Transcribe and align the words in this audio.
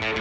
Zdravíme 0.00 0.16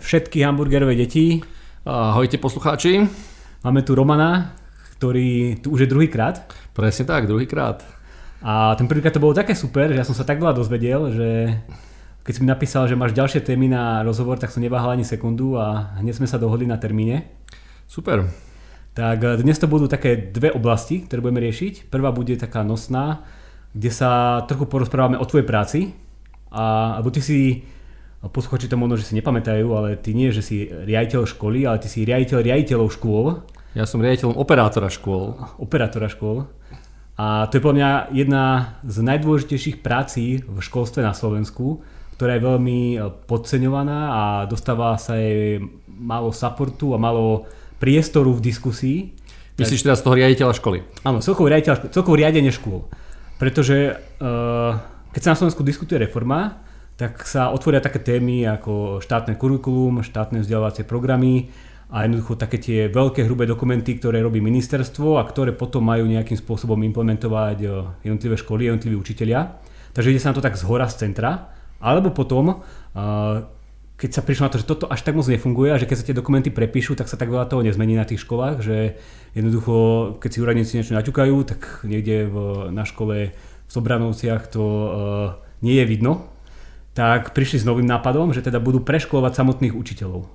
všetky 0.00 0.40
hamburgerové 0.42 0.96
deti. 0.96 1.44
Ahojte 1.84 2.42
poslucháči. 2.42 3.06
Máme 3.64 3.82
tu 3.84 3.94
Romana, 3.94 4.56
ktorý 4.96 5.60
tu 5.62 5.70
už 5.76 5.84
je 5.84 5.92
druhýkrát. 5.92 6.48
Presne 6.74 7.04
tak, 7.04 7.28
druhýkrát. 7.28 7.84
A 8.42 8.74
ten 8.74 8.88
prvýkrát 8.88 9.12
to 9.12 9.20
bolo 9.20 9.36
také 9.36 9.54
super, 9.54 9.92
že 9.92 10.00
ja 10.00 10.08
som 10.08 10.16
sa 10.16 10.24
tak 10.24 10.40
veľa 10.40 10.56
dozvedel, 10.56 11.12
že 11.12 11.28
keď 12.24 12.32
si 12.32 12.40
mi 12.44 12.48
napísal, 12.48 12.88
že 12.88 12.98
máš 12.98 13.12
ďalšie 13.12 13.40
témy 13.40 13.72
na 13.72 14.04
rozhovor, 14.04 14.40
tak 14.40 14.52
som 14.52 14.60
neváhal 14.60 14.96
ani 14.96 15.04
sekundu 15.04 15.56
a 15.56 15.96
hneď 16.00 16.20
sme 16.20 16.28
sa 16.28 16.40
dohodli 16.40 16.64
na 16.64 16.76
termíne. 16.76 17.28
Super. 17.88 18.28
Tak 18.92 19.18
eh, 19.24 19.40
dnes 19.40 19.56
to 19.56 19.64
budú 19.64 19.88
také 19.88 20.28
dve 20.28 20.52
oblasti, 20.52 21.08
ktoré 21.08 21.24
budeme 21.24 21.40
riešiť. 21.40 21.88
Prvá 21.88 22.12
bude 22.12 22.36
taká 22.36 22.60
nosná, 22.60 23.24
kde 23.72 23.88
sa 23.88 24.44
trochu 24.44 24.68
porozprávame 24.68 25.16
o 25.16 25.24
tvojej 25.24 25.48
práci. 25.48 25.80
A, 26.52 26.96
alebo 27.00 27.08
ty 27.08 27.24
si 27.24 27.64
posluchači 28.20 28.68
to 28.68 28.76
možno, 28.76 29.00
že 29.00 29.08
si 29.08 29.16
nepamätajú, 29.16 29.66
ale 29.72 29.96
ty 29.96 30.12
nie, 30.12 30.28
že 30.28 30.44
si 30.44 30.68
riaditeľ 30.68 31.24
školy, 31.24 31.64
ale 31.64 31.80
ty 31.80 31.88
si 31.88 32.04
riaditeľ 32.04 32.44
riaditeľov 32.44 32.88
škôl. 32.92 33.40
Ja 33.72 33.88
som 33.88 34.04
riaditeľom 34.04 34.36
operátora 34.36 34.92
škôl. 34.92 35.38
Operátora 35.56 36.12
škôl. 36.12 36.44
A 37.18 37.50
to 37.50 37.58
je 37.58 37.64
podľa 37.64 37.78
mňa 37.78 37.90
jedna 38.14 38.44
z 38.86 38.96
najdôležitejších 39.02 39.82
prací 39.82 40.44
v 40.46 40.58
školstve 40.62 41.02
na 41.02 41.10
Slovensku, 41.16 41.82
ktorá 42.14 42.38
je 42.38 42.46
veľmi 42.46 42.80
e, 42.94 42.98
podceňovaná 43.26 43.98
a 44.10 44.22
dostáva 44.46 44.94
sa 45.02 45.18
jej 45.18 45.58
málo 45.90 46.30
supportu 46.30 46.94
a 46.94 47.02
málo 47.02 47.50
priestoru 47.78 48.34
v 48.34 48.44
diskusii. 48.44 48.98
Myslíš 49.58 49.86
teraz 49.86 50.02
toho 50.02 50.14
riaditeľa 50.14 50.54
školy? 50.54 50.86
Áno, 51.02 51.18
celkovo, 51.18 51.50
riaditeľ, 51.50 51.90
celkovo 51.90 52.14
riadenie 52.14 52.54
škôl. 52.54 52.86
Pretože 53.42 53.98
uh, 54.22 54.78
keď 55.10 55.20
sa 55.22 55.32
na 55.34 55.38
Slovensku 55.38 55.66
diskutuje 55.66 55.98
reforma, 55.98 56.62
tak 56.98 57.22
sa 57.26 57.54
otvoria 57.54 57.78
také 57.78 58.02
témy 58.02 58.42
ako 58.46 58.98
štátne 58.98 59.38
kurikulum, 59.38 60.02
štátne 60.02 60.42
vzdelávacie 60.42 60.82
programy 60.82 61.50
a 61.88 62.04
jednoducho 62.04 62.36
také 62.36 62.58
tie 62.60 62.90
veľké 62.90 63.24
hrubé 63.24 63.46
dokumenty, 63.46 63.96
ktoré 63.96 64.20
robí 64.20 64.42
ministerstvo 64.44 65.16
a 65.16 65.24
ktoré 65.24 65.54
potom 65.54 65.86
majú 65.86 66.04
nejakým 66.04 66.36
spôsobom 66.36 66.76
implementovať 66.84 67.58
eh, 67.64 67.70
jednotlivé 68.02 68.36
školy, 68.36 68.68
jednotliví 68.68 68.96
učitelia. 68.98 69.56
Takže 69.94 70.10
ide 70.12 70.20
sa 70.20 70.34
na 70.34 70.36
to 70.36 70.44
tak 70.44 70.58
z 70.58 70.66
hora, 70.68 70.90
z 70.90 71.06
centra. 71.06 71.54
Alebo 71.78 72.10
potom, 72.10 72.50
eh, 72.50 73.46
keď 73.98 74.10
sa 74.14 74.22
prišlo 74.22 74.46
na 74.46 74.52
to, 74.54 74.62
že 74.62 74.70
toto 74.70 74.86
až 74.86 75.02
tak 75.02 75.18
moc 75.18 75.26
nefunguje 75.26 75.74
a 75.74 75.80
že 75.82 75.90
keď 75.90 75.96
sa 75.98 76.06
tie 76.06 76.14
dokumenty 76.14 76.54
prepíšu, 76.54 76.94
tak 76.94 77.10
sa 77.10 77.18
tak 77.18 77.34
veľa 77.34 77.50
toho 77.50 77.66
nezmení 77.66 77.98
na 77.98 78.06
tých 78.06 78.22
školách, 78.22 78.62
že 78.62 78.94
jednoducho, 79.34 79.74
keď 80.22 80.30
si 80.30 80.38
úradníci 80.38 80.72
niečo 80.78 80.94
naťukajú, 80.94 81.34
tak 81.42 81.82
niekde 81.82 82.30
v, 82.30 82.36
na 82.70 82.86
škole 82.86 83.34
v 83.34 83.70
Sobranovciach 83.70 84.54
to 84.54 84.62
uh, 84.62 84.88
nie 85.66 85.82
je 85.82 85.84
vidno, 85.90 86.30
tak 86.94 87.34
prišli 87.34 87.58
s 87.58 87.66
novým 87.66 87.90
nápadom, 87.90 88.30
že 88.30 88.46
teda 88.46 88.62
budú 88.62 88.86
preškolovať 88.86 89.34
samotných 89.34 89.74
učiteľov. 89.74 90.30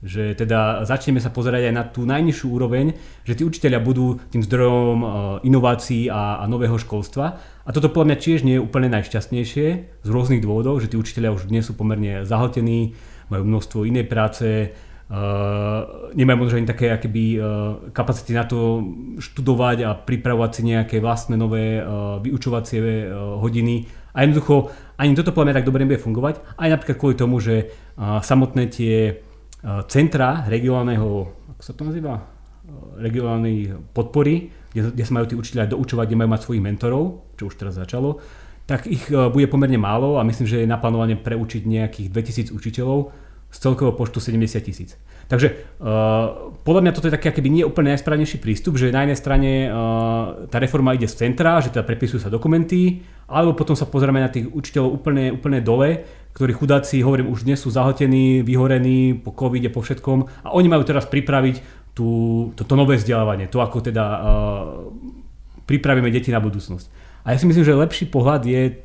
Že 0.00 0.32
teda 0.32 0.88
začneme 0.88 1.20
sa 1.20 1.28
pozerať 1.28 1.68
aj 1.68 1.74
na 1.76 1.84
tú 1.84 2.08
najnižšiu 2.08 2.46
úroveň, 2.48 2.96
že 3.28 3.36
tí 3.36 3.44
učiteľia 3.44 3.84
budú 3.84 4.16
tým 4.32 4.40
zdrojom 4.40 4.98
e, 5.00 5.06
inovácií 5.44 6.08
a, 6.08 6.40
a 6.40 6.44
nového 6.48 6.80
školstva. 6.80 7.36
A 7.36 7.70
toto 7.70 7.92
podľa 7.92 8.16
mňa 8.16 8.16
tiež 8.16 8.40
nie 8.48 8.56
je 8.56 8.64
úplne 8.64 8.88
najšťastnejšie 8.96 9.66
z 10.00 10.08
rôznych 10.08 10.40
dôvodov, 10.40 10.80
že 10.80 10.88
tí 10.88 10.96
učiteľia 10.96 11.36
už 11.36 11.52
dnes 11.52 11.68
sú 11.68 11.76
pomerne 11.76 12.24
zahltení, 12.24 12.96
majú 13.28 13.44
množstvo 13.44 13.84
inej 13.84 14.08
práce, 14.08 14.72
Uh, 15.10 16.14
nemajú 16.14 16.46
možno 16.46 16.62
ani 16.62 16.70
také 16.70 16.86
akéby, 16.86 17.34
uh, 17.34 17.42
kapacity 17.90 18.30
na 18.30 18.46
to 18.46 18.86
študovať 19.18 19.82
a 19.82 19.90
pripravovať 19.98 20.50
si 20.54 20.62
nejaké 20.70 20.96
vlastné 21.02 21.34
nové 21.34 21.82
uh, 21.82 22.22
vyučovacie 22.22 22.78
uh, 22.78 23.34
hodiny 23.42 23.90
a 24.14 24.22
jednoducho 24.22 24.70
ani 24.94 25.18
toto 25.18 25.34
podľa 25.34 25.50
mňa 25.50 25.56
tak 25.58 25.66
dobre 25.66 25.82
nebude 25.82 25.98
fungovať, 25.98 26.34
aj 26.54 26.68
napríklad 26.70 26.96
kvôli 27.02 27.16
tomu, 27.18 27.42
že 27.42 27.74
samotné 27.98 28.70
tie 28.70 29.18
centra 29.88 30.48
regionálneho, 30.48 31.08
ako 31.56 31.62
sa 31.62 31.72
to 31.76 31.84
nazýva, 31.84 32.24
regionálnej 32.96 33.76
podpory, 33.92 34.48
kde, 34.72 34.94
kde 34.94 35.04
sa 35.04 35.12
majú 35.16 35.26
tí 35.28 35.34
učiteľia 35.36 35.72
doučovať, 35.74 36.06
kde 36.08 36.20
majú 36.20 36.30
mať 36.32 36.42
svojich 36.46 36.64
mentorov, 36.64 37.04
čo 37.36 37.50
už 37.50 37.58
teraz 37.58 37.76
začalo, 37.76 38.22
tak 38.64 38.86
ich 38.86 39.10
bude 39.10 39.50
pomerne 39.50 39.76
málo 39.76 40.16
a 40.16 40.22
myslím, 40.22 40.46
že 40.46 40.62
je 40.62 40.70
naplánované 40.70 41.18
preučiť 41.18 41.66
nejakých 41.66 42.08
2000 42.14 42.54
učiteľov 42.54 43.10
z 43.50 43.56
celkového 43.58 43.98
počtu 43.98 44.22
70 44.22 44.62
tisíc. 44.62 44.94
Takže 45.30 45.78
uh, 45.78 46.50
podľa 46.66 46.82
mňa 46.82 46.92
toto 46.92 47.06
je 47.06 47.14
taký 47.14 47.30
akýby 47.30 47.50
nie 47.54 47.62
úplne 47.62 47.94
najsprávnejší 47.94 48.42
prístup, 48.42 48.74
že 48.74 48.90
na 48.90 49.06
jednej 49.06 49.14
strane 49.14 49.50
uh, 49.70 50.50
tá 50.50 50.58
reforma 50.58 50.90
ide 50.98 51.06
z 51.06 51.22
centra, 51.22 51.62
že 51.62 51.70
teda 51.70 51.86
prepisujú 51.86 52.18
sa 52.18 52.34
dokumenty, 52.34 53.06
alebo 53.30 53.54
potom 53.54 53.78
sa 53.78 53.86
pozrieme 53.86 54.18
na 54.18 54.26
tých 54.26 54.50
učiteľov 54.50 54.90
úplne, 54.90 55.30
úplne 55.30 55.62
dole, 55.62 56.02
ktorí 56.34 56.50
chudáci, 56.50 57.06
hovorím, 57.06 57.30
už 57.30 57.46
dnes 57.46 57.62
sú 57.62 57.70
zahltení, 57.70 58.42
vyhorení 58.42 59.22
po 59.22 59.30
covide, 59.30 59.70
po 59.70 59.86
všetkom 59.86 60.26
a 60.42 60.50
oni 60.50 60.66
majú 60.66 60.82
teraz 60.82 61.06
pripraviť 61.06 61.62
tú, 61.94 62.50
to, 62.58 62.66
to 62.66 62.74
nové 62.74 62.98
vzdelávanie, 62.98 63.46
to 63.46 63.62
ako 63.62 63.86
teda 63.86 64.02
uh, 64.02 64.18
pripravíme 65.70 66.10
deti 66.10 66.34
na 66.34 66.42
budúcnosť. 66.42 66.90
A 67.22 67.30
ja 67.30 67.38
si 67.38 67.46
myslím, 67.46 67.62
že 67.62 67.78
lepší 67.78 68.10
pohľad 68.10 68.42
je 68.50 68.82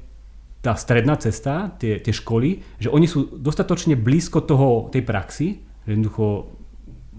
tá 0.61 0.77
stredná 0.77 1.17
cesta, 1.17 1.73
tie, 1.81 1.97
tie 1.97 2.13
školy, 2.13 2.61
že 2.77 2.93
oni 2.93 3.09
sú 3.09 3.33
dostatočne 3.33 3.97
blízko 3.97 4.45
toho, 4.45 4.93
tej 4.93 5.01
praxi, 5.01 5.64
jednoducho 5.87 6.55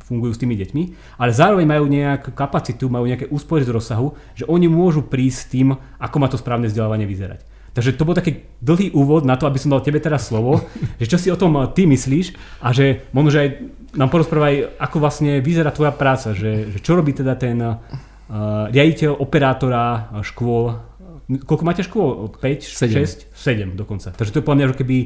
fungujú 0.06 0.38
s 0.38 0.42
tými 0.42 0.54
deťmi, 0.54 0.82
ale 1.18 1.34
zároveň 1.34 1.66
majú 1.66 1.84
nejakú 1.90 2.30
kapacitu, 2.30 2.86
majú 2.86 3.10
nejaké 3.10 3.26
úspory 3.26 3.66
z 3.66 3.74
rozsahu, 3.74 4.14
že 4.38 4.46
oni 4.46 4.70
môžu 4.70 5.02
prísť 5.02 5.38
s 5.38 5.50
tým, 5.50 5.74
ako 5.98 6.16
má 6.22 6.30
to 6.30 6.38
správne 6.38 6.70
vzdelávanie 6.70 7.10
vyzerať. 7.10 7.42
Takže 7.74 7.92
to 7.92 8.08
bol 8.08 8.16
taký 8.16 8.48
dlhý 8.64 8.96
úvod 8.96 9.28
na 9.28 9.36
to, 9.36 9.44
aby 9.44 9.60
som 9.60 9.68
dal 9.68 9.84
tebe 9.84 10.00
teraz 10.00 10.30
slovo, 10.30 10.62
že 11.02 11.10
čo 11.10 11.18
si 11.18 11.28
o 11.28 11.36
tom 11.36 11.58
ty 11.74 11.90
myslíš 11.90 12.38
a 12.62 12.70
že 12.70 13.04
možno, 13.10 13.34
že 13.34 13.42
aj 13.42 13.48
nám 13.98 14.08
porozprávaj, 14.14 14.78
ako 14.78 14.96
vlastne 15.02 15.42
vyzerá 15.42 15.74
tvoja 15.74 15.90
práca, 15.90 16.32
že, 16.32 16.70
že 16.70 16.78
čo 16.80 16.94
robí 16.94 17.10
teda 17.10 17.34
ten 17.34 17.58
uh, 17.58 17.76
riaditeľ 18.70 19.18
operátora 19.18 20.08
škôl, 20.22 20.78
koľko 21.26 21.64
máte 21.66 21.82
škôl? 21.82 22.30
5, 22.30 22.62
7. 22.62 23.34
6? 23.34 23.34
7 23.34 23.74
dokonca. 23.74 24.14
Takže 24.14 24.30
to 24.30 24.38
je 24.40 24.44
podľa 24.46 24.58
mňa 24.62 24.78
keby 24.78 24.96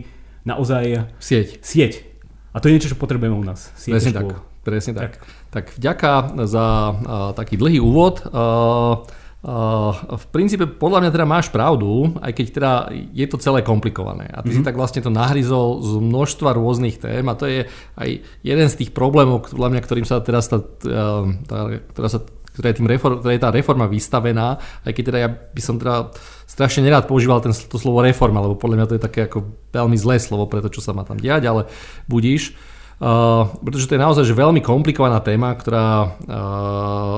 naozaj... 0.44 0.84
Sieť. 1.16 1.64
Sieť. 1.64 2.09
A 2.50 2.56
to 2.58 2.66
je 2.66 2.74
niečo, 2.76 2.90
čo 2.90 2.98
potrebujeme 2.98 3.36
u 3.36 3.46
nás. 3.46 3.70
Presne 3.78 4.12
tak. 4.12 4.26
Presne 4.60 4.92
tak. 4.92 5.02
tak. 5.02 5.14
Tak 5.50 5.64
vďaka 5.78 6.12
za 6.46 6.66
uh, 6.90 6.94
taký 7.34 7.54
dlhý 7.58 7.78
úvod. 7.78 8.26
Uh, 8.28 9.06
Uh, 9.40 9.96
v 10.20 10.24
princípe 10.36 10.68
podľa 10.68 11.00
mňa 11.00 11.10
teda 11.16 11.24
máš 11.24 11.48
pravdu, 11.48 12.12
aj 12.20 12.28
keď 12.36 12.46
teda 12.52 12.72
je 12.92 13.24
to 13.24 13.40
celé 13.40 13.64
komplikované. 13.64 14.28
A 14.28 14.44
ty 14.44 14.52
mm-hmm. 14.52 14.60
si 14.60 14.68
tak 14.68 14.76
vlastne 14.76 15.00
to 15.00 15.08
nahryzol 15.08 15.80
z 15.80 15.96
množstva 15.96 16.60
rôznych 16.60 17.00
tém 17.00 17.24
a 17.24 17.32
to 17.32 17.48
je 17.48 17.64
aj 17.96 18.20
jeden 18.44 18.68
z 18.68 18.78
tých 18.84 18.92
problémov, 18.92 19.48
podľa 19.48 19.72
mňa, 19.72 19.80
ktorým 19.80 20.04
sa 20.04 20.20
teraz 20.20 20.44
tá, 20.52 20.60
tá, 20.60 21.58
ktorá 21.72 22.08
sa 22.12 22.20
ktorá 22.52 22.66
je, 22.68 22.76
tým 22.82 22.90
reform, 22.92 23.16
ktorá 23.24 23.32
je 23.32 23.44
tá 23.46 23.50
reforma 23.54 23.86
vystavená, 23.88 24.60
aj 24.84 24.92
keď 24.92 25.04
teda 25.08 25.18
ja 25.24 25.28
by 25.32 25.62
som 25.64 25.80
teda 25.80 26.12
strašne 26.50 26.82
nerád 26.82 27.06
používal 27.06 27.38
ten, 27.38 27.54
to 27.54 27.78
slovo 27.78 28.02
reforma, 28.02 28.42
lebo 28.42 28.58
podľa 28.58 28.76
mňa 28.82 28.88
to 28.90 28.96
je 28.98 29.06
také 29.06 29.20
ako 29.30 29.54
veľmi 29.70 29.94
zlé 29.94 30.18
slovo 30.18 30.50
pre 30.50 30.58
to, 30.58 30.74
čo 30.74 30.82
sa 30.82 30.90
má 30.90 31.06
tam 31.06 31.14
diať, 31.14 31.46
ale 31.46 31.70
budíš. 32.10 32.58
Uh, 33.00 33.48
pretože 33.64 33.88
to 33.88 33.96
je 33.96 34.04
naozaj 34.04 34.28
že 34.28 34.36
veľmi 34.36 34.60
komplikovaná 34.60 35.24
téma, 35.24 35.56
ktorá 35.56 35.88
uh, 36.04 36.10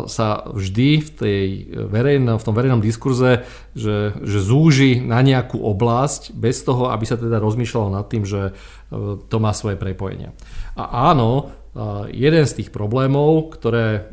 sa 0.06 0.46
vždy 0.46 1.02
v, 1.02 1.08
tej 1.10 1.42
verejno, 1.90 2.38
v 2.38 2.44
tom 2.46 2.54
verejnom 2.54 2.78
diskurze 2.78 3.42
že, 3.74 4.14
že 4.22 4.38
zúži 4.38 5.02
na 5.02 5.18
nejakú 5.18 5.58
oblasť 5.58 6.38
bez 6.38 6.62
toho, 6.62 6.86
aby 6.94 7.02
sa 7.02 7.18
teda 7.18 7.42
rozmýšľalo 7.42 7.98
nad 7.98 8.06
tým, 8.06 8.22
že 8.22 8.54
uh, 8.54 9.18
to 9.26 9.36
má 9.42 9.50
svoje 9.50 9.74
prepojenia. 9.74 10.30
A 10.78 11.10
áno, 11.10 11.50
jeden 12.12 12.44
z 12.44 12.52
tých 12.52 12.68
problémov, 12.68 13.56
ktoré 13.56 14.12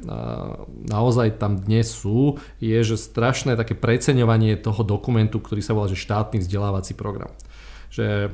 naozaj 0.88 1.44
tam 1.44 1.59
dnes 1.59 1.91
sú, 1.91 2.40
je, 2.64 2.79
že 2.79 2.96
strašné 2.96 3.59
také 3.59 3.76
preceňovanie 3.76 4.56
toho 4.56 4.79
dokumentu, 4.88 5.44
ktorý 5.44 5.59
sa 5.59 5.76
volá 5.76 5.91
že 5.91 6.00
štátny 6.00 6.40
vzdelávací 6.40 6.96
program. 6.96 7.35
Že 7.91 8.32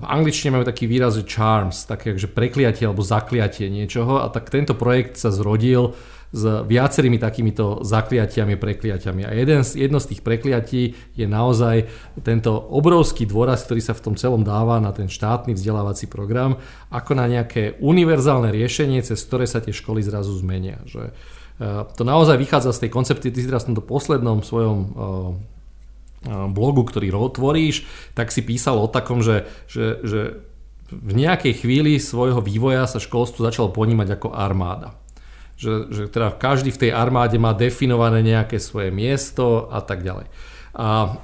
v 0.00 0.04
angličtine 0.06 0.54
majú 0.54 0.64
taký 0.64 0.86
výraz, 0.86 1.18
že 1.18 1.26
charms, 1.26 1.82
také 1.84 2.14
že 2.14 2.30
prekliatie 2.30 2.86
alebo 2.86 3.02
zakliatie 3.02 3.66
niečoho 3.66 4.22
a 4.22 4.30
tak 4.30 4.46
tento 4.46 4.78
projekt 4.78 5.18
sa 5.18 5.34
zrodil 5.34 5.98
s 6.30 6.42
viacerými 6.46 7.18
takýmito 7.18 7.82
zakliatiami, 7.82 8.54
prekliatiami. 8.54 9.26
A 9.26 9.34
jeden 9.34 9.66
z, 9.66 9.82
jedno 9.82 9.98
z 9.98 10.14
tých 10.14 10.22
prekliatí 10.22 10.94
je 11.18 11.26
naozaj 11.26 11.90
tento 12.22 12.54
obrovský 12.54 13.26
dôraz, 13.26 13.66
ktorý 13.66 13.82
sa 13.82 13.98
v 13.98 14.04
tom 14.06 14.14
celom 14.14 14.46
dáva 14.46 14.78
na 14.78 14.94
ten 14.94 15.10
štátny 15.10 15.58
vzdelávací 15.58 16.06
program, 16.06 16.62
ako 16.94 17.18
na 17.18 17.26
nejaké 17.26 17.82
univerzálne 17.82 18.54
riešenie, 18.54 19.02
cez 19.02 19.18
ktoré 19.26 19.50
sa 19.50 19.58
tie 19.58 19.74
školy 19.74 20.06
zrazu 20.06 20.30
zmenia. 20.38 20.78
Že, 20.86 21.10
uh, 21.10 21.90
to 21.98 22.06
naozaj 22.06 22.38
vychádza 22.38 22.78
z 22.78 22.86
tej 22.86 22.90
koncepcie, 22.94 23.34
ty 23.34 23.42
si 23.42 23.50
teraz 23.50 23.66
v 23.66 23.74
tomto 23.74 23.82
poslednom 23.82 24.46
svojom 24.46 24.78
uh, 24.78 25.34
blogu, 26.52 26.84
ktorý 26.84 27.10
tvoríš, 27.10 27.88
tak 28.12 28.28
si 28.28 28.44
písal 28.44 28.76
o 28.76 28.92
takom, 28.92 29.24
že, 29.24 29.48
že, 29.64 30.04
že 30.04 30.20
v 30.92 31.12
nejakej 31.16 31.64
chvíli 31.64 31.96
svojho 31.96 32.44
vývoja 32.44 32.84
sa 32.84 33.00
školstvo 33.00 33.46
začalo 33.46 33.72
ponímať 33.72 34.20
ako 34.20 34.28
armáda. 34.36 34.99
Že, 35.60 35.92
že 35.92 36.02
teda 36.08 36.32
každý 36.40 36.72
v 36.72 36.88
tej 36.88 36.90
armáde 36.96 37.36
má 37.36 37.52
definované 37.52 38.24
nejaké 38.24 38.56
svoje 38.56 38.88
miesto 38.88 39.68
a 39.68 39.84
tak 39.84 40.00
ďalej. 40.00 40.24
A 40.70 41.18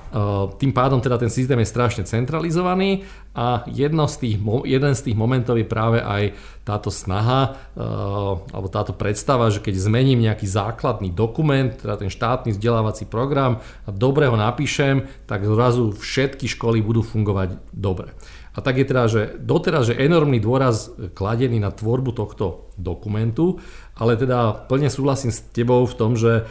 tým 0.58 0.74
pádom 0.74 0.98
teda 0.98 1.22
ten 1.22 1.30
systém 1.30 1.56
je 1.62 1.70
strašne 1.70 2.02
centralizovaný 2.02 3.06
a 3.30 3.62
jedno 3.70 4.10
z 4.10 4.16
tých, 4.18 4.36
jeden 4.66 4.92
z 4.92 5.04
tých 5.06 5.16
momentov 5.16 5.54
je 5.54 5.64
práve 5.64 6.02
aj 6.02 6.34
táto 6.66 6.90
snaha 6.90 7.54
alebo 8.50 8.66
táto 8.66 8.90
predstava, 8.90 9.46
že 9.48 9.62
keď 9.62 9.86
zmením 9.86 10.18
nejaký 10.18 10.50
základný 10.50 11.14
dokument, 11.14 11.70
teda 11.70 11.94
ten 11.94 12.10
štátny 12.10 12.58
vzdelávací 12.58 13.06
program 13.06 13.62
a 13.86 13.94
dobre 13.94 14.26
ho 14.26 14.34
napíšem, 14.34 15.06
tak 15.30 15.46
zrazu 15.46 15.94
všetky 15.94 16.50
školy 16.50 16.82
budú 16.82 17.06
fungovať 17.06 17.56
dobre. 17.70 18.18
A 18.56 18.64
tak 18.64 18.80
je 18.80 18.88
teda, 18.88 19.04
že 19.04 19.36
doteraz, 19.36 19.92
že 19.92 20.00
enormný 20.00 20.40
dôraz 20.40 20.88
kladený 21.12 21.60
na 21.60 21.68
tvorbu 21.68 22.16
tohto 22.16 22.72
dokumentu, 22.80 23.60
ale 23.92 24.16
teda 24.16 24.64
plne 24.64 24.88
súhlasím 24.88 25.28
s 25.28 25.44
tebou 25.52 25.84
v 25.84 25.94
tom, 26.00 26.16
že 26.16 26.48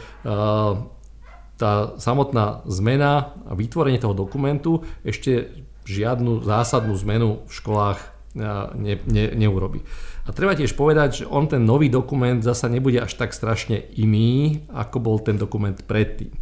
tá 1.56 1.72
samotná 1.98 2.62
zmena 2.70 3.34
a 3.50 3.58
vytvorenie 3.58 3.98
toho 3.98 4.14
dokumentu 4.14 4.86
ešte 5.02 5.50
žiadnu 5.82 6.46
zásadnú 6.46 6.94
zmenu 6.94 7.42
v 7.48 7.52
školách 7.52 7.98
ne, 8.36 9.00
ne, 9.08 9.24
neurobi. 9.32 9.80
A 10.26 10.34
treba 10.34 10.52
tiež 10.52 10.76
povedať, 10.76 11.24
že 11.24 11.28
on 11.30 11.48
ten 11.48 11.64
nový 11.64 11.88
dokument 11.88 12.38
zasa 12.44 12.68
nebude 12.68 13.00
až 13.00 13.16
tak 13.16 13.32
strašne 13.32 13.80
iný, 13.96 14.62
ako 14.70 14.96
bol 15.00 15.16
ten 15.18 15.40
dokument 15.40 15.74
predtým. 15.74 16.34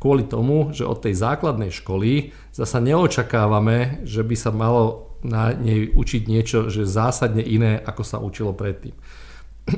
Kvôli 0.00 0.24
tomu, 0.24 0.72
že 0.72 0.88
od 0.88 1.02
tej 1.02 1.12
základnej 1.18 1.74
školy 1.74 2.32
zasa 2.54 2.80
neočakávame, 2.80 4.06
že 4.06 4.24
by 4.24 4.36
sa 4.38 4.48
malo 4.54 5.09
na 5.26 5.52
nej 5.52 5.92
učiť 5.92 6.22
niečo, 6.26 6.72
že 6.72 6.88
zásadne 6.88 7.44
iné, 7.44 7.76
ako 7.80 8.02
sa 8.02 8.18
učilo 8.20 8.56
predtým 8.56 8.96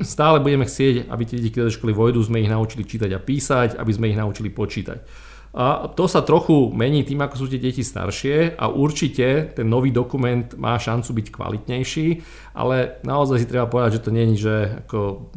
stále 0.01 0.41
budeme 0.41 0.65
chcieť, 0.65 1.13
aby 1.13 1.23
tie 1.29 1.37
deti, 1.37 1.53
ktoré 1.53 1.69
do 1.69 1.77
školy 1.77 1.93
vojdu, 1.93 2.25
sme 2.25 2.41
ich 2.41 2.49
naučili 2.49 2.89
čítať 2.89 3.11
a 3.13 3.21
písať, 3.21 3.77
aby 3.77 3.93
sme 3.93 4.09
ich 4.09 4.17
naučili 4.17 4.49
počítať. 4.49 5.31
A 5.53 5.93
to 5.93 6.09
sa 6.09 6.25
trochu 6.25 6.73
mení 6.73 7.05
tým, 7.05 7.21
ako 7.21 7.45
sú 7.45 7.47
tie 7.53 7.61
deti 7.61 7.85
staršie 7.85 8.57
a 8.57 8.73
určite 8.73 9.53
ten 9.53 9.69
nový 9.69 9.93
dokument 9.93 10.49
má 10.57 10.81
šancu 10.81 11.13
byť 11.13 11.27
kvalitnejší, 11.29 12.09
ale 12.57 13.05
naozaj 13.05 13.45
si 13.45 13.51
treba 13.53 13.69
povedať, 13.69 14.01
že 14.01 14.05
to 14.09 14.11
je 14.17 14.33
že 14.33 14.57
ako 14.89 15.29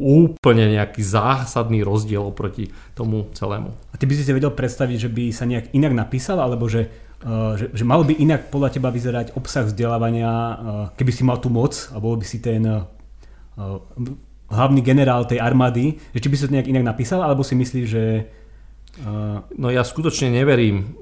úplne 0.00 0.72
nejaký 0.72 1.04
zásadný 1.04 1.84
rozdiel 1.84 2.24
oproti 2.24 2.72
tomu 2.96 3.28
celému. 3.36 3.76
A 3.92 4.00
ty 4.00 4.08
by 4.08 4.16
si 4.16 4.24
si 4.24 4.32
vedel 4.32 4.48
predstaviť, 4.48 4.96
že 4.96 5.12
by 5.12 5.24
sa 5.28 5.44
nejak 5.44 5.76
inak 5.76 5.92
napísal, 5.92 6.40
alebo 6.40 6.64
že, 6.64 6.88
že, 7.58 7.74
že 7.74 7.84
mal 7.84 8.06
by 8.06 8.14
inak 8.14 8.50
podľa 8.52 8.78
teba 8.78 8.94
vyzerať 8.94 9.34
obsah 9.34 9.66
vzdelávania, 9.66 10.30
uh, 10.30 10.54
keby 10.94 11.10
si 11.10 11.26
mal 11.26 11.42
tú 11.42 11.50
moc 11.50 11.74
a 11.90 11.98
bol 11.98 12.14
by 12.14 12.22
si 12.22 12.38
ten 12.38 12.62
Eh, 13.58 13.78
hlavný 14.48 14.80
generál 14.80 15.28
tej 15.28 15.42
armády, 15.42 15.98
že 16.14 16.24
či 16.24 16.28
by 16.30 16.36
sa 16.38 16.46
to 16.48 16.54
nejak 16.56 16.70
inak 16.72 16.94
napísal, 16.94 17.20
alebo 17.20 17.44
si 17.44 17.52
myslíš, 17.58 17.84
že... 17.84 18.04
No 19.54 19.66
ja 19.70 19.86
skutočne 19.86 20.34
neverím 20.34 20.98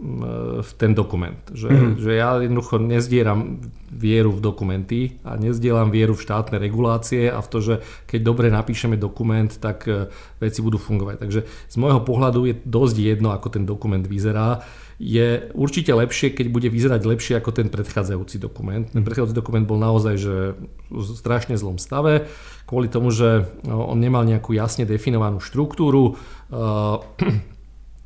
v 0.61 0.71
ten 0.77 0.93
dokument. 0.93 1.41
Že, 1.49 1.69
mm-hmm. 1.69 1.95
že 1.97 2.11
ja 2.13 2.37
jednoducho 2.37 2.77
nezdieram 2.77 3.65
vieru 3.89 4.37
v 4.37 4.45
dokumenty 4.45 5.01
a 5.25 5.41
nezdielam 5.41 5.89
vieru 5.89 6.13
v 6.13 6.21
štátne 6.21 6.61
regulácie 6.61 7.33
a 7.33 7.41
v 7.41 7.49
to, 7.49 7.59
že 7.65 7.75
keď 8.05 8.21
dobre 8.21 8.47
napíšeme 8.53 9.01
dokument, 9.01 9.49
tak 9.49 9.89
veci 10.37 10.61
budú 10.61 10.77
fungovať. 10.77 11.17
Takže 11.25 11.41
z 11.49 11.77
môjho 11.81 12.05
pohľadu 12.05 12.45
je 12.45 12.55
dosť 12.69 12.97
jedno, 13.01 13.33
ako 13.33 13.49
ten 13.57 13.65
dokument 13.65 14.05
vyzerá 14.05 14.61
je 14.97 15.53
určite 15.53 15.93
lepšie, 15.93 16.33
keď 16.33 16.47
bude 16.49 16.69
vyzerať 16.73 17.03
lepšie 17.05 17.35
ako 17.37 17.53
ten 17.53 17.69
predchádzajúci 17.69 18.41
dokument. 18.41 18.89
Ten 18.89 19.05
predchádzajúci 19.05 19.37
dokument 19.37 19.69
bol 19.69 19.77
naozaj 19.77 20.15
že 20.17 20.57
v 20.89 21.03
strašne 21.05 21.53
zlom 21.61 21.77
stave, 21.77 22.25
kvôli 22.65 22.89
tomu, 22.89 23.13
že 23.13 23.45
no, 23.69 23.93
on 23.93 24.01
nemal 24.01 24.25
nejakú 24.25 24.57
jasne 24.57 24.89
definovanú 24.89 25.41
štruktúru. 25.41 26.17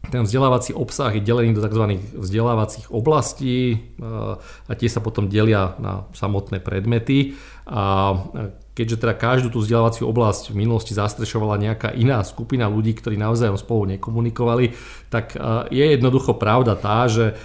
Ten 0.00 0.24
vzdelávací 0.24 0.72
obsah 0.72 1.12
je 1.12 1.20
delený 1.20 1.52
do 1.52 1.60
tzv. 1.60 2.00
vzdelávacích 2.16 2.88
oblastí 2.88 3.84
a 4.66 4.72
tie 4.72 4.88
sa 4.88 5.04
potom 5.04 5.28
delia 5.28 5.76
na 5.76 6.08
samotné 6.16 6.58
predmety. 6.64 7.36
A 7.68 8.16
keďže 8.72 8.96
teda 9.06 9.14
každú 9.14 9.52
tú 9.52 9.60
vzdelávaciu 9.60 10.08
oblasť 10.08 10.56
v 10.56 10.64
minulosti 10.64 10.96
zastrešovala 10.96 11.60
nejaká 11.60 11.92
iná 11.92 12.24
skupina 12.24 12.64
ľudí, 12.66 12.96
ktorí 12.96 13.20
navzájom 13.20 13.60
spolu 13.60 13.92
nekomunikovali, 13.94 14.72
tak 15.12 15.36
je 15.68 15.84
jednoducho 15.84 16.34
pravda 16.40 16.80
tá, 16.80 17.04
že 17.04 17.36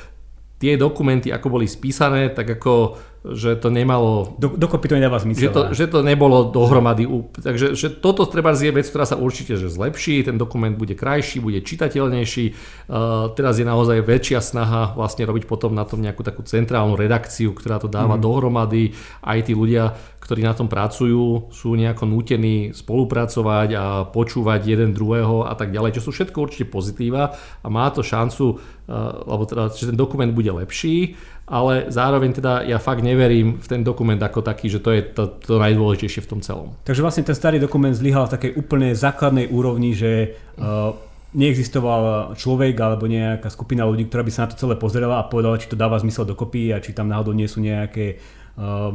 tie 0.65 0.81
dokumenty, 0.81 1.29
ako 1.29 1.61
boli 1.61 1.69
spísané, 1.69 2.33
tak 2.33 2.57
ako 2.57 2.97
že 3.33 3.57
to 3.57 3.73
nemalo... 3.73 4.37
Do, 4.37 4.53
dokopy 4.53 4.85
to 4.85 5.01
nedáva 5.01 5.17
zmysel. 5.17 5.49
Že 5.49 5.49
to, 5.49 5.61
že 5.73 5.85
to 5.89 5.99
nebolo 6.05 6.53
dohromady. 6.53 7.09
Takže 7.33 7.73
že 7.73 7.89
toto 7.89 8.29
treba 8.29 8.53
je 8.53 8.69
vec, 8.69 8.85
ktorá 8.85 9.09
sa 9.09 9.17
určite 9.17 9.57
že 9.57 9.65
zlepší, 9.65 10.21
ten 10.21 10.37
dokument 10.37 10.77
bude 10.77 10.93
krajší, 10.93 11.41
bude 11.41 11.65
čitateľnejší. 11.65 12.45
Uh, 12.85 13.33
teraz 13.33 13.57
je 13.57 13.65
naozaj 13.65 14.05
väčšia 14.05 14.39
snaha 14.45 14.93
vlastne 14.93 15.25
robiť 15.25 15.49
potom 15.49 15.73
na 15.73 15.89
tom 15.89 16.05
nejakú 16.05 16.21
takú 16.21 16.45
centrálnu 16.45 16.93
redakciu, 16.93 17.57
ktorá 17.57 17.81
to 17.81 17.89
dáva 17.89 18.13
mm. 18.13 18.21
dohromady. 18.21 18.93
Aj 19.25 19.41
tí 19.41 19.57
ľudia, 19.57 19.97
ktorí 20.25 20.41
na 20.41 20.57
tom 20.57 20.65
pracujú, 20.65 21.53
sú 21.53 21.77
nejako 21.77 22.09
nútení 22.09 22.73
spolupracovať 22.73 23.69
a 23.77 23.85
počúvať 24.09 24.65
jeden 24.65 24.89
druhého 24.97 25.45
a 25.45 25.53
tak 25.53 25.69
ďalej, 25.69 26.01
čo 26.01 26.09
sú 26.09 26.11
všetko 26.11 26.49
určite 26.49 26.65
pozitíva 26.65 27.37
a 27.61 27.67
má 27.69 27.85
to 27.93 28.01
šancu, 28.01 28.57
uh, 28.57 29.29
alebo 29.29 29.45
teda, 29.45 29.69
že 29.69 29.93
ten 29.93 29.97
dokument 29.97 30.33
bude 30.33 30.49
lepší 30.49 31.13
ale 31.45 31.93
zároveň 31.93 32.41
teda 32.41 32.65
ja 32.65 32.81
fakt 32.81 33.05
neverím 33.05 33.61
v 33.61 33.67
ten 33.69 33.85
dokument 33.85 34.17
ako 34.17 34.41
taký, 34.41 34.65
že 34.65 34.81
to 34.81 34.89
je 34.89 35.01
to, 35.05 35.29
to 35.37 35.61
najdôležitejšie 35.61 36.25
v 36.25 36.29
tom 36.29 36.41
celom. 36.41 36.73
Takže 36.81 37.05
vlastne 37.05 37.21
ten 37.21 37.37
starý 37.37 37.61
dokument 37.61 37.93
zlyhal 37.93 38.25
v 38.25 38.33
takej 38.33 38.51
úplne 38.57 38.97
základnej 38.97 39.53
úrovni, 39.53 39.93
že 39.93 40.33
uh, 40.57 40.97
neexistoval 41.37 42.33
človek 42.33 42.73
alebo 42.81 43.05
nejaká 43.05 43.53
skupina 43.53 43.85
ľudí, 43.85 44.09
ktorá 44.09 44.25
by 44.25 44.31
sa 44.33 44.49
na 44.49 44.57
to 44.57 44.65
celé 44.65 44.73
pozerala 44.73 45.21
a 45.21 45.29
povedala, 45.29 45.61
či 45.61 45.69
to 45.69 45.77
dáva 45.77 46.01
zmysel 46.01 46.25
dokopy 46.25 46.73
a 46.73 46.81
či 46.81 46.97
tam 46.97 47.13
náhodou 47.13 47.37
nie 47.37 47.45
sú 47.45 47.61
nejaké 47.61 48.17
uh, 48.17 48.44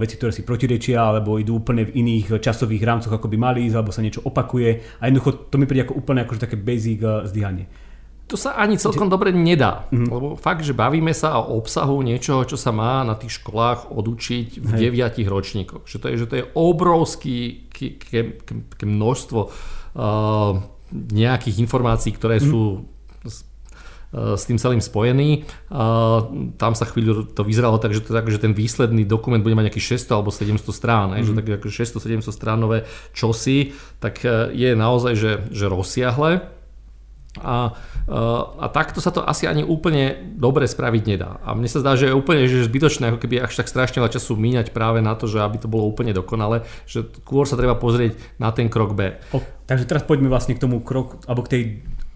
veci, 0.01 0.17
ktoré 0.17 0.33
si 0.33 0.41
protirečia 0.41 1.05
alebo 1.05 1.37
idú 1.37 1.61
úplne 1.61 1.85
v 1.85 2.01
iných 2.01 2.41
časových 2.41 2.81
rámcoch, 2.81 3.13
ako 3.13 3.29
by 3.29 3.37
mali 3.37 3.69
ísť, 3.69 3.77
alebo 3.77 3.93
sa 3.93 4.01
niečo 4.01 4.25
opakuje 4.25 5.01
a 5.01 5.03
jednoducho 5.05 5.53
to 5.53 5.61
mi 5.61 5.69
príde 5.69 5.85
ako 5.85 6.01
úplne 6.01 6.25
akože 6.25 6.49
také 6.49 6.57
basic 6.57 7.05
uh, 7.05 7.29
zdyhanie 7.29 7.69
to 8.31 8.39
sa 8.39 8.55
ani 8.55 8.79
celkom 8.79 9.11
dobre 9.11 9.35
nedá. 9.35 9.91
Mm-hmm. 9.91 10.07
Lebo 10.07 10.29
fakt, 10.39 10.63
že 10.63 10.71
bavíme 10.71 11.11
sa 11.11 11.43
o 11.43 11.59
obsahu 11.59 11.99
niečoho, 12.07 12.47
čo 12.47 12.55
sa 12.55 12.71
má 12.71 13.03
na 13.03 13.19
tých 13.19 13.43
školách 13.43 13.91
odučiť 13.91 14.63
v 14.63 14.71
Hej. 14.71 14.79
deviatich 14.79 15.27
ročníkoch. 15.27 15.91
Že 15.91 15.99
to 15.99 16.07
je, 16.07 16.15
že 16.15 16.27
to 16.31 16.35
je 16.39 16.45
obrovský 16.55 17.67
ke, 17.75 17.99
ke, 17.99 18.39
ke, 18.39 18.53
ke 18.79 18.85
množstvo 18.87 19.41
uh, 19.51 20.63
nejakých 21.11 21.59
informácií, 21.59 22.15
ktoré 22.15 22.39
mm. 22.39 22.47
sú 22.47 22.87
s, 24.11 24.17
uh, 24.17 24.35
s 24.35 24.45
tým 24.51 24.59
celým 24.59 24.83
spojený. 24.83 25.47
Uh, 25.71 26.53
tam 26.59 26.75
sa 26.75 26.85
chvíľu 26.85 27.31
to 27.31 27.47
vyzeralo 27.47 27.79
tak, 27.79 27.95
že, 27.95 28.03
tak, 28.03 28.27
že 28.27 28.43
ten 28.43 28.53
výsledný 28.53 29.07
dokument 29.07 29.41
bude 29.41 29.55
mať 29.55 29.71
nejakých 29.71 30.03
600 30.03 30.17
alebo 30.19 30.31
700 30.35 30.75
strán. 30.75 31.09
Mm. 31.15 31.23
Že 31.23 31.33
tak 31.39 31.47
600-700 31.63 32.35
stránové 32.35 32.79
čosi, 33.15 33.73
tak 34.03 34.23
uh, 34.27 34.51
je 34.51 34.75
naozaj 34.75 35.15
že, 35.15 35.33
že 35.55 35.71
rozsiahle. 35.71 36.61
A, 37.39 37.79
a 38.59 38.67
takto 38.75 38.99
sa 38.99 39.15
to 39.15 39.23
asi 39.23 39.47
ani 39.47 39.63
úplne 39.63 40.19
dobre 40.35 40.67
spraviť 40.67 41.03
nedá. 41.07 41.39
A 41.47 41.55
mne 41.55 41.71
sa 41.71 41.79
zdá, 41.79 41.95
že 41.95 42.11
je 42.11 42.19
úplne 42.19 42.51
že 42.51 42.67
zbytočné, 42.67 43.15
ako 43.15 43.23
keby 43.23 43.47
až 43.47 43.55
tak 43.55 43.71
strašne 43.71 44.03
veľa 44.03 44.19
času 44.19 44.35
míňať 44.35 44.75
práve 44.75 44.99
na 44.99 45.15
to, 45.15 45.31
že 45.31 45.39
aby 45.39 45.63
to 45.63 45.71
bolo 45.71 45.87
úplne 45.87 46.11
dokonale, 46.11 46.67
že 46.91 47.07
skôr 47.23 47.47
sa 47.47 47.55
treba 47.55 47.79
pozrieť 47.79 48.19
na 48.43 48.51
ten 48.51 48.67
krok 48.67 48.99
B. 48.99 49.15
O, 49.31 49.39
takže 49.71 49.87
teraz 49.87 50.03
poďme 50.03 50.27
vlastne 50.27 50.59
k 50.59 50.63
tomu 50.67 50.83
krok, 50.83 51.23
alebo 51.31 51.47
k 51.47 51.51
tej, 51.55 51.63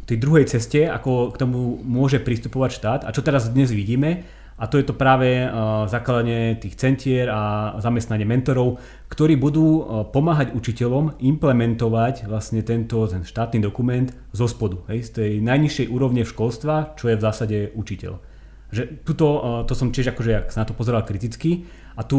tej 0.04 0.18
druhej 0.20 0.44
ceste, 0.46 0.84
ako 0.84 1.32
k 1.32 1.40
tomu 1.40 1.80
môže 1.80 2.20
pristupovať 2.20 2.70
štát. 2.76 3.00
A 3.04 3.10
čo 3.10 3.24
teraz 3.24 3.48
dnes 3.48 3.72
vidíme, 3.72 4.24
a 4.54 4.70
to 4.70 4.78
je 4.78 4.86
to 4.86 4.94
práve 4.94 5.26
uh, 5.42 5.90
zakladanie 5.90 6.54
tých 6.54 6.78
centier 6.78 7.26
a 7.26 7.74
zamestnanie 7.82 8.22
mentorov, 8.22 8.78
ktorí 9.10 9.34
budú 9.34 9.66
uh, 9.66 9.82
pomáhať 10.06 10.54
učiteľom 10.54 11.18
implementovať 11.18 12.30
vlastne 12.30 12.62
tento 12.62 13.02
ten 13.10 13.26
štátny 13.26 13.58
dokument 13.58 14.14
zo 14.30 14.46
spodu, 14.46 14.78
hej, 14.94 15.02
z 15.02 15.10
tej 15.10 15.30
najnižšej 15.42 15.90
úrovne 15.90 16.22
v 16.22 16.30
školstva, 16.30 16.94
čo 16.94 17.10
je 17.10 17.18
v 17.18 17.24
zásade 17.24 17.58
učiteľ. 17.74 18.22
Že 18.70 18.82
tuto, 19.02 19.26
uh, 19.26 19.40
to 19.66 19.74
som 19.74 19.90
tiež 19.90 20.14
akože, 20.14 20.46
ak 20.46 20.54
na 20.54 20.64
to 20.70 20.72
pozeral 20.78 21.02
kriticky, 21.02 21.66
a 21.94 22.02
tu 22.02 22.18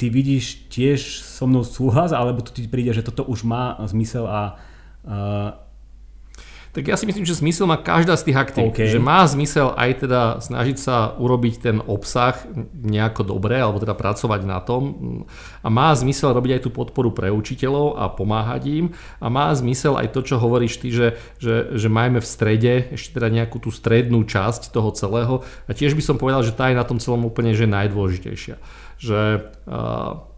ty 0.00 0.08
vidíš 0.08 0.72
tiež 0.72 1.20
so 1.20 1.44
mnou 1.44 1.68
súhlas, 1.68 2.16
alebo 2.16 2.40
tu 2.40 2.48
ti 2.56 2.64
príde, 2.64 2.96
že 2.96 3.04
toto 3.04 3.28
už 3.28 3.44
má 3.44 3.76
zmysel 3.84 4.24
a 4.24 4.56
tak 6.76 6.92
ja 6.92 7.00
si 7.00 7.08
myslím, 7.08 7.24
že 7.24 7.40
zmysel 7.40 7.64
má 7.64 7.80
každá 7.80 8.20
z 8.20 8.28
tých 8.28 8.36
aktív. 8.36 8.68
Okay. 8.68 8.92
Že 8.92 9.00
má 9.00 9.24
zmysel 9.24 9.72
aj 9.72 10.04
teda 10.04 10.22
snažiť 10.44 10.76
sa 10.76 11.16
urobiť 11.16 11.54
ten 11.64 11.80
obsah 11.80 12.36
nejako 12.76 13.32
dobre, 13.32 13.56
alebo 13.56 13.80
teda 13.80 13.96
pracovať 13.96 14.44
na 14.44 14.60
tom. 14.60 15.24
A 15.64 15.72
má 15.72 15.88
zmysel 15.96 16.36
robiť 16.36 16.60
aj 16.60 16.62
tú 16.68 16.70
podporu 16.76 17.16
pre 17.16 17.32
učiteľov 17.32 17.96
a 17.96 18.12
pomáhať 18.12 18.62
im. 18.68 18.86
A 19.24 19.32
má 19.32 19.48
zmysel 19.56 19.96
aj 19.96 20.12
to, 20.12 20.20
čo 20.20 20.36
hovoríš 20.36 20.76
ty, 20.76 20.92
že, 20.92 21.16
že, 21.40 21.72
že 21.72 21.88
majme 21.88 22.20
v 22.20 22.28
strede 22.28 22.92
ešte 22.92 23.16
teda 23.16 23.32
nejakú 23.32 23.56
tú 23.56 23.72
strednú 23.72 24.28
časť 24.28 24.68
toho 24.68 24.92
celého. 24.92 25.48
A 25.64 25.72
tiež 25.72 25.96
by 25.96 26.04
som 26.04 26.20
povedal, 26.20 26.44
že 26.44 26.52
tá 26.52 26.68
je 26.68 26.76
na 26.76 26.84
tom 26.84 27.00
celom 27.00 27.24
úplne 27.24 27.56
že 27.56 27.64
najdôležitejšia. 27.64 28.60
Že 29.00 29.48
uh, 29.64 30.35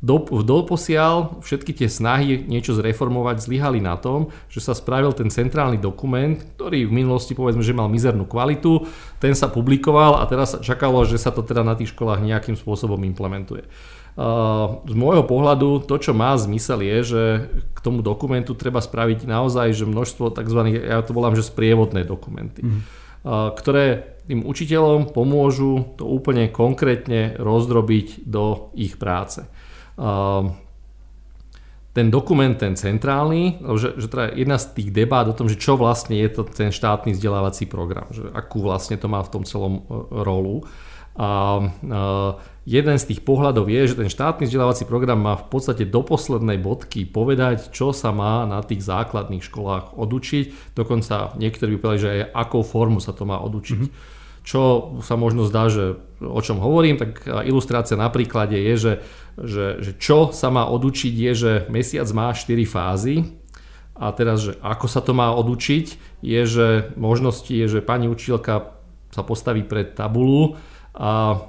do, 0.00 0.16
doposiaľ 0.24 1.44
všetky 1.44 1.76
tie 1.76 1.88
snahy 1.92 2.40
niečo 2.48 2.72
zreformovať 2.72 3.44
zlyhali 3.44 3.84
na 3.84 4.00
tom, 4.00 4.32
že 4.48 4.64
sa 4.64 4.72
spravil 4.72 5.12
ten 5.12 5.28
centrálny 5.28 5.76
dokument, 5.76 6.40
ktorý 6.56 6.88
v 6.88 6.96
minulosti 7.04 7.36
povedzme, 7.36 7.60
že 7.60 7.76
mal 7.76 7.92
mizernú 7.92 8.24
kvalitu, 8.24 8.88
ten 9.20 9.36
sa 9.36 9.52
publikoval 9.52 10.16
a 10.16 10.24
teraz 10.24 10.56
čakalo, 10.64 11.04
že 11.04 11.20
sa 11.20 11.28
to 11.28 11.44
teda 11.44 11.60
na 11.60 11.76
tých 11.76 11.92
školách 11.92 12.24
nejakým 12.24 12.56
spôsobom 12.56 12.96
implementuje. 13.04 13.68
Z 14.84 14.94
môjho 14.96 15.22
pohľadu 15.22 15.86
to, 15.86 15.96
čo 16.00 16.16
má 16.16 16.34
zmysel 16.34 16.82
je, 16.82 16.98
že 17.04 17.22
k 17.72 17.78
tomu 17.78 18.00
dokumentu 18.02 18.56
treba 18.56 18.82
spraviť 18.82 19.28
naozaj 19.28 19.72
že 19.76 19.84
množstvo 19.86 20.34
tzv. 20.34 20.60
ja 20.80 21.04
to 21.04 21.14
volám, 21.14 21.38
že 21.38 21.46
sprievodné 21.46 22.02
dokumenty, 22.08 22.64
mm. 22.64 22.80
ktoré 23.54 24.18
tým 24.26 24.46
učiteľom 24.46 25.10
pomôžu 25.14 25.94
to 25.98 26.06
úplne 26.08 26.50
konkrétne 26.50 27.38
rozdrobiť 27.38 28.26
do 28.26 28.74
ich 28.78 28.94
práce. 28.94 29.46
Ehm, 29.98 30.54
ten 31.90 32.06
dokument, 32.06 32.54
ten 32.54 32.78
centrálny, 32.78 33.58
že, 33.74 33.98
že 33.98 34.06
teda 34.06 34.30
jedna 34.38 34.62
z 34.62 34.78
tých 34.78 34.88
debát 34.94 35.26
o 35.26 35.34
tom, 35.34 35.50
že 35.50 35.58
čo 35.58 35.74
vlastne 35.74 36.14
je 36.14 36.30
to 36.30 36.46
ten 36.46 36.70
štátny 36.70 37.18
vzdelávací 37.18 37.66
program, 37.66 38.06
že 38.14 38.30
akú 38.30 38.62
vlastne 38.62 38.94
to 38.94 39.10
má 39.10 39.18
v 39.26 39.32
tom 39.34 39.42
celom 39.42 39.82
e, 39.82 40.06
rolu. 40.22 40.62
A 41.20 41.58
uh, 41.58 42.38
jeden 42.64 42.96
z 42.96 43.04
tých 43.12 43.20
pohľadov 43.26 43.66
je, 43.68 43.92
že 43.92 43.98
ten 43.98 44.08
štátny 44.08 44.46
vzdelávací 44.46 44.86
program 44.86 45.20
má 45.20 45.34
v 45.36 45.52
podstate 45.52 45.84
do 45.84 46.00
poslednej 46.06 46.56
bodky 46.56 47.04
povedať, 47.04 47.74
čo 47.74 47.90
sa 47.90 48.14
má 48.14 48.46
na 48.46 48.62
tých 48.62 48.80
základných 48.80 49.42
školách 49.42 49.98
odučiť. 50.00 50.72
Dokonca 50.78 51.34
niektorí 51.36 51.76
by 51.76 51.78
povedali, 51.82 52.00
že 52.00 52.12
aj 52.14 52.22
akou 52.30 52.62
formu 52.62 53.02
sa 53.02 53.12
to 53.12 53.26
má 53.26 53.36
odučiť. 53.42 53.80
Mm-hmm. 53.82 54.18
Čo 54.46 54.60
sa 55.04 55.20
možno 55.20 55.44
zdá, 55.44 55.68
že 55.68 56.00
o 56.24 56.40
čom 56.40 56.62
hovorím, 56.62 56.96
tak 56.96 57.26
ilustrácia 57.44 58.00
na 58.00 58.08
príklade 58.08 58.56
je, 58.56 58.74
že 58.78 58.92
že, 59.44 59.80
že 59.80 59.92
čo 59.96 60.30
sa 60.30 60.52
má 60.52 60.68
odučiť 60.68 61.14
je, 61.14 61.32
že 61.32 61.52
mesiac 61.72 62.08
má 62.12 62.32
4 62.32 62.46
fázy 62.68 63.24
a 63.96 64.12
teraz, 64.16 64.48
že 64.48 64.52
ako 64.64 64.86
sa 64.88 65.00
to 65.04 65.12
má 65.12 65.32
odučiť, 65.36 65.86
je, 66.24 66.40
že 66.44 66.68
možnosti 66.96 67.52
je, 67.52 67.66
že 67.68 67.80
pani 67.84 68.08
učiteľka 68.08 68.76
sa 69.10 69.22
postaví 69.26 69.66
pred 69.66 69.92
tabulu 69.92 70.56
a 70.90 71.46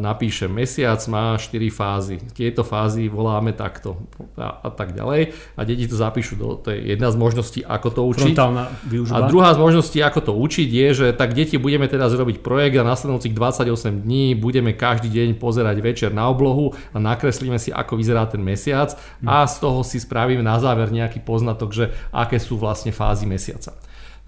napíše 0.00 0.48
mesiac 0.48 0.96
má 1.12 1.36
4 1.36 1.60
fázy. 1.68 2.16
Tieto 2.32 2.64
fázy 2.64 3.12
voláme 3.12 3.52
takto 3.52 4.00
a, 4.32 4.64
a 4.64 4.68
tak 4.72 4.96
ďalej. 4.96 5.36
A 5.56 5.60
deti 5.68 5.84
to 5.84 5.92
zapíšu. 5.92 6.40
Do, 6.40 6.56
to 6.56 6.72
je 6.72 6.96
jedna 6.96 7.12
z 7.12 7.16
možností, 7.20 7.60
ako 7.60 7.88
to 7.92 8.00
učiť. 8.08 8.32
A 9.12 9.28
druhá 9.28 9.52
z 9.52 9.60
možností, 9.60 10.00
ako 10.00 10.20
to 10.24 10.32
učiť, 10.32 10.68
je, 10.72 10.88
že 11.04 11.06
tak 11.12 11.36
deti 11.36 11.60
budeme 11.60 11.84
teraz 11.84 12.16
robiť 12.16 12.40
projekt 12.40 12.80
a 12.80 12.88
nasledujúcich 12.88 13.36
28 13.36 14.08
dní 14.08 14.32
budeme 14.32 14.72
každý 14.72 15.12
deň 15.12 15.36
pozerať 15.36 15.76
večer 15.84 16.10
na 16.16 16.32
oblohu 16.32 16.72
a 16.90 16.96
nakreslíme 16.96 17.60
si, 17.60 17.68
ako 17.68 18.00
vyzerá 18.00 18.24
ten 18.24 18.40
mesiac 18.40 18.96
a 19.20 19.44
z 19.44 19.56
toho 19.60 19.84
si 19.84 20.00
spravíme 20.00 20.40
na 20.40 20.56
záver 20.56 20.88
nejaký 20.88 21.20
poznatok, 21.20 21.76
že 21.76 21.84
aké 22.08 22.40
sú 22.40 22.56
vlastne 22.56 22.88
fázy 22.88 23.28
mesiaca. 23.28 23.76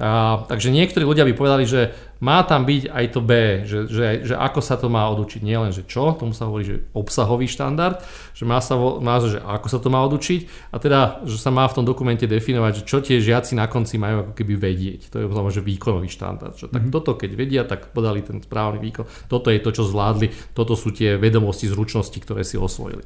A, 0.00 0.48
takže 0.48 0.72
niektorí 0.72 1.04
ľudia 1.04 1.28
by 1.28 1.36
povedali, 1.36 1.68
že 1.68 1.92
má 2.24 2.40
tam 2.40 2.64
byť 2.64 2.88
aj 2.88 3.04
to 3.12 3.20
B, 3.20 3.32
že, 3.68 3.84
že, 3.84 4.32
že 4.32 4.34
ako 4.36 4.60
sa 4.64 4.80
to 4.80 4.88
má 4.88 5.04
odučiť, 5.12 5.44
nie 5.44 5.60
len, 5.60 5.76
že 5.76 5.84
čo, 5.84 6.16
tomu 6.16 6.32
sa 6.32 6.48
hovorí, 6.48 6.64
že 6.64 6.76
obsahový 6.96 7.44
štandard, 7.44 8.00
že 8.32 8.48
má 8.48 8.64
sa, 8.64 8.80
má, 8.80 9.20
že 9.20 9.36
ako 9.44 9.68
sa 9.68 9.76
to 9.76 9.92
má 9.92 10.00
odučiť 10.08 10.72
a 10.72 10.80
teda, 10.80 11.00
že 11.28 11.36
sa 11.36 11.52
má 11.52 11.68
v 11.68 11.76
tom 11.80 11.84
dokumente 11.84 12.24
definovať, 12.24 12.80
že 12.80 12.86
čo 12.88 13.04
tie 13.04 13.20
žiaci 13.20 13.52
na 13.60 13.68
konci 13.68 14.00
majú 14.00 14.24
ako 14.24 14.32
keby 14.32 14.56
vedieť. 14.56 15.12
To 15.12 15.20
je 15.20 15.28
znamená, 15.28 15.52
že 15.52 15.68
výkonový 15.68 16.08
štandard. 16.08 16.56
Že 16.56 16.72
tak 16.72 16.80
mm-hmm. 16.80 16.96
toto 16.96 17.12
keď 17.20 17.30
vedia, 17.36 17.62
tak 17.68 17.92
podali 17.92 18.24
ten 18.24 18.40
správny 18.40 18.80
výkon. 18.80 19.04
Toto 19.28 19.52
je 19.52 19.60
to, 19.60 19.68
čo 19.68 19.84
zvládli, 19.84 20.32
toto 20.56 20.80
sú 20.80 20.96
tie 20.96 21.20
vedomosti, 21.20 21.68
zručnosti, 21.68 22.16
ktoré 22.16 22.40
si 22.40 22.56
osvojili. 22.56 23.04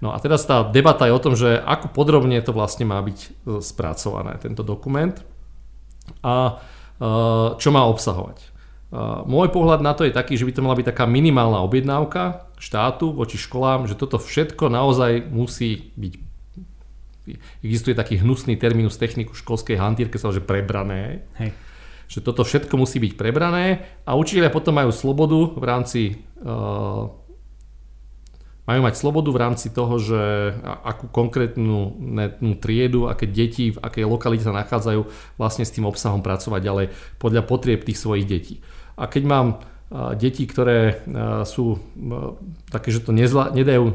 No 0.00 0.10
a 0.12 0.18
teraz 0.18 0.48
tá 0.48 0.64
debata 0.64 1.04
je 1.04 1.14
o 1.14 1.20
tom, 1.22 1.36
že 1.36 1.60
ako 1.60 1.92
podrobne 1.92 2.40
to 2.40 2.56
vlastne 2.56 2.88
má 2.88 2.98
byť 2.98 3.18
e, 3.22 3.28
spracované, 3.62 4.34
tento 4.42 4.66
dokument 4.66 5.14
a 6.22 6.60
čo 7.58 7.68
má 7.74 7.82
obsahovať. 7.90 8.52
Môj 9.24 9.48
pohľad 9.48 9.80
na 9.80 9.96
to 9.96 10.04
je 10.04 10.12
taký, 10.12 10.36
že 10.36 10.44
by 10.44 10.52
to 10.52 10.64
mala 10.64 10.76
byť 10.76 10.86
taká 10.92 11.08
minimálna 11.08 11.64
objednávka 11.64 12.52
štátu 12.60 13.10
voči 13.10 13.40
školám, 13.40 13.88
že 13.88 13.96
toto 13.96 14.20
všetko 14.20 14.68
naozaj 14.68 15.26
musí 15.32 15.90
byť 15.96 16.14
existuje 17.62 17.94
taký 17.94 18.18
hnusný 18.18 18.58
terminus 18.58 18.98
techniku 18.98 19.32
školskej 19.38 19.78
hantírke, 19.78 20.18
sa 20.18 20.34
že 20.34 20.42
prebrané. 20.42 21.22
Hej. 21.38 21.54
Že 22.10 22.18
toto 22.20 22.42
všetko 22.42 22.74
musí 22.76 22.98
byť 22.98 23.14
prebrané 23.14 23.86
a 24.04 24.18
učiteľia 24.18 24.50
potom 24.50 24.74
majú 24.74 24.90
slobodu 24.90 25.54
v 25.54 25.64
rámci 25.64 26.00
uh, 26.42 27.08
majú 28.62 28.80
mať 28.86 28.94
slobodu 28.94 29.30
v 29.34 29.42
rámci 29.42 29.74
toho, 29.74 29.98
že 29.98 30.54
akú 30.62 31.10
konkrétnu 31.10 31.98
triedu, 32.62 33.10
aké 33.10 33.26
deti, 33.26 33.74
v 33.74 33.82
akej 33.82 34.06
lokalite 34.06 34.46
sa 34.46 34.54
nachádzajú, 34.54 35.34
vlastne 35.34 35.66
s 35.66 35.74
tým 35.74 35.82
obsahom 35.86 36.22
pracovať 36.22 36.60
ďalej 36.62 36.86
podľa 37.18 37.42
potrieb 37.42 37.82
tých 37.82 37.98
svojich 37.98 38.26
detí. 38.26 38.62
A 38.94 39.10
keď 39.10 39.22
mám 39.26 39.46
deti, 40.16 40.46
ktoré 40.48 41.04
sú 41.42 41.82
také, 42.70 42.94
že 42.94 43.04
to 43.04 43.12
nezla, 43.12 43.52
nedajú 43.52 43.92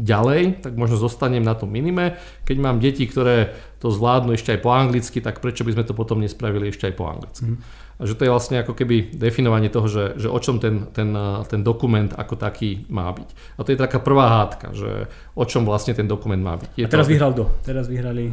ďalej, 0.00 0.64
tak 0.64 0.72
možno 0.80 0.96
zostanem 0.96 1.44
na 1.44 1.52
tom 1.52 1.68
minime. 1.68 2.16
Keď 2.48 2.56
mám 2.56 2.80
deti, 2.80 3.04
ktoré 3.04 3.52
to 3.78 3.92
zvládnu 3.92 4.34
ešte 4.34 4.56
aj 4.56 4.60
po 4.64 4.72
anglicky, 4.72 5.20
tak 5.20 5.44
prečo 5.44 5.62
by 5.62 5.76
sme 5.76 5.84
to 5.84 5.92
potom 5.92 6.24
nespravili 6.24 6.72
ešte 6.72 6.88
aj 6.88 6.94
po 6.96 7.04
anglicky. 7.06 7.52
Mm. 7.52 7.60
A 8.00 8.08
že 8.08 8.16
to 8.16 8.24
je 8.24 8.32
vlastne 8.32 8.64
ako 8.64 8.72
keby 8.72 9.12
definovanie 9.12 9.68
toho, 9.68 9.84
že, 9.84 10.16
že 10.16 10.32
o 10.32 10.38
čom 10.40 10.56
ten, 10.56 10.88
ten, 10.96 11.12
ten 11.44 11.60
dokument 11.60 12.08
ako 12.16 12.32
taký 12.40 12.88
má 12.88 13.12
byť. 13.12 13.28
A 13.56 13.60
to 13.60 13.76
je 13.76 13.78
taká 13.78 14.00
prvá 14.00 14.40
hádka, 14.40 14.72
že 14.72 15.12
o 15.36 15.44
čom 15.44 15.68
vlastne 15.68 15.92
ten 15.92 16.08
dokument 16.08 16.40
má 16.40 16.56
byť. 16.56 16.70
Je 16.80 16.88
a 16.88 16.90
teraz 16.90 17.04
to... 17.04 17.12
vyhral 17.12 17.36
kto? 17.36 17.44
Teraz 17.60 17.92
vyhrali... 17.92 18.32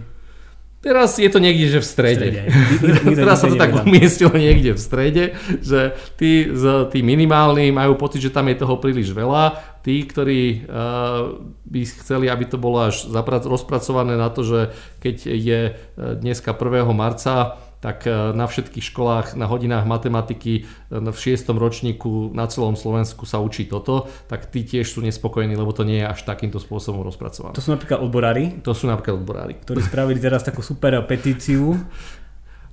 Teraz 0.77 1.17
je 1.17 1.25
to 1.25 1.41
niekde, 1.41 1.73
že 1.73 1.79
v 1.81 1.87
strede. 1.89 2.27
V 2.29 2.77
strede. 2.77 3.17
Teraz 3.25 3.41
sa 3.41 3.49
to 3.49 3.57
tak 3.57 3.73
umiestnilo 3.81 4.37
niekde 4.37 4.77
v 4.77 4.81
strede, 4.81 5.23
že 5.57 5.97
tí, 6.21 6.45
tí 6.93 6.99
minimálni 7.01 7.73
majú 7.73 7.97
pocit, 7.97 8.21
že 8.21 8.33
tam 8.33 8.45
je 8.45 8.61
toho 8.61 8.77
príliš 8.77 9.09
veľa. 9.09 9.57
Tí, 9.81 10.05
ktorí 10.05 10.67
uh, 10.69 11.41
by 11.65 11.81
chceli, 11.81 12.29
aby 12.29 12.45
to 12.45 12.61
bolo 12.61 12.87
až 12.87 13.09
rozpracované 13.47 14.19
na 14.19 14.29
to, 14.29 14.45
že 14.45 14.59
keď 15.01 15.15
je 15.31 15.59
eh, 15.71 15.73
dneska 16.19 16.51
1. 16.53 16.91
marca 16.91 17.57
tak 17.79 18.09
e, 18.09 18.33
na 18.33 18.49
všetkých 18.49 18.85
školách, 18.93 19.37
na 19.37 19.45
hodinách 19.45 19.85
matematiky 19.85 20.53
e, 20.61 20.63
v 20.89 21.17
6. 21.17 21.47
ročníku 21.53 22.33
na 22.33 22.49
celom 22.49 22.73
Slovensku 22.73 23.29
sa 23.29 23.37
učí 23.37 23.69
toto, 23.69 24.09
tak 24.25 24.49
tí 24.49 24.65
tiež 24.65 24.89
sú 24.89 24.99
nespokojní, 25.05 25.53
lebo 25.53 25.69
to 25.71 25.85
nie 25.85 26.01
je 26.01 26.07
až 26.09 26.25
takýmto 26.25 26.57
spôsobom 26.57 27.05
rozpracované. 27.05 27.53
To 27.53 27.63
sú 27.63 27.71
napríklad 27.73 28.01
odborári? 28.01 28.59
To 28.65 28.73
sú 28.73 28.89
napríklad 28.89 29.21
odborári. 29.21 29.53
Ktorí 29.61 29.79
spravili 29.85 30.17
teraz 30.17 30.41
takú 30.41 30.65
super 30.65 30.97
petíciu 31.05 31.73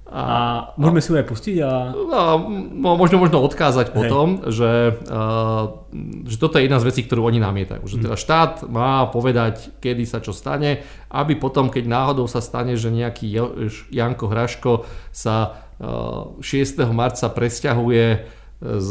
a, 0.04 0.20
a 0.20 0.36
môžeme 0.76 1.00
si 1.00 1.08
ju 1.08 1.16
aj 1.16 1.26
pustiť? 1.26 1.56
A... 1.64 1.96
No, 1.96 2.92
možno, 2.92 3.16
možno 3.16 3.40
odkázať 3.40 3.88
Hej. 3.88 3.94
potom, 3.96 4.26
že, 4.52 5.00
uh, 5.08 5.80
že 6.28 6.36
toto 6.36 6.60
je 6.60 6.68
jedna 6.68 6.76
z 6.76 6.86
vecí, 6.92 7.00
ktorú 7.08 7.24
oni 7.24 7.40
namietajú. 7.40 7.88
Že 7.88 7.96
teda 8.04 8.16
štát 8.20 8.68
má 8.68 9.08
povedať, 9.08 9.72
kedy 9.80 10.04
sa 10.04 10.20
čo 10.20 10.36
stane, 10.36 10.84
aby 11.08 11.40
potom, 11.40 11.72
keď 11.72 11.88
náhodou 11.88 12.28
sa 12.28 12.44
stane, 12.44 12.76
že 12.76 12.92
nejaký 12.92 13.32
Janko 13.88 14.28
Hraško 14.28 14.72
sa 15.08 15.64
uh, 15.80 16.36
6. 16.44 16.84
marca 16.92 17.32
presťahuje 17.32 18.06
z 18.64 18.90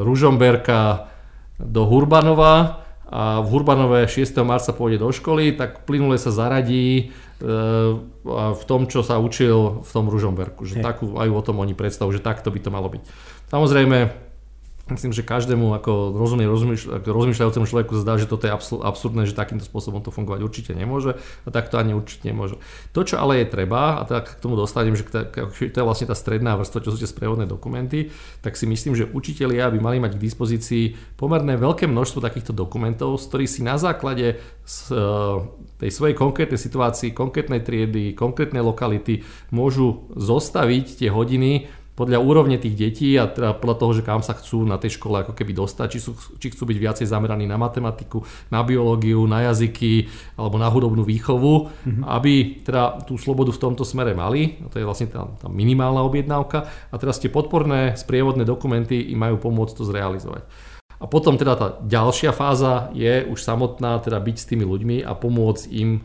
Ružomberka 0.00 1.12
do 1.60 1.88
Hurbanova 1.88 2.84
a 3.06 3.38
v 3.38 3.46
Hurbanove 3.54 4.10
6. 4.10 4.34
marca 4.42 4.74
pôjde 4.74 4.98
do 4.98 5.14
školy, 5.14 5.54
tak 5.54 5.86
plynule 5.86 6.18
sa 6.18 6.34
zaradí 6.34 7.14
v 7.40 8.62
tom, 8.64 8.88
čo 8.88 9.04
sa 9.04 9.20
učil 9.20 9.84
v 9.84 9.90
tom 9.92 10.08
Ružomberku. 10.08 10.64
Že 10.64 10.80
takú 10.80 11.16
majú 11.16 11.32
o 11.36 11.42
tom 11.44 11.60
oni 11.60 11.76
predstavu, 11.76 12.08
že 12.12 12.24
takto 12.24 12.48
by 12.48 12.60
to 12.64 12.70
malo 12.72 12.88
byť. 12.88 13.02
Samozrejme, 13.52 14.25
Myslím, 14.86 15.10
že 15.10 15.26
každému 15.26 15.74
ako 15.74 16.14
ako 16.14 17.10
rozmýšľajúcemu 17.10 17.66
človeku 17.66 17.98
zdá, 17.98 18.14
že 18.22 18.30
toto 18.30 18.46
je 18.46 18.54
absurdné, 18.86 19.26
že 19.26 19.34
takýmto 19.34 19.66
spôsobom 19.66 19.98
to 19.98 20.14
fungovať 20.14 20.46
určite 20.46 20.72
nemôže 20.78 21.18
a 21.42 21.48
tak 21.50 21.74
to 21.74 21.82
ani 21.82 21.90
určite 21.90 22.30
nemôže. 22.30 22.54
To, 22.94 23.02
čo 23.02 23.18
ale 23.18 23.42
je 23.42 23.50
treba, 23.50 23.98
a 23.98 24.06
tak 24.06 24.38
k 24.38 24.42
tomu 24.42 24.54
dostanem, 24.54 24.94
že 24.94 25.02
to 25.10 25.76
je 25.78 25.82
vlastne 25.82 26.06
tá 26.06 26.14
stredná 26.14 26.54
vrstva, 26.54 26.86
čo 26.86 26.94
sú 26.94 27.02
tie 27.02 27.10
sprievodné 27.10 27.50
dokumenty, 27.50 28.14
tak 28.46 28.54
si 28.54 28.70
myslím, 28.70 28.94
že 28.94 29.10
učitelia 29.10 29.74
by 29.74 29.78
mali 29.82 29.98
mať 29.98 30.14
k 30.14 30.22
dispozícii 30.22 30.84
pomerne 31.18 31.58
veľké 31.58 31.90
množstvo 31.90 32.22
takýchto 32.22 32.54
dokumentov, 32.54 33.18
z 33.18 33.26
ktorých 33.26 33.50
si 33.50 33.60
na 33.66 33.82
základe 33.82 34.38
e, 34.38 34.96
tej 35.82 35.90
svojej 35.90 36.14
konkrétnej 36.14 36.62
situácii, 36.62 37.10
konkrétnej 37.10 37.58
triedy, 37.66 38.14
konkrétnej 38.14 38.62
lokality 38.62 39.26
môžu 39.50 40.06
zostaviť 40.14 41.02
tie 41.02 41.10
hodiny 41.10 41.66
podľa 41.96 42.20
úrovne 42.20 42.60
tých 42.60 42.76
detí 42.76 43.16
a 43.16 43.24
teda 43.24 43.56
podľa 43.56 43.76
toho, 43.80 43.92
že 43.96 44.02
kam 44.04 44.20
sa 44.20 44.36
chcú 44.36 44.68
na 44.68 44.76
tej 44.76 45.00
škole 45.00 45.24
ako 45.24 45.32
keby 45.32 45.56
dostať, 45.56 45.86
či, 45.88 46.00
sú, 46.04 46.12
či 46.36 46.52
chcú 46.52 46.68
byť 46.68 46.76
viacej 46.76 47.06
zameraní 47.08 47.48
na 47.48 47.56
matematiku, 47.56 48.20
na 48.52 48.60
biológiu, 48.60 49.24
na 49.24 49.48
jazyky 49.48 50.12
alebo 50.36 50.60
na 50.60 50.68
hudobnú 50.68 51.08
výchovu, 51.08 51.72
mm-hmm. 51.72 52.04
aby 52.04 52.60
teda 52.60 53.00
tú 53.08 53.16
slobodu 53.16 53.48
v 53.56 53.62
tomto 53.64 53.82
smere 53.88 54.12
mali. 54.12 54.60
A 54.60 54.68
to 54.68 54.76
je 54.76 54.84
vlastne 54.84 55.08
tá, 55.08 55.24
tá 55.40 55.48
minimálna 55.48 56.04
objednávka. 56.04 56.68
A 56.92 56.94
teraz 57.00 57.16
tie 57.16 57.32
podporné 57.32 57.96
sprievodné 57.96 58.44
dokumenty 58.44 59.16
im 59.16 59.16
majú 59.16 59.40
pomôcť 59.40 59.74
to 59.80 59.88
zrealizovať. 59.88 60.44
A 60.96 61.04
potom 61.04 61.36
teda 61.36 61.52
tá 61.56 61.68
ďalšia 61.84 62.32
fáza 62.32 62.88
je 62.96 63.24
už 63.28 63.40
samotná, 63.40 64.00
teda 64.00 64.16
byť 64.16 64.36
s 64.36 64.48
tými 64.48 64.64
ľuďmi 64.64 64.96
a 65.04 65.12
pomôcť 65.12 65.64
im 65.76 66.00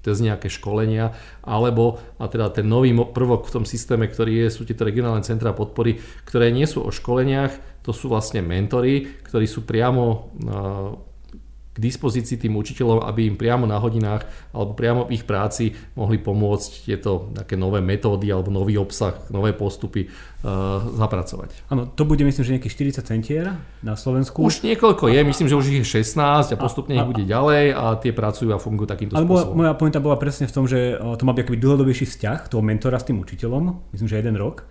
cez 0.00 0.20
nejaké 0.20 0.48
školenia, 0.48 1.12
alebo 1.44 2.00
a 2.16 2.28
teda 2.28 2.48
ten 2.52 2.64
nový 2.64 2.92
prvok 2.92 3.48
v 3.48 3.54
tom 3.60 3.64
systéme, 3.68 4.08
ktorý 4.08 4.46
je, 4.46 4.60
sú 4.60 4.62
tieto 4.64 4.88
regionálne 4.88 5.24
centra 5.24 5.52
podpory, 5.52 6.00
ktoré 6.24 6.48
nie 6.52 6.64
sú 6.64 6.84
o 6.84 6.90
školeniach, 6.92 7.84
to 7.84 7.92
sú 7.96 8.12
vlastne 8.12 8.44
mentory, 8.44 9.20
ktorí 9.24 9.48
sú 9.48 9.64
priamo 9.64 10.32
dispozícii 11.80 12.36
tým 12.36 12.54
učiteľom, 12.60 13.00
aby 13.08 13.26
im 13.26 13.40
priamo 13.40 13.64
na 13.64 13.80
hodinách 13.80 14.28
alebo 14.52 14.76
priamo 14.76 15.08
v 15.08 15.16
ich 15.16 15.24
práci 15.24 15.72
mohli 15.96 16.20
pomôcť 16.20 16.70
tieto 16.84 17.32
také 17.32 17.56
nové 17.56 17.80
metódy 17.80 18.28
alebo 18.28 18.52
nový 18.52 18.76
obsah, 18.76 19.16
nové 19.32 19.56
postupy 19.56 20.06
uh, 20.06 20.84
zapracovať. 21.00 21.72
Áno, 21.72 21.88
to 21.88 22.04
bude 22.04 22.20
myslím, 22.20 22.44
že 22.44 22.50
nejakých 22.60 23.00
40 23.00 23.10
centier 23.10 23.44
na 23.80 23.96
Slovensku. 23.96 24.44
Už 24.44 24.60
niekoľko 24.60 25.08
je, 25.08 25.20
myslím, 25.24 25.48
že 25.48 25.56
už 25.56 25.66
ich 25.72 25.80
je 25.80 26.04
16 26.04 26.52
a 26.52 26.56
postupne 26.60 26.92
a, 26.94 27.00
ich 27.00 27.08
bude 27.08 27.24
ďalej 27.24 27.72
a 27.72 27.96
tie 27.96 28.12
pracujú 28.12 28.52
a 28.52 28.60
fungujú 28.60 28.92
takýmto 28.92 29.16
ale 29.16 29.24
spôsobom. 29.24 29.56
Moja, 29.56 29.72
pointa 29.72 29.98
bola 30.04 30.20
presne 30.20 30.44
v 30.44 30.52
tom, 30.52 30.68
že 30.68 31.00
to 31.00 31.24
má 31.24 31.32
byť 31.32 31.48
akoby 31.48 31.58
dlhodobejší 31.58 32.04
vzťah 32.04 32.52
toho 32.52 32.60
mentora 32.60 33.00
s 33.00 33.08
tým 33.08 33.16
učiteľom, 33.24 33.90
myslím, 33.96 34.08
že 34.12 34.20
jeden 34.20 34.36
rok. 34.36 34.68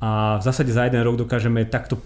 A 0.00 0.36
v 0.40 0.42
zásade 0.44 0.72
za 0.72 0.84
jeden 0.84 1.00
rok 1.00 1.16
dokážeme 1.16 1.64
takto 1.68 1.96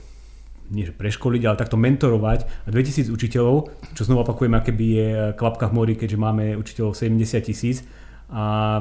nie 0.70 0.86
že 0.86 0.94
preškoliť, 0.94 1.42
ale 1.44 1.60
takto 1.60 1.74
mentorovať. 1.74 2.46
A 2.64 2.68
2000 2.70 3.10
učiteľov, 3.10 3.74
čo 3.92 4.06
znovu 4.06 4.22
opakujem, 4.22 4.54
aké 4.54 4.70
by 4.70 4.86
je 4.86 5.10
klapka 5.34 5.66
v 5.66 5.74
mori, 5.76 5.94
keďže 5.98 6.18
máme 6.18 6.54
učiteľov 6.54 6.94
70 6.94 7.42
tisíc. 7.42 7.82
A 8.30 8.78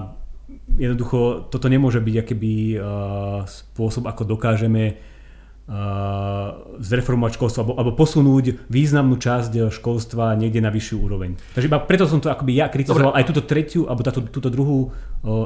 jednoducho 0.78 1.50
toto 1.50 1.66
nemôže 1.66 1.98
byť 1.98 2.16
akýby 2.22 2.78
uh, 2.78 2.82
spôsob, 3.50 4.06
ako 4.06 4.38
dokážeme 4.38 5.02
zreformovať 6.82 7.38
školstvo 7.38 7.62
alebo, 7.62 7.74
alebo 7.78 7.92
posunúť 7.94 8.66
významnú 8.74 9.22
časť 9.22 9.70
školstva 9.70 10.34
niekde 10.34 10.66
na 10.66 10.74
vyššiu 10.74 10.98
úroveň. 10.98 11.38
Takže 11.54 11.70
iba 11.70 11.78
preto 11.78 12.10
som 12.10 12.18
to 12.18 12.34
akoby 12.34 12.58
ja 12.58 12.74
kritizoval 12.74 13.14
Dobre. 13.14 13.22
aj 13.22 13.26
túto 13.30 13.46
tretiu 13.46 13.86
alebo 13.86 14.02
táto, 14.02 14.26
túto 14.26 14.50
druhú, 14.50 14.90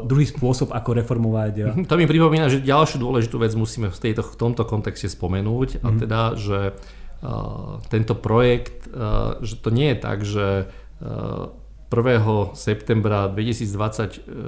druhý 0.07 0.23
spôsob, 0.23 0.71
ako 0.71 0.89
reformovať. 1.03 1.53
Mhm, 1.75 1.83
to 1.91 1.99
mi 1.99 2.07
pripomína, 2.07 2.47
že 2.47 2.63
ďalšiu 2.63 3.03
dôležitú 3.03 3.35
vec 3.35 3.51
musíme 3.59 3.91
v, 3.91 3.99
tejto, 3.99 4.23
v 4.23 4.35
tomto 4.39 4.63
kontexte 4.63 5.11
spomenúť 5.11 5.83
a 5.83 5.91
mm. 5.91 5.97
teda, 5.99 6.21
že 6.39 6.59
uh, 6.71 7.83
tento 7.91 8.15
projekt, 8.15 8.87
uh, 8.95 9.43
že 9.43 9.59
to 9.59 9.75
nie 9.75 9.91
je 9.91 9.97
tak, 9.99 10.23
že 10.23 10.71
uh, 11.03 11.51
1. 11.91 12.55
septembra 12.57 13.27
2026 13.27 14.39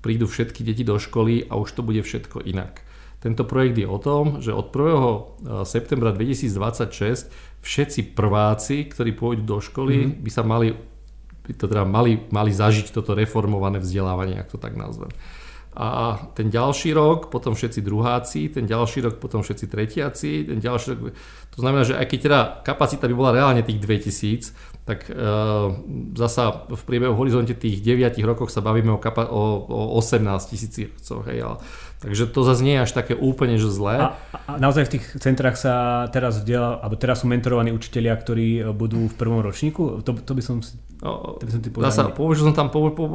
prídu 0.00 0.24
všetky 0.24 0.64
deti 0.64 0.80
do 0.80 0.96
školy 0.96 1.44
a 1.50 1.60
už 1.60 1.76
to 1.76 1.82
bude 1.84 2.00
všetko 2.00 2.40
inak. 2.46 2.86
Tento 3.20 3.44
projekt 3.44 3.76
je 3.76 3.84
o 3.84 4.00
tom, 4.00 4.40
že 4.40 4.56
od 4.56 4.72
1. 4.72 4.80
Eh, 4.80 5.64
septembra 5.68 6.10
2026 6.16 7.28
všetci 7.60 8.16
prváci, 8.16 8.88
ktorí 8.88 9.12
pôjdu 9.12 9.44
do 9.44 9.58
školy, 9.60 9.96
mm-hmm. 10.08 10.24
by 10.24 10.30
sa 10.32 10.42
mali, 10.42 10.72
by 11.44 11.52
to 11.52 11.68
teda 11.68 11.84
mali, 11.84 12.24
mali 12.32 12.50
zažiť 12.50 12.88
toto 12.88 13.12
reformované 13.12 13.76
vzdelávanie, 13.76 14.40
ak 14.40 14.48
to 14.48 14.58
tak 14.58 14.72
nazvem. 14.72 15.12
A 15.70 16.18
ten 16.34 16.50
ďalší 16.50 16.90
rok, 16.90 17.30
potom 17.30 17.54
všetci 17.54 17.78
druháci, 17.86 18.50
ten 18.50 18.66
ďalší 18.66 19.06
rok, 19.06 19.14
potom 19.22 19.46
všetci 19.46 19.70
tretiaci, 19.70 20.50
ten 20.50 20.58
ďalší 20.58 20.86
rok, 20.90 21.14
to 21.54 21.58
znamená, 21.62 21.86
že 21.86 21.94
aj 21.94 22.06
keď 22.10 22.18
teda 22.26 22.40
kapacita 22.66 23.06
by 23.06 23.14
bola 23.14 23.30
reálne 23.30 23.62
tých 23.62 23.78
2000, 23.78 24.50
tak 24.82 25.06
e, 25.06 25.14
zasa 26.18 26.66
v 26.66 26.82
priebehu 26.82 27.14
horizonte 27.14 27.54
tých 27.54 27.86
9 27.86 28.18
rokov 28.26 28.50
sa 28.50 28.58
bavíme 28.58 28.90
o, 28.90 28.98
kapa- 28.98 29.30
o, 29.30 29.62
o 29.62 29.94
18 30.02 30.26
tisícich. 30.50 30.90
Hej, 31.30 31.38
ale 31.38 31.62
Takže 32.00 32.32
to 32.32 32.40
zase 32.48 32.64
nie 32.64 32.80
je 32.80 32.84
až 32.88 32.92
také 32.96 33.12
úplne 33.12 33.60
že 33.60 33.68
zlé. 33.68 34.08
A, 34.08 34.16
a 34.48 34.56
naozaj 34.56 34.88
v 34.88 34.92
tých 34.96 35.04
centrách 35.20 35.60
sa 35.60 36.08
teraz 36.08 36.40
vdiela, 36.40 36.80
alebo 36.80 36.96
teraz 36.96 37.20
sú 37.20 37.28
mentorovaní 37.28 37.76
učitelia, 37.76 38.16
ktorí 38.16 38.72
budú 38.72 39.04
v 39.04 39.14
prvom 39.20 39.44
ročníku? 39.44 40.00
To, 40.00 40.16
to 40.16 40.32
by 40.32 40.40
som 40.40 40.64
to 41.40 41.42
by 41.48 41.52
som 41.56 41.62
ty 41.64 41.72
povedal. 41.72 41.92
Sa, 41.96 42.04
použil 42.12 42.44
som 42.44 42.52
tam, 42.52 42.68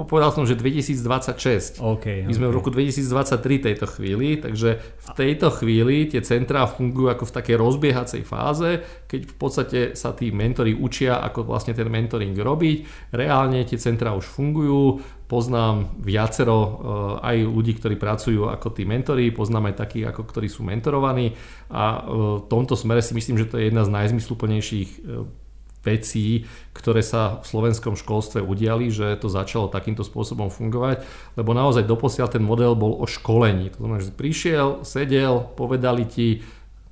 povedal 0.09 0.33
som, 0.33 0.41
že 0.41 0.57
2026. 0.57 1.77
Okay, 1.77 2.25
My 2.25 2.33
sme 2.33 2.49
okay. 2.49 2.53
v 2.53 2.57
roku 2.57 2.69
2023 2.73 3.61
tejto 3.61 3.85
chvíli, 3.85 4.41
takže 4.41 4.81
v 4.81 5.09
tejto 5.13 5.53
chvíli 5.53 6.09
tie 6.09 6.25
centrá 6.25 6.65
fungujú 6.65 7.13
ako 7.13 7.29
v 7.29 7.35
takej 7.37 7.55
rozbiehacej 7.61 8.21
fáze, 8.25 8.81
keď 9.05 9.21
v 9.29 9.35
podstate 9.37 9.79
sa 9.93 10.17
tí 10.17 10.33
mentori 10.33 10.73
učia, 10.73 11.21
ako 11.21 11.45
vlastne 11.45 11.77
ten 11.77 11.85
mentoring 11.85 12.33
robiť. 12.33 13.11
Reálne 13.13 13.61
tie 13.69 13.77
centrá 13.77 14.17
už 14.17 14.25
fungujú, 14.33 15.05
poznám 15.29 15.93
viacero 16.01 16.57
eh, 16.57 16.73
aj 17.21 17.37
ľudí, 17.45 17.77
ktorí 17.77 18.01
pracujú 18.01 18.49
ako 18.49 18.73
tí 18.73 18.85
mentori, 18.89 19.29
poznám 19.29 19.73
aj 19.73 19.85
takých, 19.85 20.09
ako 20.09 20.21
ktorí 20.25 20.49
sú 20.49 20.65
mentorovaní 20.65 21.37
a 21.69 21.83
eh, 21.85 22.41
v 22.41 22.45
tomto 22.49 22.73
smere 22.73 23.05
si 23.05 23.13
myslím, 23.13 23.37
že 23.37 23.49
to 23.49 23.61
je 23.61 23.69
jedna 23.69 23.85
z 23.85 23.93
najzmysluplnejších 23.93 24.89
eh, 25.05 25.44
vecí, 25.85 26.49
ktoré 26.73 27.05
sa 27.05 27.39
v 27.39 27.45
slovenskom 27.45 27.93
školstve 27.93 28.41
udiali, 28.41 28.89
že 28.89 29.15
to 29.21 29.29
začalo 29.29 29.69
takýmto 29.69 30.01
spôsobom 30.01 30.49
fungovať, 30.49 31.05
lebo 31.37 31.53
naozaj 31.53 31.85
doposiaľ 31.85 32.33
ten 32.33 32.41
model 32.41 32.73
bol 32.73 32.97
o 32.97 33.05
školení. 33.05 33.69
To 33.77 33.85
znamená, 33.85 34.01
že 34.01 34.11
prišiel, 34.11 34.81
sedel, 34.81 35.45
povedali 35.53 36.03
ti, 36.09 36.41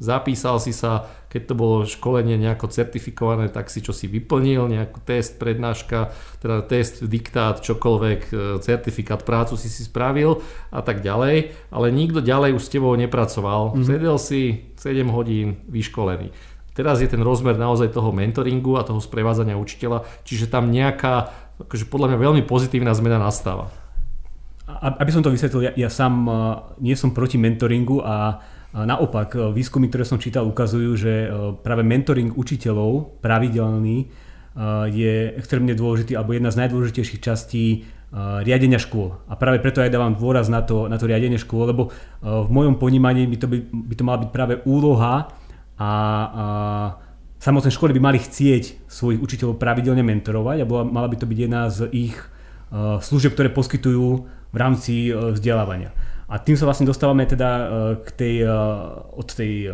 zapísal 0.03 0.59
si 0.59 0.75
sa, 0.75 1.07
keď 1.31 1.41
to 1.49 1.53
bolo 1.57 1.87
školenie 1.87 2.37
nejako 2.37 2.69
certifikované, 2.69 3.49
tak 3.49 3.71
si 3.71 3.79
čo 3.79 3.95
si 3.95 4.05
vyplnil, 4.11 4.69
nejaký 4.69 4.99
test, 5.07 5.39
prednáška, 5.39 6.13
teda 6.43 6.61
test, 6.67 7.01
diktát, 7.07 7.63
čokoľvek, 7.63 8.21
e, 8.29 8.31
certifikát, 8.61 9.23
prácu 9.23 9.57
si 9.57 9.71
si 9.71 9.87
spravil 9.87 10.43
a 10.69 10.83
tak 10.83 11.01
ďalej, 11.01 11.55
ale 11.71 11.87
nikto 11.89 12.21
ďalej 12.21 12.59
už 12.59 12.63
s 12.67 12.73
tebou 12.73 12.93
nepracoval. 12.93 13.73
Mm-hmm. 13.73 13.87
Sedel 13.87 14.17
si 14.19 14.41
7 14.77 15.07
hodín 15.09 15.63
vyškolený. 15.71 16.35
Teraz 16.73 17.01
je 17.01 17.09
ten 17.09 17.21
rozmer 17.21 17.53
naozaj 17.53 17.93
toho 17.93 18.09
mentoringu 18.09 18.81
a 18.81 18.85
toho 18.85 18.97
sprevádzania 18.97 19.61
učiteľa, 19.61 20.09
čiže 20.25 20.49
tam 20.49 20.73
nejaká, 20.73 21.29
akože 21.61 21.85
podľa 21.85 22.13
mňa 22.13 22.17
veľmi 22.17 22.43
pozitívna 22.49 22.97
zmena 22.97 23.21
nastáva. 23.21 23.69
Aby 24.65 25.11
som 25.13 25.21
to 25.21 25.29
vysvetlil, 25.29 25.69
ja, 25.69 25.71
ja 25.75 25.89
sám 25.91 26.25
e, 26.25 26.31
nie 26.81 26.95
som 26.97 27.11
proti 27.11 27.37
mentoringu 27.37 28.01
a 28.01 28.41
Naopak, 28.73 29.37
e, 29.37 29.53
výskumy, 29.53 29.85
ktoré 29.85 30.01
som 30.01 30.17
čítal, 30.17 30.49
ukazujú, 30.49 30.97
že 30.97 31.13
e, 31.13 31.27
práve 31.61 31.85
mentoring 31.85 32.33
učiteľov 32.33 33.21
pravidelný 33.21 34.09
je 34.93 35.33
extrémne 35.33 35.73
dôležitý 35.73 36.13
alebo 36.13 36.37
jedna 36.37 36.53
z 36.53 36.61
najdôležitejších 36.61 37.25
častí 37.25 37.89
riadenia 38.45 38.77
škôl. 38.77 39.17
A 39.25 39.33
práve 39.33 39.57
preto 39.57 39.81
aj 39.81 39.89
dávam 39.89 40.13
dôraz 40.13 40.45
na 40.45 40.61
to, 40.61 40.85
na 40.85 41.01
to 41.01 41.09
riadenie 41.09 41.41
škôl, 41.41 41.73
lebo 41.73 41.89
v 42.21 42.49
mojom 42.53 42.77
ponímaní 42.77 43.25
by 43.25 43.37
to, 43.41 43.49
by, 43.49 43.57
by 43.65 43.93
to 43.97 44.03
mala 44.05 44.21
byť 44.21 44.29
práve 44.29 44.53
úloha 44.69 45.33
a, 45.83 45.89
a 46.31 46.45
samotné 47.43 47.69
školy 47.75 47.91
by 47.99 48.01
mali 48.01 48.19
chcieť 48.23 48.87
svojich 48.87 49.19
učiteľov 49.19 49.59
pravidelne 49.59 49.99
mentorovať 49.99 50.63
a 50.63 50.69
bola, 50.69 50.87
mala 50.87 51.11
by 51.11 51.19
to 51.19 51.27
byť 51.27 51.39
jedna 51.39 51.67
z 51.67 51.91
ich 51.91 52.15
služieb, 53.03 53.37
ktoré 53.37 53.53
poskytujú 53.53 54.07
v 54.25 54.57
rámci 54.57 55.13
vzdelávania. 55.13 55.93
A 56.25 56.41
tým 56.41 56.57
sa 56.57 56.65
vlastne 56.65 56.89
dostávame 56.89 57.29
teda 57.29 57.49
e, 57.53 57.65
k 58.01 58.09
tej, 58.17 58.35
od 59.13 59.29
tej 59.29 59.69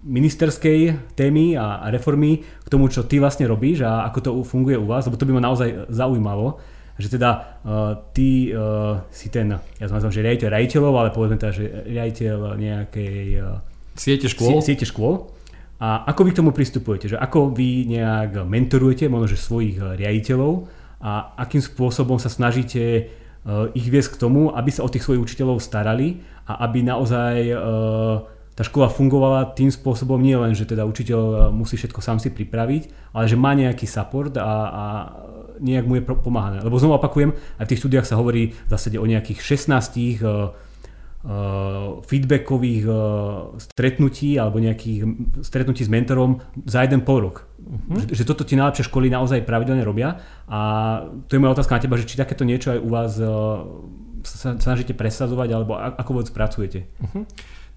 ministerskej 0.00 1.12
témy 1.12 1.60
a, 1.60 1.92
reformy 1.92 2.40
k 2.40 2.68
tomu, 2.72 2.88
čo 2.88 3.04
ty 3.04 3.20
vlastne 3.20 3.44
robíš 3.44 3.84
a 3.84 4.08
ako 4.08 4.18
to 4.20 4.30
funguje 4.46 4.80
u 4.80 4.88
vás, 4.88 5.04
lebo 5.04 5.20
to 5.20 5.28
by 5.28 5.36
ma 5.36 5.42
naozaj 5.44 5.92
zaujímalo, 5.92 6.56
že 7.00 7.16
teda 7.16 7.30
uh, 7.32 7.96
ty 8.12 8.52
uh, 8.52 9.00
si 9.08 9.32
ten, 9.32 9.56
ja 9.80 9.88
som 9.88 9.96
nazval, 9.96 10.12
že 10.12 10.20
riaditeľ 10.20 10.48
riaditeľov, 10.52 10.94
ale 11.00 11.08
povedzme 11.16 11.40
teda, 11.40 11.52
že 11.56 11.64
riaditeľ 11.88 12.36
nejakej 12.60 13.16
uh, 13.40 13.64
siete 13.96 14.28
škôl. 14.28 14.60
siete 14.60 14.84
škôl. 14.84 15.32
A 15.80 16.04
ako 16.12 16.28
vy 16.28 16.30
k 16.36 16.38
tomu 16.44 16.52
pristupujete? 16.52 17.16
Že 17.16 17.18
ako 17.18 17.56
vy 17.56 17.88
nejak 17.88 18.44
mentorujete 18.44 19.08
možno, 19.08 19.32
že 19.32 19.40
svojich 19.40 19.80
riaditeľov 19.80 20.68
a 21.00 21.32
akým 21.40 21.64
spôsobom 21.64 22.20
sa 22.20 22.28
snažíte 22.28 23.08
Eh, 23.40 23.72
ich 23.72 23.88
viesť 23.88 24.20
k 24.20 24.20
tomu, 24.20 24.52
aby 24.52 24.68
sa 24.68 24.84
o 24.84 24.92
tých 24.92 25.00
svojich 25.00 25.24
učiteľov 25.24 25.64
starali 25.64 26.20
a 26.44 26.60
aby 26.68 26.84
naozaj 26.84 27.48
eh, 27.48 27.56
tá 28.52 28.62
škola 28.68 28.92
fungovala 28.92 29.56
tým 29.56 29.72
spôsobom 29.72 30.20
nie 30.20 30.36
len, 30.36 30.52
že 30.52 30.68
teda 30.68 30.84
učiteľ 30.84 31.20
eh, 31.24 31.38
musí 31.48 31.80
všetko 31.80 32.04
sám 32.04 32.20
si 32.20 32.28
pripraviť, 32.28 33.16
ale 33.16 33.24
že 33.24 33.40
má 33.40 33.56
nejaký 33.56 33.88
support 33.88 34.36
a, 34.36 34.44
a 34.44 34.84
nejak 35.56 35.88
mu 35.88 35.96
je 35.96 36.04
pomáhané. 36.04 36.60
Lebo 36.60 36.76
znovu 36.76 37.00
opakujem, 37.00 37.32
aj 37.32 37.64
v 37.64 37.70
tých 37.72 37.80
štúdiách 37.80 38.04
sa 38.12 38.20
hovorí 38.20 38.52
v 38.52 38.68
zásade 38.68 39.00
o 39.00 39.08
nejakých 39.08 39.40
16 39.40 39.72
uh, 40.20 40.52
feedbackových 42.00 42.84
uh, 42.88 42.96
stretnutí 43.60 44.40
alebo 44.40 44.56
nejakých 44.56 45.04
stretnutí 45.44 45.84
s 45.84 45.92
mentorom 45.92 46.40
za 46.64 46.80
jeden 46.80 47.04
pol 47.04 47.28
rok. 47.28 47.44
Uh-huh. 47.60 48.00
Že, 48.08 48.16
že 48.16 48.24
toto 48.24 48.48
tie 48.48 48.56
najlepšie 48.56 48.88
školy 48.88 49.12
naozaj 49.12 49.44
pravidelne 49.44 49.84
robia 49.84 50.16
a 50.48 50.58
to 51.28 51.36
je 51.36 51.40
moja 51.44 51.60
otázka 51.60 51.76
na 51.76 51.82
teba, 51.84 52.00
že 52.00 52.08
či 52.08 52.16
takéto 52.16 52.48
niečo 52.48 52.72
aj 52.72 52.80
u 52.80 52.88
vás 52.88 53.12
uh, 53.20 53.28
sa 54.24 54.56
snažíte 54.56 54.96
presadzovať 54.96 55.48
alebo 55.52 55.76
ako 55.76 56.10
vôbec 56.16 56.32
pracujete? 56.32 56.88
Uh-huh. 57.04 57.28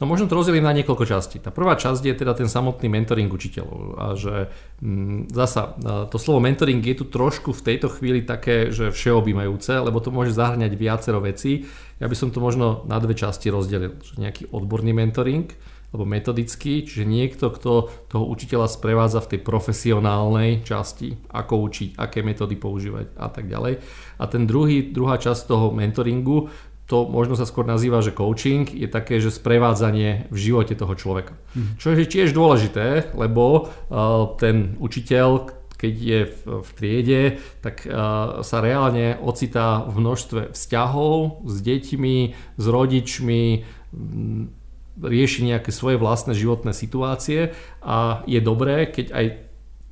No 0.02 0.10
možno 0.10 0.26
to 0.26 0.38
rozdelím 0.38 0.66
na 0.66 0.74
niekoľko 0.74 1.06
častí. 1.06 1.38
Tá 1.38 1.54
prvá 1.54 1.78
časť 1.78 2.02
je 2.02 2.16
teda 2.18 2.34
ten 2.34 2.50
samotný 2.50 2.90
mentoring 2.90 3.30
učiteľov. 3.30 3.80
A 3.96 4.06
že 4.18 4.50
m, 4.82 5.28
mm, 5.28 5.36
zasa 5.36 5.78
to 6.10 6.18
slovo 6.18 6.42
mentoring 6.42 6.82
je 6.82 6.98
tu 6.98 7.06
trošku 7.06 7.54
v 7.54 7.66
tejto 7.74 7.94
chvíli 7.94 8.26
také, 8.26 8.74
že 8.74 8.90
všeobjímajúce, 8.90 9.78
lebo 9.80 10.02
to 10.02 10.10
môže 10.10 10.34
zahrňať 10.34 10.74
viacero 10.74 11.22
vecí. 11.22 11.70
Ja 12.02 12.10
by 12.10 12.16
som 12.18 12.34
to 12.34 12.42
možno 12.42 12.84
na 12.90 12.98
dve 12.98 13.14
časti 13.14 13.54
rozdelil. 13.54 14.02
Že 14.02 14.14
nejaký 14.20 14.44
odborný 14.50 14.92
mentoring 14.92 15.48
alebo 15.94 16.10
metodický, 16.10 16.90
čiže 16.90 17.06
niekto, 17.06 17.54
kto 17.54 17.94
toho 18.10 18.26
učiteľa 18.26 18.66
sprevádza 18.66 19.22
v 19.22 19.38
tej 19.38 19.40
profesionálnej 19.46 20.66
časti, 20.66 21.14
ako 21.30 21.70
učiť, 21.70 21.90
aké 22.02 22.26
metódy 22.26 22.58
používať 22.58 23.14
a 23.14 23.30
tak 23.30 23.46
ďalej. 23.46 23.78
A 24.18 24.24
ten 24.26 24.50
druhý, 24.50 24.90
druhá 24.90 25.22
časť 25.22 25.46
toho 25.46 25.70
mentoringu, 25.70 26.50
to 26.94 27.10
možno 27.10 27.34
sa 27.34 27.50
skôr 27.50 27.66
nazýva, 27.66 28.06
že 28.06 28.14
coaching, 28.14 28.70
je 28.70 28.86
také, 28.86 29.18
že 29.18 29.34
sprevádzanie 29.34 30.30
v 30.30 30.38
živote 30.38 30.78
toho 30.78 30.94
človeka. 30.94 31.34
Mm. 31.58 31.82
Čo 31.82 31.98
je 31.98 32.06
tiež 32.06 32.38
dôležité, 32.38 33.10
lebo 33.18 33.66
uh, 33.66 34.38
ten 34.38 34.78
učiteľ, 34.78 35.50
keď 35.74 35.94
je 35.98 36.22
v, 36.30 36.38
v 36.62 36.70
triede, 36.78 37.22
tak 37.66 37.90
uh, 37.90 38.46
sa 38.46 38.62
reálne 38.62 39.18
ocitá 39.26 39.82
v 39.90 40.06
množstve 40.06 40.54
vzťahov 40.54 41.50
s 41.50 41.56
deťmi, 41.66 42.18
s 42.62 42.66
rodičmi, 42.70 43.44
m, 43.90 44.54
rieši 45.02 45.50
nejaké 45.50 45.74
svoje 45.74 45.98
vlastné 45.98 46.38
životné 46.38 46.78
situácie 46.78 47.58
a 47.82 48.22
je 48.30 48.38
dobré, 48.38 48.86
keď 48.86 49.18
aj 49.18 49.26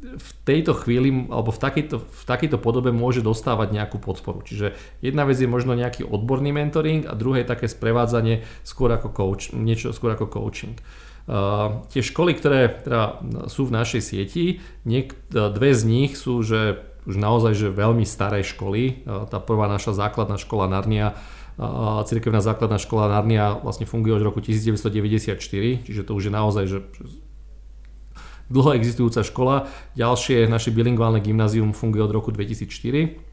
v 0.02 0.30
tejto 0.44 0.74
chvíli 0.74 1.30
alebo 1.30 1.54
v 1.54 1.62
takejto, 1.62 1.98
v 2.02 2.24
takejto 2.26 2.58
podobe 2.58 2.90
môže 2.90 3.22
dostávať 3.22 3.70
nejakú 3.78 4.02
podporu. 4.02 4.42
Čiže 4.42 4.74
jedna 5.06 5.30
vec 5.30 5.38
je 5.38 5.46
možno 5.46 5.78
nejaký 5.78 6.04
odborný 6.04 6.50
mentoring 6.50 7.06
a 7.06 7.14
druhé 7.14 7.46
je 7.46 7.52
také 7.54 7.70
sprevádzanie 7.70 8.42
skôr 8.66 8.90
ako 8.90 9.14
coach, 9.14 9.54
niečo 9.54 9.94
skôr 9.94 10.18
ako 10.18 10.26
coaching. 10.26 10.74
Uh, 11.30 11.86
tie 11.94 12.02
školy, 12.02 12.34
ktoré 12.34 12.82
teda 12.82 13.22
sú 13.46 13.70
v 13.70 13.78
našej 13.78 14.02
sieti, 14.02 14.58
niek- 14.90 15.14
dve 15.30 15.78
z 15.78 15.86
nich 15.86 16.18
sú, 16.18 16.42
že 16.42 16.82
už 17.06 17.22
naozaj 17.22 17.54
že 17.54 17.70
veľmi 17.70 18.02
staré 18.02 18.42
školy. 18.42 19.06
Uh, 19.06 19.30
tá 19.30 19.38
prvá 19.38 19.70
naša 19.70 19.94
základná 19.94 20.42
škola 20.42 20.66
Narnia 20.66 21.14
Cirkevná 22.08 22.42
základná 22.42 22.82
škola 22.82 23.12
Narnia 23.12 23.60
vlastne 23.60 23.86
funguje 23.86 24.18
od 24.18 24.24
roku 24.24 24.42
1994, 24.42 25.38
čiže 25.86 26.02
to 26.02 26.12
už 26.16 26.32
je 26.32 26.34
naozaj 26.34 26.66
že 26.66 26.80
dlho 28.52 28.76
existujúca 28.76 29.24
škola. 29.24 29.72
Ďalšie 29.96 30.52
naše 30.52 30.76
bilingválne 30.76 31.24
gymnázium 31.24 31.72
funguje 31.72 32.04
od 32.04 32.12
roku 32.12 32.36
2004 32.36 33.32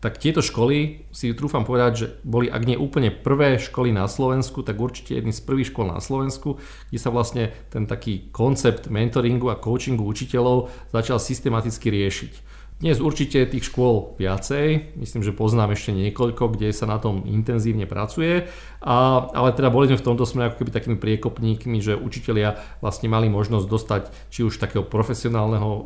tak 0.00 0.16
tieto 0.16 0.40
školy 0.40 1.04
si 1.12 1.32
trúfam 1.36 1.68
povedať, 1.68 1.92
že 1.92 2.06
boli 2.24 2.48
ak 2.48 2.62
nie 2.64 2.76
úplne 2.76 3.12
prvé 3.12 3.60
školy 3.60 3.92
na 3.92 4.08
Slovensku, 4.08 4.64
tak 4.64 4.80
určite 4.80 5.12
jedný 5.12 5.32
z 5.32 5.44
prvých 5.44 5.76
škôl 5.76 5.92
na 5.92 6.00
Slovensku, 6.00 6.56
kde 6.88 6.98
sa 7.00 7.12
vlastne 7.12 7.52
ten 7.68 7.84
taký 7.84 8.32
koncept 8.32 8.88
mentoringu 8.88 9.52
a 9.52 9.60
coachingu 9.60 10.08
učiteľov 10.08 10.72
začal 10.88 11.20
systematicky 11.20 11.92
riešiť. 11.92 12.32
Dnes 12.76 13.00
určite 13.00 13.40
tých 13.48 13.72
škôl 13.72 14.20
viacej, 14.20 15.00
myslím, 15.00 15.24
že 15.24 15.32
poznám 15.32 15.72
ešte 15.72 15.96
niekoľko, 15.96 16.52
kde 16.52 16.76
sa 16.76 16.84
na 16.84 17.00
tom 17.00 17.24
intenzívne 17.24 17.88
pracuje, 17.88 18.52
a, 18.84 19.24
ale 19.32 19.56
teda 19.56 19.72
boli 19.72 19.88
sme 19.88 19.96
v 19.96 20.04
tomto 20.04 20.28
smere 20.28 20.52
ako 20.52 20.60
keby 20.60 20.70
takými 20.76 20.96
priekopníkmi, 21.00 21.80
že 21.80 21.96
učitelia 21.96 22.60
vlastne 22.84 23.08
mali 23.08 23.32
možnosť 23.32 23.64
dostať 23.64 24.02
či 24.28 24.44
už 24.44 24.60
takého 24.60 24.84
profesionálneho, 24.84 25.70
e, 25.72 25.80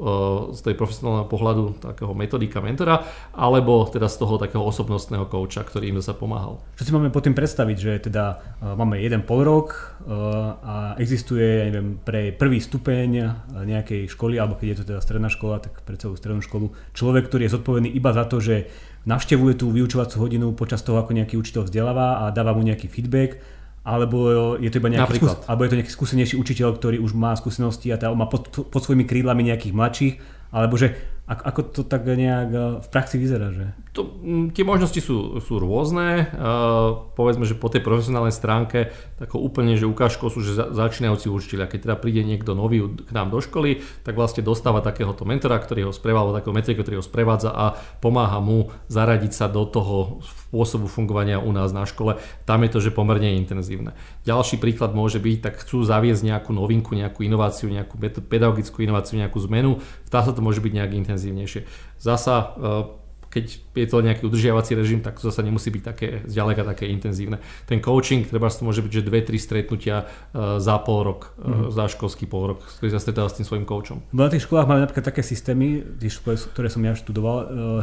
z 0.59 0.61
tej 0.66 0.74
profesionálneho 0.74 1.31
pohľadu 1.31 1.79
takého 1.79 2.11
metodika, 2.11 2.59
mentora, 2.59 3.07
alebo 3.38 3.87
teda 3.87 4.11
z 4.11 4.26
toho 4.26 4.35
takého 4.42 4.66
osobnostného 4.66 5.31
kouča, 5.31 5.62
ktorý 5.62 5.94
im 5.94 6.03
sa 6.03 6.18
pomáhal. 6.18 6.59
Čo 6.74 6.90
si 6.90 6.90
máme 6.90 7.14
potom 7.14 7.38
predstaviť, 7.38 7.76
že 7.79 8.11
teda 8.11 8.24
e, 8.59 8.66
máme 8.66 8.98
jeden 8.98 9.22
pol 9.22 9.46
rok 9.46 9.79
e, 9.79 10.11
a 10.59 10.98
existuje, 10.98 11.70
neviem, 11.70 12.03
pre 12.03 12.35
prvý 12.35 12.59
stupeň 12.59 13.31
nejakej 13.62 14.11
školy, 14.11 14.42
alebo 14.42 14.59
keď 14.59 14.66
je 14.74 14.79
to 14.83 14.85
teda 14.90 15.00
stredná 15.07 15.31
škola, 15.31 15.62
tak 15.62 15.87
pre 15.87 15.94
celú 15.94 16.18
strednú 16.18 16.42
školu 16.42 16.79
človek, 16.92 17.28
ktorý 17.30 17.46
je 17.46 17.54
zodpovedný 17.56 17.90
iba 17.92 18.10
za 18.12 18.24
to, 18.26 18.38
že 18.42 18.68
navštevuje 19.08 19.56
tú 19.56 19.72
vyučovacú 19.72 20.20
hodinu 20.20 20.52
počas 20.52 20.84
toho, 20.84 21.00
ako 21.00 21.16
nejaký 21.16 21.40
učiteľ 21.40 21.68
vzdeláva 21.68 22.26
a 22.26 22.34
dáva 22.34 22.52
mu 22.52 22.60
nejaký 22.60 22.88
feedback, 22.88 23.40
alebo 23.80 24.28
je 24.60 24.68
to 24.68 24.76
iba 24.76 24.92
nejaký, 24.92 25.24
skús- 25.24 25.40
alebo 25.48 25.64
je 25.64 25.70
to 25.72 25.78
nejaký 25.80 25.92
skúsenejší 25.92 26.36
učiteľ, 26.36 26.76
ktorý 26.76 26.96
už 27.00 27.16
má 27.16 27.32
skúsenosti 27.32 27.88
a 27.88 27.96
tá, 27.96 28.12
má 28.12 28.28
pod, 28.28 28.52
pod 28.52 28.80
svojimi 28.84 29.08
krídlami 29.08 29.48
nejakých 29.48 29.72
mladších, 29.72 30.14
alebo 30.52 30.76
že 30.76 30.92
ako, 31.30 31.42
ako 31.46 31.60
to 31.70 31.82
tak 31.86 32.02
nejak 32.02 32.50
eh, 32.50 32.62
v 32.82 32.88
praxi 32.90 33.16
vyzerá? 33.22 33.54
Že? 33.54 33.66
To, 33.94 34.06
tie 34.50 34.66
možnosti 34.66 34.98
sú, 35.02 35.42
sú 35.42 35.58
rôzne. 35.58 36.30
Uh, 36.30 37.10
povedzme, 37.18 37.42
že 37.42 37.58
po 37.58 37.66
tej 37.66 37.82
profesionálnej 37.82 38.30
stránke 38.30 38.94
tako 39.18 39.42
úplne, 39.42 39.74
že 39.74 39.82
ukážkou 39.82 40.30
sú 40.30 40.46
že 40.46 40.54
za, 40.54 40.70
začínajúci 40.70 41.26
učiteľia. 41.26 41.66
Keď 41.66 41.90
teda 41.90 41.96
príde 41.98 42.22
niekto 42.22 42.54
nový 42.54 42.86
k 42.86 43.10
nám 43.10 43.34
do 43.34 43.42
školy, 43.42 43.82
tak 44.06 44.14
vlastne 44.14 44.46
dostáva 44.46 44.78
takéhoto 44.78 45.26
mentora, 45.26 45.58
ktorý 45.58 45.90
ho 45.90 45.92
sprevádza, 45.94 46.38
takého 46.38 46.54
metrika, 46.54 46.86
ktorý 46.86 47.02
ho 47.02 47.04
sprevádza 47.04 47.50
a 47.50 47.74
pomáha 47.98 48.38
mu 48.38 48.70
zaradiť 48.86 49.32
sa 49.34 49.46
do 49.50 49.66
toho 49.66 50.22
spôsobu 50.22 50.86
fungovania 50.86 51.42
u 51.42 51.50
nás 51.50 51.74
na 51.74 51.82
škole. 51.82 52.18
Tam 52.46 52.62
je 52.62 52.70
to, 52.70 52.78
že 52.78 52.94
pomerne 52.94 53.38
intenzívne. 53.38 53.98
Ďalší 54.22 54.62
príklad 54.62 54.94
môže 54.94 55.18
byť, 55.18 55.38
tak 55.42 55.66
chcú 55.66 55.82
zaviesť 55.82 56.30
nejakú 56.30 56.54
novinku, 56.54 56.94
nejakú 56.94 57.26
inováciu, 57.26 57.66
nejakú 57.66 57.98
pedagogickú 58.26 58.86
inováciu, 58.86 59.18
nejakú 59.18 59.38
zmenu. 59.50 59.82
Tá 60.11 60.27
sa 60.27 60.35
to 60.35 60.42
môže 60.42 60.59
byť 60.59 60.73
nejak 60.75 60.92
intenzívne 60.92 61.20
intenzívnejšie. 61.20 61.61
Zasa 62.01 62.35
e, 62.57 62.99
keď 63.31 63.46
je 63.79 63.87
to 63.87 64.03
nejaký 64.03 64.27
udržiavací 64.27 64.75
režim, 64.75 65.07
tak 65.07 65.23
to 65.23 65.31
zase 65.31 65.46
nemusí 65.46 65.70
byť 65.70 65.83
také 65.87 66.27
zďaleka 66.27 66.66
také 66.66 66.90
intenzívne. 66.90 67.38
Ten 67.62 67.79
coaching, 67.79 68.27
treba 68.27 68.51
to 68.51 68.66
môže 68.66 68.83
byť, 68.83 68.90
že 68.90 69.07
dve, 69.07 69.23
tri 69.23 69.38
stretnutia 69.38 70.03
uh, 70.03 70.59
za 70.59 70.83
pol 70.83 71.07
rok, 71.07 71.38
uh, 71.38 71.70
za 71.70 71.87
školský 71.87 72.27
pol 72.27 72.51
rok, 72.51 72.66
ktorý 72.83 72.90
sa 72.90 72.99
stretáva 72.99 73.31
s 73.31 73.38
tým 73.38 73.46
svojim 73.46 73.70
coachom. 73.70 74.03
Na 74.11 74.27
tých 74.27 74.51
školách 74.51 74.66
máme 74.66 74.83
napríklad 74.83 75.14
také 75.14 75.23
systémy, 75.23 75.79
ktoré 76.27 76.66
som 76.66 76.83
ja 76.83 76.99
študoval, 76.99 77.37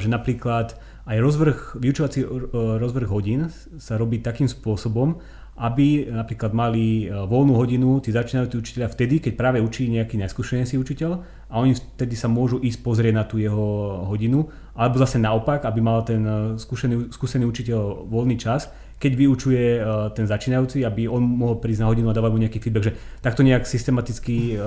že 0.04 0.12
napríklad 0.12 0.76
aj 1.08 1.18
rozvrh, 1.24 1.80
vyučovací 1.80 2.28
rozvrh 2.52 3.08
hodín 3.08 3.48
sa 3.80 3.96
robí 3.96 4.20
takým 4.20 4.52
spôsobom, 4.52 5.24
aby 5.58 6.06
napríklad 6.13 6.54
mali 6.54 7.10
e, 7.10 7.17
voľnú 7.26 7.58
hodinu, 7.58 7.98
tí 7.98 8.13
začínajú 8.13 8.54
tí 8.54 8.56
učiteľia 8.62 8.93
vtedy, 8.93 9.17
keď 9.17 9.34
práve 9.34 9.58
učí 9.58 9.89
nejaký 9.89 10.22
najskúšenejší 10.22 10.78
učiteľ 10.78 11.12
a 11.50 11.56
oni 11.58 11.74
vtedy 11.74 12.13
sa 12.13 12.30
môžu 12.30 12.62
ísť 12.62 12.86
pozrieť 12.86 13.13
na 13.17 13.26
tú 13.26 13.41
jeho 13.41 14.06
hodinu, 14.06 14.46
alebo 14.78 15.02
zase 15.02 15.17
naopak, 15.17 15.65
aby 15.65 15.82
mal 15.82 16.06
ten 16.06 16.22
e, 16.22 16.62
skúsený, 16.62 17.10
skúsený 17.10 17.50
učiteľ 17.50 18.06
voľný 18.06 18.38
čas, 18.38 18.70
keď 19.02 19.12
vyučuje 19.17 19.65
e, 19.78 19.82
ten 20.13 20.30
začínajúci, 20.30 20.86
aby 20.86 21.10
on 21.10 21.26
mohol 21.26 21.58
prísť 21.58 21.82
na 21.82 21.89
hodinu 21.89 22.13
a 22.13 22.17
dávať 22.17 22.32
mu 22.38 22.39
nejaký 22.46 22.62
feedback, 22.62 22.93
že 22.93 22.98
takto 23.26 23.41
nejak 23.41 23.65
systematicky 23.65 24.62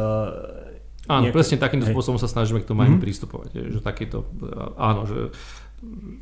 Áno, 1.10 1.26
nejak... 1.26 1.34
presne 1.34 1.58
takýmto 1.58 1.90
hej. 1.90 1.94
spôsobom 1.96 2.22
sa 2.22 2.30
snažíme 2.30 2.62
k 2.62 2.70
tomu 2.70 2.86
mm-hmm. 2.86 2.98
aj 2.98 3.02
pristupovať. 3.02 3.48
Že 3.74 3.78
takýto, 3.82 4.18
áno, 4.78 5.10
že 5.10 5.34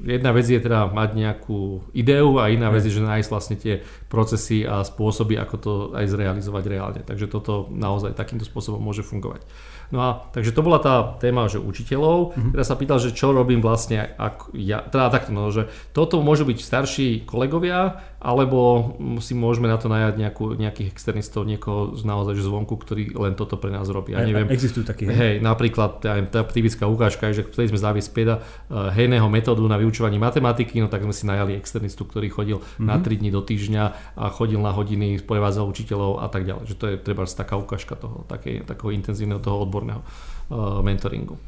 jedna 0.07 0.31
vec 0.31 0.47
je 0.47 0.61
teda 0.63 0.87
mať 0.95 1.11
nejakú 1.19 1.91
ideu 1.91 2.39
a 2.39 2.47
iná 2.47 2.71
vec 2.71 2.87
je, 2.87 2.95
že 2.95 3.03
nájsť 3.03 3.29
vlastne 3.31 3.57
tie 3.59 3.83
procesy 4.07 4.63
a 4.63 4.87
spôsoby, 4.87 5.35
ako 5.35 5.55
to 5.59 5.73
aj 5.99 6.07
zrealizovať 6.07 6.65
reálne. 6.71 7.01
Takže 7.03 7.27
toto 7.27 7.67
naozaj 7.75 8.15
takýmto 8.15 8.47
spôsobom 8.47 8.79
môže 8.79 9.03
fungovať. 9.03 9.43
No 9.89 9.99
a 10.05 10.09
takže 10.31 10.53
to 10.53 10.61
bola 10.61 10.79
tá 10.79 11.17
téma, 11.17 11.49
že 11.49 11.59
učiteľov. 11.59 12.37
Mm-hmm. 12.37 12.53
Teraz 12.55 12.67
sa 12.69 12.77
pýtal, 12.77 13.01
že 13.01 13.17
čo 13.17 13.33
robím 13.33 13.65
vlastne, 13.65 14.05
ak 14.21 14.53
ja, 14.53 14.85
teda 14.85 15.09
takto, 15.09 15.31
no, 15.33 15.49
že 15.49 15.73
toto 15.97 16.21
môžu 16.21 16.45
byť 16.45 16.59
starší 16.61 17.09
kolegovia, 17.25 17.99
alebo 18.19 18.93
si 19.23 19.31
môžeme 19.39 19.71
na 19.71 19.79
to 19.79 19.87
najať 19.87 20.19
nejakú, 20.19 20.59
nejakých 20.59 20.91
externistov, 20.91 21.47
niekoho 21.47 21.95
z 21.95 22.03
naozaj 22.03 22.35
zvonku, 22.43 22.75
ktorý 22.75 23.15
len 23.15 23.39
toto 23.39 23.55
pre 23.55 23.71
nás 23.71 23.87
robí. 23.87 24.11
Ja 24.11 24.27
neviem, 24.27 24.51
existujú 24.51 24.83
takí. 24.83 25.07
Hej, 25.07 25.39
napríklad 25.39 26.03
ja 26.03 26.19
tá 26.27 26.43
typická 26.43 26.91
ukážka 26.91 27.31
je, 27.31 27.43
že 27.43 27.47
chceli 27.55 27.71
sme 27.71 27.79
zaviesť 27.79 28.11
peda 28.11 28.43
uh, 28.43 28.91
hejného 28.91 29.31
metódu 29.31 29.63
na 29.71 29.79
vyučovanie 29.79 30.19
matematiky, 30.19 30.83
no 30.83 30.91
tak 30.91 31.07
sme 31.07 31.15
si 31.15 31.31
najali 31.31 31.55
externistu, 31.55 32.11
ktorý 32.11 32.27
chodil 32.27 32.59
mm-hmm. 32.59 32.91
na 32.91 32.99
3 32.99 33.23
dní 33.23 33.31
do 33.31 33.39
týždňa 33.39 33.85
a 34.19 34.25
chodil 34.35 34.59
na 34.59 34.75
hodiny, 34.75 35.23
spojevádzal 35.23 35.71
učiteľov 35.71 36.19
a 36.19 36.27
tak 36.27 36.43
ďalej. 36.43 36.65
Že 36.67 36.75
to 36.75 36.85
je 36.91 36.95
treba 36.99 37.23
taká 37.23 37.55
ukážka 37.55 37.95
toho, 37.95 38.27
také, 38.27 38.67
takého 38.67 38.91
intenzívneho 38.91 39.39
toho 39.39 39.63
odborného 39.63 40.03
uh, 40.03 40.83
mentoringu. 40.83 41.39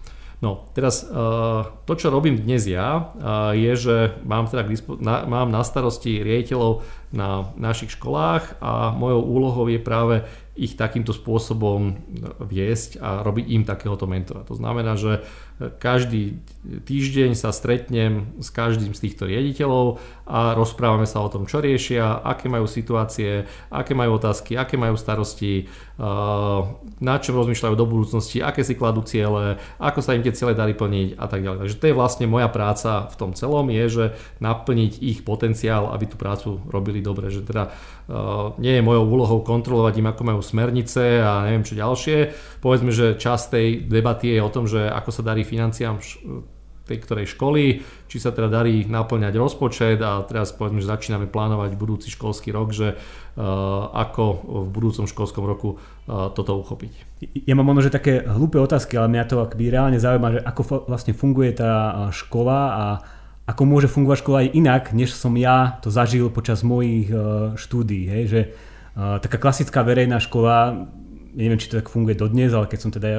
No, 0.40 0.72
teraz 0.72 1.05
uh, 1.05 1.85
to, 1.85 1.92
čo 2.00 2.09
robím 2.09 2.40
dnes 2.40 2.64
ja, 2.64 3.12
uh, 3.12 3.53
je, 3.53 3.76
že 3.76 3.96
mám, 4.24 4.48
teda 4.48 4.64
mám 5.29 5.53
na 5.53 5.61
starosti 5.61 6.24
riaditeľov 6.24 6.81
na 7.12 7.53
našich 7.61 8.00
školách 8.00 8.57
a 8.57 8.96
mojou 8.96 9.20
úlohou 9.20 9.68
je 9.68 9.76
práve 9.76 10.24
ich 10.58 10.74
takýmto 10.74 11.14
spôsobom 11.14 12.00
viesť 12.42 12.98
a 13.00 13.22
robiť 13.22 13.44
im 13.54 13.62
takéhoto 13.64 14.04
mentora. 14.10 14.44
To 14.50 14.58
znamená, 14.58 14.98
že 14.98 15.22
každý 15.60 16.40
týždeň 16.64 17.36
sa 17.36 17.52
stretnem 17.52 18.32
s 18.40 18.48
každým 18.48 18.96
z 18.96 19.00
týchto 19.08 19.28
riaditeľov 19.28 20.00
a 20.24 20.56
rozprávame 20.56 21.04
sa 21.04 21.20
o 21.20 21.28
tom, 21.28 21.44
čo 21.44 21.60
riešia, 21.60 22.24
aké 22.24 22.48
majú 22.48 22.64
situácie, 22.64 23.44
aké 23.68 23.92
majú 23.92 24.16
otázky, 24.16 24.56
aké 24.56 24.80
majú 24.80 24.96
starosti, 24.96 25.68
na 27.00 27.14
čom 27.20 27.36
rozmýšľajú 27.36 27.74
do 27.76 27.84
budúcnosti, 27.84 28.40
aké 28.40 28.64
si 28.64 28.72
kladú 28.72 29.04
ciele, 29.04 29.60
ako 29.76 30.00
sa 30.00 30.16
im 30.16 30.24
tie 30.24 30.32
ciele 30.32 30.56
darí 30.56 30.72
plniť 30.72 31.20
a 31.20 31.28
tak 31.28 31.44
ďalej. 31.44 31.60
Takže 31.68 31.76
to 31.76 31.88
je 31.92 31.98
vlastne 31.98 32.24
moja 32.24 32.48
práca 32.48 33.12
v 33.12 33.14
tom 33.20 33.36
celom, 33.36 33.68
je, 33.68 33.84
že 33.88 34.04
naplniť 34.40 34.96
ich 35.04 35.20
potenciál, 35.28 35.92
aby 35.92 36.08
tú 36.08 36.16
prácu 36.16 36.56
robili 36.72 37.04
dobre. 37.04 37.28
Že 37.28 37.44
teda 37.44 37.64
nie 38.56 38.80
je 38.80 38.82
mojou 38.82 39.04
úlohou 39.06 39.38
kontrolovať 39.44 40.00
im, 40.00 40.08
ako 40.08 40.22
majú 40.24 40.39
smernice 40.42 41.22
a 41.22 41.46
neviem 41.48 41.64
čo 41.64 41.79
ďalšie. 41.79 42.35
Povedzme, 42.61 42.90
že 42.90 43.16
časť 43.16 43.44
tej 43.53 43.66
debaty 43.88 44.35
je 44.35 44.40
o 44.40 44.50
tom, 44.53 44.64
že 44.68 44.88
ako 44.90 45.11
sa 45.14 45.22
darí 45.22 45.46
financiám 45.46 46.00
tej 46.90 46.98
ktorej 47.07 47.26
školy, 47.38 47.87
či 48.11 48.18
sa 48.18 48.35
teda 48.35 48.50
darí 48.50 48.83
naplňať 48.83 49.38
rozpočet 49.38 50.03
a 50.03 50.26
teraz 50.26 50.50
povedzme, 50.50 50.83
že 50.83 50.90
začíname 50.90 51.31
plánovať 51.31 51.79
budúci 51.79 52.11
školský 52.11 52.50
rok, 52.50 52.74
že 52.74 52.98
uh, 52.98 53.94
ako 53.94 54.24
v 54.66 54.68
budúcom 54.74 55.07
školskom 55.07 55.46
roku 55.46 55.79
uh, 55.79 56.35
toto 56.35 56.59
uchopiť. 56.59 57.22
Ja 57.46 57.55
mám 57.55 57.70
možno, 57.70 57.87
že 57.87 57.94
také 57.94 58.26
hlúpe 58.26 58.59
otázky, 58.59 58.98
ale 58.98 59.07
mňa 59.07 59.24
to 59.31 59.38
akoby 59.38 59.70
reálne 59.70 60.03
zaujíma, 60.03 60.35
že 60.35 60.40
ako 60.42 60.90
vlastne 60.90 61.14
funguje 61.14 61.55
tá 61.55 61.70
škola 62.11 62.59
a 62.74 62.85
ako 63.46 63.62
môže 63.66 63.87
fungovať 63.87 64.18
škola 64.26 64.38
aj 64.46 64.55
inak, 64.59 64.85
než 64.90 65.14
som 65.14 65.35
ja 65.38 65.79
to 65.83 65.90
zažil 65.90 66.31
počas 66.31 66.62
mojich 66.62 67.11
štúdií. 67.59 68.07
Hej? 68.07 68.24
Že 68.31 68.40
taká 68.96 69.37
klasická 69.38 69.83
verejná 69.83 70.18
škola 70.18 70.87
ja 71.31 71.46
neviem, 71.46 71.62
či 71.62 71.70
to 71.70 71.79
tak 71.79 71.94
funguje 71.94 72.18
dodnes, 72.18 72.50
ale 72.50 72.66
keď 72.66 72.79
som 72.83 72.90
teda 72.90 73.11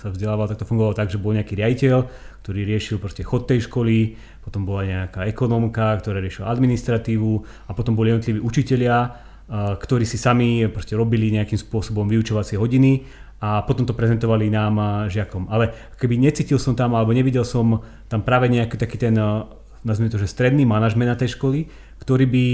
sa 0.00 0.08
vzdelával, 0.08 0.48
tak 0.48 0.64
to 0.64 0.68
fungovalo 0.68 0.96
tak, 0.96 1.12
že 1.12 1.20
bol 1.20 1.36
nejaký 1.36 1.52
riaditeľ, 1.52 2.08
ktorý 2.40 2.64
riešil 2.64 2.96
proste 2.96 3.20
chod 3.20 3.44
tej 3.44 3.68
školy, 3.68 4.16
potom 4.40 4.64
bola 4.64 4.88
nejaká 4.88 5.28
ekonomka, 5.28 6.00
ktorá 6.00 6.16
riešila 6.24 6.48
administratívu 6.48 7.32
a 7.68 7.70
potom 7.76 7.92
boli 7.92 8.08
jednotliví 8.08 8.40
učitelia, 8.40 9.12
ktorí 9.52 10.08
si 10.08 10.16
sami 10.16 10.64
proste 10.72 10.96
robili 10.96 11.28
nejakým 11.28 11.60
spôsobom 11.60 12.08
vyučovacie 12.08 12.56
hodiny 12.56 13.04
a 13.44 13.60
potom 13.68 13.84
to 13.84 13.92
prezentovali 13.92 14.48
nám 14.48 15.04
žiakom. 15.12 15.52
Ale 15.52 15.92
keby 16.00 16.16
necítil 16.16 16.56
som 16.56 16.72
tam 16.72 16.96
alebo 16.96 17.12
nevidel 17.12 17.44
som 17.44 17.84
tam 18.08 18.24
práve 18.24 18.48
nejaký 18.48 18.80
taký 18.80 18.96
ten, 18.96 19.12
nazvime 19.84 20.08
to, 20.08 20.16
že 20.16 20.32
stredný 20.32 20.64
manažment 20.64 21.12
na 21.12 21.20
tej 21.20 21.36
školy, 21.36 21.68
ktorý 22.00 22.24
by 22.24 22.46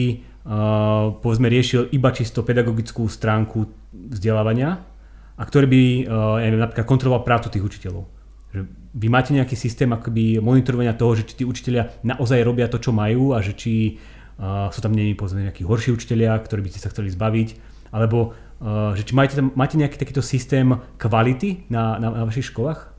povedzme 1.23 1.49
riešil 1.51 1.91
iba 1.93 2.11
čisto 2.15 2.45
pedagogickú 2.45 3.09
stránku 3.09 3.67
vzdelávania 3.93 4.81
a 5.39 5.43
ktorý 5.43 5.67
by 5.71 5.83
ja 6.41 6.47
neviem, 6.49 6.63
napríklad 6.63 6.89
kontroloval 6.89 7.23
prácu 7.23 7.53
tých 7.53 7.65
učiteľov. 7.65 8.09
Že 8.55 8.61
vy 8.97 9.07
máte 9.13 9.37
nejaký 9.37 9.55
systém 9.55 9.93
akoby 9.93 10.41
monitorovania 10.41 10.97
toho, 10.97 11.13
že 11.13 11.29
či 11.29 11.43
tí 11.43 11.45
učiteľia 11.45 12.01
naozaj 12.01 12.41
robia 12.41 12.67
to, 12.67 12.81
čo 12.81 12.97
majú 12.97 13.37
a 13.37 13.45
že 13.45 13.53
či 13.53 14.01
uh, 14.41 14.73
sú 14.73 14.81
tam 14.81 14.97
není 14.97 15.13
povedzme 15.13 15.45
nejakí 15.45 15.63
horší 15.63 15.93
učiteľia, 15.93 16.41
ktorí 16.41 16.65
by 16.65 16.71
ste 16.73 16.81
sa 16.81 16.91
chceli 16.91 17.13
zbaviť, 17.13 17.49
alebo 17.93 18.33
uh, 18.33 18.97
že 18.97 19.05
či 19.05 19.13
máte, 19.13 19.37
tam, 19.37 19.53
máte 19.53 19.77
nejaký 19.77 20.01
takýto 20.01 20.25
systém 20.25 20.73
kvality 20.97 21.69
na, 21.69 22.01
na, 22.01 22.09
na 22.11 22.25
vašich 22.25 22.49
školách? 22.51 22.97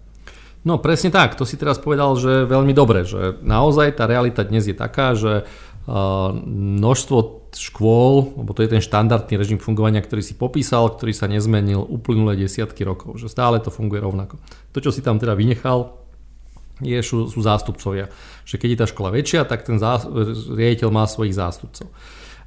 No 0.68 0.76
presne 0.76 1.08
tak, 1.08 1.40
to 1.40 1.48
si 1.48 1.56
teraz 1.56 1.80
povedal, 1.80 2.20
že 2.20 2.44
veľmi 2.44 2.76
dobre, 2.76 3.08
že 3.08 3.40
naozaj 3.40 3.96
tá 3.96 4.04
realita 4.06 4.44
dnes 4.44 4.68
je 4.68 4.76
taká, 4.76 5.16
že 5.16 5.48
množstvo 5.90 7.50
škôl, 7.50 8.38
lebo 8.38 8.54
to 8.54 8.62
je 8.62 8.70
ten 8.70 8.84
štandardný 8.84 9.34
režim 9.34 9.58
fungovania, 9.58 10.06
ktorý 10.06 10.22
si 10.22 10.38
popísal, 10.38 10.94
ktorý 10.94 11.18
sa 11.18 11.26
nezmenil 11.26 11.82
uplynulé 11.82 12.38
desiatky 12.38 12.86
rokov, 12.86 13.18
že 13.18 13.32
stále 13.32 13.58
to 13.58 13.74
funguje 13.74 13.98
rovnako. 13.98 14.38
To, 14.76 14.78
čo 14.78 14.94
si 14.94 15.02
tam 15.02 15.18
teda 15.18 15.34
vynechal, 15.34 15.98
je, 16.80 17.00
sú, 17.04 17.28
sú 17.28 17.40
zástupcovia. 17.42 18.08
Že 18.48 18.56
keď 18.56 18.70
je 18.70 18.80
tá 18.80 18.88
škola 18.88 19.10
väčšia, 19.12 19.50
tak 19.50 19.68
ten 19.68 19.82
riaditeľ 20.56 20.90
má 20.94 21.04
svojich 21.10 21.36
zástupcov. 21.36 21.92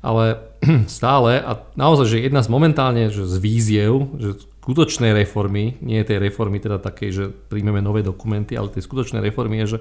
Ale 0.00 0.54
stále, 0.88 1.42
a 1.42 1.66
naozaj, 1.74 2.06
že 2.08 2.24
jedna 2.24 2.40
z 2.46 2.48
momentálne 2.52 3.10
že 3.10 3.26
z 3.26 3.36
víziev, 3.42 4.06
že 4.22 4.38
skutočnej 4.62 5.10
reformy, 5.10 5.74
nie 5.82 6.06
tej 6.06 6.22
reformy 6.22 6.62
teda 6.62 6.78
takej, 6.78 7.10
že 7.10 7.24
príjmeme 7.50 7.82
nové 7.82 8.06
dokumenty, 8.06 8.54
ale 8.54 8.70
tej 8.70 8.86
skutočnej 8.86 9.18
reformy 9.18 9.58
je, 9.66 9.76
že 9.76 9.78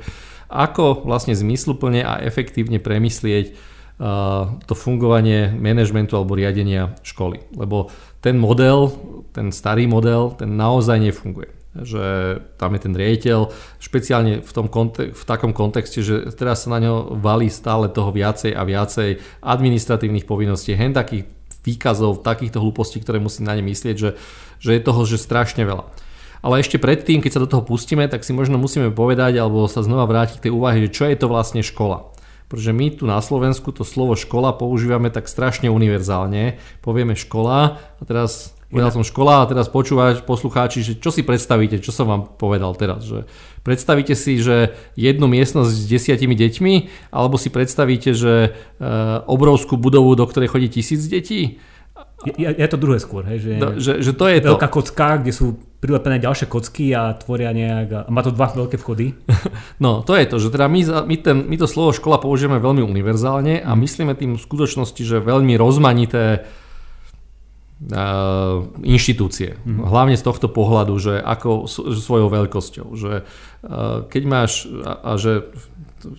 ako 0.49 1.05
vlastne 1.05 1.37
zmysluplne 1.37 2.01
a 2.01 2.17
efektívne 2.17 2.81
premyslieť 2.81 3.53
uh, 3.53 4.57
to 4.65 4.73
fungovanie 4.73 5.53
manažmentu 5.53 6.17
alebo 6.17 6.33
riadenia 6.33 6.97
školy. 7.05 7.45
Lebo 7.53 7.93
ten 8.25 8.41
model, 8.41 8.89
ten 9.37 9.53
starý 9.53 9.85
model, 9.85 10.33
ten 10.33 10.57
naozaj 10.57 10.97
nefunguje 10.97 11.61
že 11.71 12.35
tam 12.59 12.75
je 12.75 12.83
ten 12.83 12.91
riaditeľ, 12.91 13.47
špeciálne 13.79 14.43
v, 14.43 14.51
tom 14.51 14.67
kontek- 14.67 15.15
v 15.15 15.23
takom 15.23 15.55
kontexte, 15.55 16.03
že 16.03 16.27
teraz 16.35 16.67
sa 16.67 16.75
na 16.75 16.83
ňo 16.83 17.15
valí 17.15 17.47
stále 17.47 17.87
toho 17.87 18.11
viacej 18.11 18.51
a 18.51 18.67
viacej 18.67 19.23
administratívnych 19.39 20.27
povinností, 20.27 20.75
hen 20.75 20.91
takých 20.91 21.31
výkazov, 21.63 22.25
takýchto 22.25 22.59
hlúpostí, 22.59 22.99
ktoré 22.99 23.21
musí 23.21 23.45
na 23.45 23.55
ne 23.55 23.63
myslieť, 23.63 23.95
že, 23.95 24.19
že 24.61 24.77
je 24.77 24.85
toho 24.85 25.01
že 25.09 25.17
strašne 25.17 25.65
veľa. 25.65 25.89
Ale 26.41 26.61
ešte 26.61 26.81
predtým, 26.81 27.21
keď 27.21 27.31
sa 27.37 27.43
do 27.43 27.49
toho 27.49 27.65
pustíme, 27.65 28.05
tak 28.09 28.25
si 28.25 28.33
možno 28.33 28.57
musíme 28.57 28.93
povedať 28.93 29.37
alebo 29.37 29.65
sa 29.69 29.81
znova 29.81 30.05
vrátiť 30.09 30.41
k 30.41 30.45
tej 30.49 30.53
úvahe, 30.53 30.77
že 30.85 30.93
čo 30.93 31.03
je 31.09 31.17
to 31.17 31.29
vlastne 31.29 31.61
škola. 31.61 32.13
Pretože 32.49 32.73
my 32.73 32.87
tu 32.97 33.03
na 33.07 33.21
Slovensku 33.21 33.71
to 33.71 33.85
slovo 33.87 34.17
škola 34.17 34.53
používame 34.53 35.13
tak 35.13 35.29
strašne 35.29 35.71
univerzálne. 35.71 36.59
Povieme 36.83 37.13
škola 37.17 37.79
a 37.97 38.01
teraz 38.03 38.57
Povedal 38.71 38.87
som 38.95 39.03
škola 39.03 39.43
a 39.43 39.49
teraz 39.51 39.67
počúvaš 39.67 40.23
poslucháči, 40.23 40.79
že 40.79 40.95
čo 40.95 41.11
si 41.11 41.27
predstavíte, 41.27 41.83
čo 41.83 41.91
som 41.91 42.07
vám 42.07 42.23
povedal 42.39 42.71
teraz. 42.79 43.03
Že 43.03 43.27
predstavíte 43.67 44.15
si, 44.15 44.39
že 44.39 44.79
jednu 44.95 45.27
miestnosť 45.27 45.75
s 45.75 45.91
desiatimi 45.91 46.39
deťmi, 46.39 46.73
alebo 47.11 47.35
si 47.35 47.51
predstavíte, 47.51 48.15
že 48.15 48.33
e, 48.47 48.49
obrovskú 49.27 49.75
budovu, 49.75 50.15
do 50.15 50.23
ktorej 50.23 50.55
chodí 50.55 50.67
tisíc 50.71 51.03
detí. 51.11 51.59
Je, 52.21 52.49
je 52.53 52.67
to 52.69 52.77
druhé 52.77 53.01
skôr, 53.01 53.25
hej, 53.25 53.39
že, 53.41 53.51
no, 53.57 53.67
že, 53.81 53.93
že 54.05 54.11
to 54.13 54.29
je 54.29 54.37
veľká 54.45 54.69
to. 54.69 54.75
kocka, 54.77 55.21
kde 55.21 55.33
sú 55.33 55.57
prilepené 55.81 56.21
ďalšie 56.21 56.45
kocky 56.45 56.93
a 56.93 57.17
tvoria 57.17 57.49
nejak, 57.49 57.87
a 57.89 57.99
má 58.13 58.21
to 58.21 58.29
dva 58.29 58.53
veľké 58.53 58.77
vchody. 58.77 59.17
No, 59.81 60.05
to 60.05 60.13
je 60.13 60.29
to, 60.29 60.37
že 60.37 60.53
teda 60.53 60.69
my, 60.69 60.81
my, 61.09 61.15
ten, 61.17 61.37
my 61.49 61.57
to 61.57 61.65
slovo 61.65 61.89
škola 61.89 62.21
použijeme 62.21 62.61
veľmi 62.61 62.85
univerzálne 62.85 63.65
a 63.65 63.73
myslíme 63.73 64.13
tým 64.13 64.37
v 64.37 64.45
skutočnosti, 64.45 65.01
že 65.01 65.17
veľmi 65.17 65.57
rozmanité 65.57 66.45
inštitúcie. 68.85 69.57
Mm-hmm. 69.57 69.89
Hlavne 69.89 70.13
z 70.13 70.21
tohto 70.21 70.53
pohľadu, 70.53 70.93
že 71.01 71.17
ako 71.17 71.65
svojou 71.97 72.29
veľkosťou. 72.29 72.87
Že 72.93 73.25
keď 74.05 74.23
máš, 74.29 74.69
a, 74.69 74.93
a 75.01 75.11
že 75.17 75.49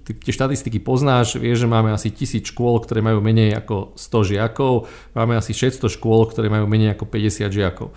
tie 0.07 0.33
štatistiky 0.33 0.79
poznáš, 0.79 1.37
vieš, 1.37 1.67
že 1.67 1.69
máme 1.71 1.93
asi 1.93 2.09
tisíc 2.15 2.49
škôl, 2.49 2.79
ktoré 2.83 3.03
majú 3.03 3.19
menej 3.19 3.59
ako 3.59 3.99
100 3.99 4.31
žiakov, 4.37 4.87
máme 5.13 5.35
asi 5.37 5.53
600 5.53 5.99
škôl, 5.99 6.31
ktoré 6.31 6.49
majú 6.49 6.71
menej 6.71 6.95
ako 6.95 7.05
50 7.11 7.51
žiakov. 7.51 7.91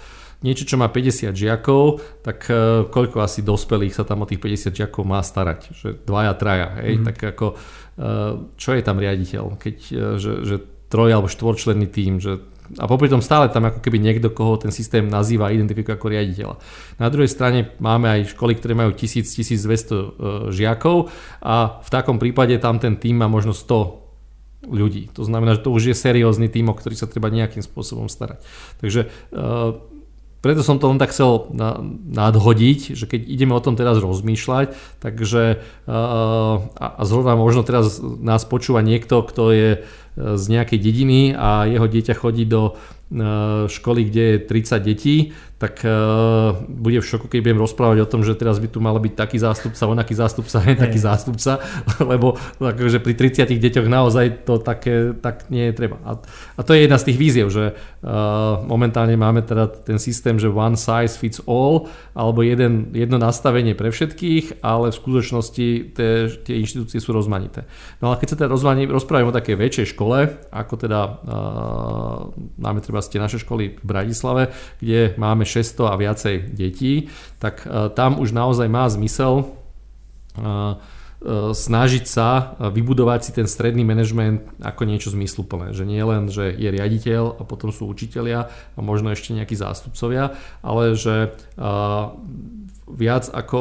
Niečo, 0.44 0.68
čo 0.68 0.76
má 0.78 0.92
50 0.92 1.32
žiakov, 1.32 2.04
tak 2.22 2.46
e, 2.52 2.86
koľko 2.92 3.24
asi 3.24 3.42
dospelých 3.42 3.98
sa 3.98 4.04
tam 4.06 4.22
o 4.22 4.30
tých 4.30 4.38
50 4.38 4.78
žiakov 4.78 5.02
má 5.02 5.24
starať? 5.24 5.74
Že 5.74 5.90
dvaja, 6.06 6.34
traja, 6.38 6.68
hej? 6.84 7.00
Mm-hmm. 7.00 7.08
Tak 7.08 7.18
ako, 7.34 7.48
e, 7.50 7.56
čo 8.60 8.70
je 8.76 8.82
tam 8.84 9.02
riaditeľ? 9.02 9.58
Keď, 9.58 9.78
e, 9.90 10.04
že, 10.22 10.34
že 10.46 10.56
troj 10.92 11.18
alebo 11.18 11.32
štvorčlenný 11.32 11.88
tým, 11.90 12.22
že 12.22 12.46
a 12.82 12.90
popri 12.90 13.08
tom 13.08 13.22
stále 13.22 13.48
tam 13.54 13.70
ako 13.70 13.80
keby 13.80 14.02
niekto, 14.02 14.34
koho 14.34 14.58
ten 14.58 14.74
systém 14.74 15.06
nazýva 15.06 15.54
identifikuje 15.54 15.94
ako 15.94 16.08
riaditeľa. 16.10 16.56
Na 16.98 17.08
druhej 17.14 17.30
strane 17.30 17.78
máme 17.78 18.10
aj 18.10 18.34
školy, 18.34 18.58
ktoré 18.58 18.74
majú 18.74 18.92
1000-1200 18.98 19.62
e, 19.62 20.06
žiakov 20.50 21.14
a 21.46 21.80
v 21.82 21.90
takom 21.94 22.18
prípade 22.18 22.58
tam 22.58 22.82
ten 22.82 22.98
tým 22.98 23.22
má 23.22 23.28
možno 23.30 23.54
100 23.54 24.70
ľudí. 24.70 25.14
To 25.14 25.22
znamená, 25.22 25.58
že 25.58 25.62
to 25.62 25.70
už 25.70 25.94
je 25.94 25.96
seriózny 25.96 26.50
tým, 26.50 26.70
o 26.70 26.78
ktorý 26.78 26.98
sa 26.98 27.06
treba 27.06 27.30
nejakým 27.30 27.62
spôsobom 27.62 28.10
starať. 28.10 28.42
Takže 28.82 29.02
e, 29.06 29.08
preto 30.46 30.62
som 30.62 30.78
to 30.78 30.86
len 30.86 31.02
tak 31.02 31.10
chcel 31.10 31.50
nadhodiť, 32.06 32.94
že 32.94 33.10
keď 33.10 33.26
ideme 33.26 33.58
o 33.58 33.64
tom 33.66 33.74
teraz 33.74 33.98
rozmýšľať, 33.98 34.78
takže 35.02 35.58
e, 35.58 35.96
a 36.78 37.02
zrovna 37.02 37.34
možno 37.34 37.66
teraz 37.66 37.98
nás 37.98 38.46
počúva 38.46 38.86
niekto, 38.86 39.26
kto 39.26 39.44
je 39.50 39.70
z 40.16 40.46
nejakej 40.48 40.80
dediny 40.80 41.36
a 41.36 41.68
jeho 41.68 41.88
dieťa 41.92 42.16
chodí 42.16 42.48
do 42.48 42.72
e, 42.72 42.95
školy, 43.68 44.10
kde 44.10 44.22
je 44.22 44.38
30 44.40 44.80
detí, 44.82 45.18
tak 45.56 45.88
uh, 45.88 46.52
bude 46.68 47.00
v 47.00 47.08
šoku, 47.08 47.32
keď 47.32 47.40
budem 47.40 47.64
rozprávať 47.64 47.98
o 48.04 48.10
tom, 48.12 48.28
že 48.28 48.36
teraz 48.36 48.60
by 48.60 48.68
tu 48.68 48.84
mal 48.84 49.00
byť 49.00 49.14
taký 49.16 49.40
zástupca, 49.40 49.88
onaký 49.88 50.12
zástupca, 50.12 50.60
nie 50.68 50.76
taký 50.76 51.00
zástupca, 51.00 51.64
lebo 52.12 52.36
takže 52.60 53.00
pri 53.00 53.16
30 53.16 53.56
deťoch 53.56 53.88
naozaj 53.88 54.44
to 54.44 54.60
také, 54.60 55.16
tak 55.16 55.48
nie 55.48 55.72
je 55.72 55.74
treba. 55.74 55.96
A, 56.04 56.20
a 56.60 56.62
to 56.62 56.76
je 56.76 56.84
jedna 56.84 57.00
z 57.00 57.08
tých 57.08 57.18
víziev, 57.18 57.48
že 57.56 57.72
uh, 57.72 58.60
momentálne 58.68 59.16
máme 59.16 59.48
teda 59.48 59.72
ten 59.72 59.96
systém, 59.96 60.36
že 60.36 60.52
one 60.52 60.76
size 60.76 61.16
fits 61.16 61.40
all, 61.48 61.88
alebo 62.12 62.44
jeden, 62.44 62.92
jedno 62.92 63.16
nastavenie 63.16 63.80
pre 63.80 63.96
všetkých, 63.96 64.60
ale 64.60 64.92
v 64.92 65.00
skutočnosti 65.00 65.68
tie, 65.96 66.12
tie 66.44 66.56
inštitúcie 66.60 67.00
sú 67.00 67.16
rozmanité. 67.16 67.64
No 68.04 68.12
ale 68.12 68.20
keď 68.20 68.28
sa 68.28 68.38
teda 68.44 68.52
rozprávame 68.92 69.32
o 69.32 69.38
takej 69.40 69.56
väčšej 69.56 69.88
škole, 69.96 70.36
ako 70.52 70.74
teda 70.76 71.00
uh, 71.00 72.20
máme 72.60 72.84
treba 72.84 72.95
ste 73.00 73.20
naše 73.20 73.42
školy 73.42 73.80
v 73.80 73.84
Bratislave, 73.84 74.54
kde 74.80 75.16
máme 75.16 75.48
600 75.48 75.92
a 75.92 75.96
viacej 75.96 76.36
detí, 76.52 77.10
tak 77.40 77.66
e, 77.66 77.90
tam 77.96 78.20
už 78.20 78.36
naozaj 78.36 78.68
má 78.68 78.86
zmysel 78.92 79.42
e, 79.42 79.46
e, 79.46 79.56
snažiť 81.56 82.06
sa 82.06 82.60
vybudovať 82.60 83.20
si 83.26 83.32
ten 83.34 83.48
stredný 83.48 83.88
manažment 83.88 84.46
ako 84.62 84.84
niečo 84.86 85.10
zmysluplné. 85.12 85.74
Že 85.74 85.84
nie 85.88 86.04
len, 86.04 86.28
že 86.28 86.52
je 86.52 86.70
riaditeľ 86.70 87.40
a 87.40 87.42
potom 87.44 87.72
sú 87.72 87.88
učitelia 87.88 88.52
a 88.52 88.80
možno 88.80 89.12
ešte 89.12 89.34
nejakí 89.34 89.56
zástupcovia, 89.58 90.36
ale 90.62 90.94
že 90.94 91.34
viac 92.86 93.34
ako 93.34 93.60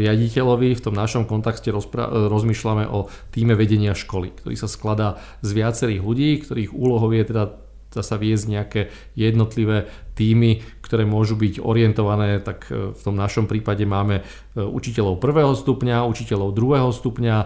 riaditeľovi 0.00 0.72
v 0.72 0.84
tom 0.84 0.96
našom 0.96 1.28
kontexte 1.28 1.68
rozmýšľame 1.68 2.88
o 2.88 3.12
týme 3.28 3.52
vedenia 3.52 3.92
školy, 3.92 4.32
ktorý 4.32 4.56
sa 4.56 4.68
skladá 4.68 5.20
z 5.44 5.50
viacerých 5.52 6.00
ľudí, 6.00 6.40
ktorých 6.40 6.72
úlohou 6.72 7.12
je 7.12 7.24
teda 7.28 7.61
sa 8.00 8.16
viesť 8.16 8.44
nejaké 8.48 8.80
jednotlivé 9.12 9.92
týmy, 10.16 10.64
ktoré 10.80 11.04
môžu 11.04 11.36
byť 11.36 11.60
orientované, 11.60 12.40
tak 12.40 12.68
v 12.68 13.00
tom 13.00 13.16
našom 13.16 13.48
prípade 13.48 13.84
máme 13.84 14.24
učiteľov 14.56 15.20
prvého 15.20 15.52
stupňa, 15.56 16.04
učiteľov 16.04 16.52
druhého 16.52 16.92
stupňa, 16.92 17.36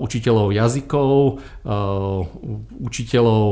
učiteľov 0.00 0.48
jazykov, 0.52 1.40
učiteľov 2.80 3.44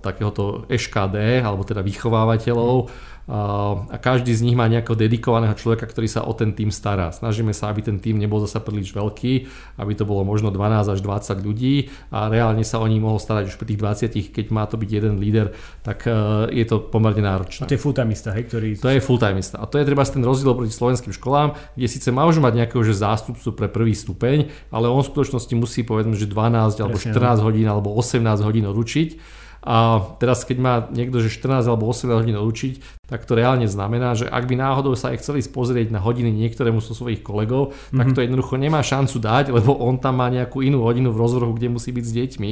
takéhoto 0.00 0.64
EŠKD, 0.72 1.44
alebo 1.44 1.68
teda 1.68 1.84
vychovávateľov, 1.84 2.88
a 3.24 3.96
každý 3.96 4.36
z 4.36 4.44
nich 4.44 4.52
má 4.52 4.68
nejakého 4.68 5.00
dedikovaného 5.00 5.56
človeka, 5.56 5.88
ktorý 5.88 6.08
sa 6.12 6.28
o 6.28 6.32
ten 6.36 6.52
tým 6.52 6.68
stará. 6.68 7.08
Snažíme 7.08 7.56
sa, 7.56 7.72
aby 7.72 7.80
ten 7.80 7.96
tým 7.96 8.20
nebol 8.20 8.36
zasa 8.44 8.60
príliš 8.60 8.92
veľký, 8.92 9.32
aby 9.80 9.92
to 9.96 10.04
bolo 10.04 10.28
možno 10.28 10.52
12 10.52 10.92
až 10.92 11.00
20 11.00 11.40
ľudí 11.40 11.88
a 12.12 12.28
reálne 12.28 12.60
sa 12.68 12.84
o 12.84 12.86
nich 12.86 13.00
mohol 13.00 13.16
starať 13.16 13.48
už 13.48 13.56
pri 13.56 13.66
tých 13.72 13.80
20, 13.80 14.36
keď 14.36 14.46
má 14.52 14.68
to 14.68 14.76
byť 14.76 14.90
jeden 14.92 15.16
líder, 15.24 15.56
tak 15.80 16.04
e, 16.04 16.12
je 16.52 16.64
to 16.68 16.84
pomerne 16.84 17.24
náročné. 17.24 17.64
A 17.64 17.70
to 17.72 17.76
je 17.76 17.80
fulltimeista, 17.80 18.36
hej, 18.36 18.44
ktorý... 18.44 18.68
To 18.84 18.92
je 18.92 19.00
fulltimeista. 19.00 19.56
A 19.56 19.64
to 19.64 19.80
je 19.80 19.88
treba 19.88 20.04
ten 20.04 20.20
rozdiel 20.20 20.52
proti 20.52 20.76
slovenským 20.76 21.16
školám, 21.16 21.56
kde 21.80 21.88
síce 21.88 22.12
môže 22.12 22.44
mať 22.44 22.60
nejakého 22.60 22.84
že 22.84 22.92
zástupcu 22.92 23.48
pre 23.56 23.72
prvý 23.72 23.96
stupeň, 23.96 24.52
ale 24.68 24.92
on 24.92 25.00
v 25.00 25.08
skutočnosti 25.08 25.54
musí 25.56 25.80
povedať, 25.80 26.12
že 26.12 26.28
12 26.28 26.76
alebo 26.76 27.00
14 27.00 27.16
no. 27.16 27.48
hodín 27.48 27.64
alebo 27.72 27.88
18 27.96 28.20
hodín 28.44 28.68
ručiť 28.68 29.40
a 29.64 29.96
teraz 30.20 30.44
keď 30.44 30.58
má 30.60 30.74
niekto, 30.92 31.24
že 31.24 31.32
14 31.32 31.64
alebo 31.64 31.88
18 31.88 32.12
hodín 32.12 32.36
učiť, 32.36 33.08
tak 33.08 33.24
to 33.24 33.32
reálne 33.32 33.64
znamená, 33.64 34.12
že 34.12 34.28
ak 34.28 34.44
by 34.44 34.60
náhodou 34.60 34.92
sa 34.92 35.16
aj 35.16 35.24
chceli 35.24 35.40
spozrieť 35.40 35.88
na 35.88 36.04
hodiny 36.04 36.28
niektorému 36.28 36.84
zo 36.84 36.92
svojich 36.92 37.24
kolegov, 37.24 37.72
mm-hmm. 37.72 37.96
tak 37.96 38.06
mhm. 38.12 38.14
to 38.14 38.20
jednoducho 38.28 38.54
nemá 38.60 38.84
šancu 38.84 39.16
dať, 39.16 39.56
lebo 39.56 39.72
on 39.72 39.96
tam 39.96 40.20
má 40.20 40.28
nejakú 40.28 40.60
inú 40.60 40.84
hodinu 40.84 41.16
v 41.16 41.20
rozvrhu, 41.24 41.56
kde 41.56 41.72
musí 41.72 41.96
byť 41.96 42.04
s 42.04 42.12
deťmi 42.12 42.50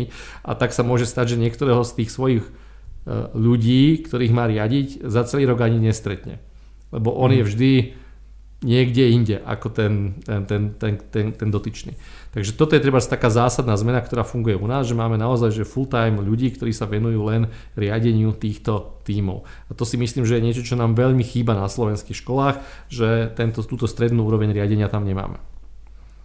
a 0.49 0.57
tak 0.57 0.73
sa 0.73 0.81
môže 0.81 1.05
stať, 1.05 1.37
že 1.37 1.43
niektorého 1.45 1.85
z 1.85 1.93
tých 2.01 2.11
svojich 2.17 2.49
e, 2.49 2.51
ľudí, 3.37 4.09
ktorých 4.09 4.33
má 4.33 4.49
riadiť, 4.49 5.05
za 5.05 5.29
celý 5.29 5.45
rok 5.45 5.61
ani 5.69 5.85
nestretne. 5.85 6.41
Lebo 6.97 7.13
on 7.13 7.29
mm-hmm. 7.29 7.37
je 7.37 7.45
vždy 7.45 7.73
niekde 8.63 9.05
inde 9.11 9.37
ako 9.43 9.69
ten, 9.69 9.93
ten, 10.25 10.47
ten, 10.47 10.63
ten, 10.79 10.95
ten, 11.11 11.27
ten 11.35 11.49
dotyčný. 11.51 11.93
Takže 12.33 12.57
toto 12.57 12.73
je 12.73 12.81
treba 12.81 12.97
taká 12.97 13.29
zásadná 13.29 13.77
zmena, 13.77 14.01
ktorá 14.01 14.25
funguje 14.25 14.57
u 14.57 14.65
nás, 14.65 14.89
že 14.89 14.97
máme 14.97 15.21
naozaj 15.21 15.53
že 15.53 15.69
full-time 15.69 16.17
ľudí, 16.25 16.57
ktorí 16.57 16.73
sa 16.73 16.89
venujú 16.89 17.21
len 17.29 17.53
riadeniu 17.77 18.33
týchto 18.33 18.97
tímov. 19.05 19.45
A 19.69 19.77
to 19.77 19.85
si 19.85 20.01
myslím, 20.01 20.25
že 20.25 20.41
je 20.41 20.45
niečo, 20.49 20.65
čo 20.65 20.81
nám 20.81 20.97
veľmi 20.97 21.21
chýba 21.21 21.53
na 21.53 21.69
slovenských 21.69 22.17
školách, 22.25 22.65
že 22.89 23.29
tento, 23.37 23.61
túto 23.61 23.85
strednú 23.85 24.25
úroveň 24.25 24.57
riadenia 24.57 24.89
tam 24.89 25.05
nemáme. 25.05 25.37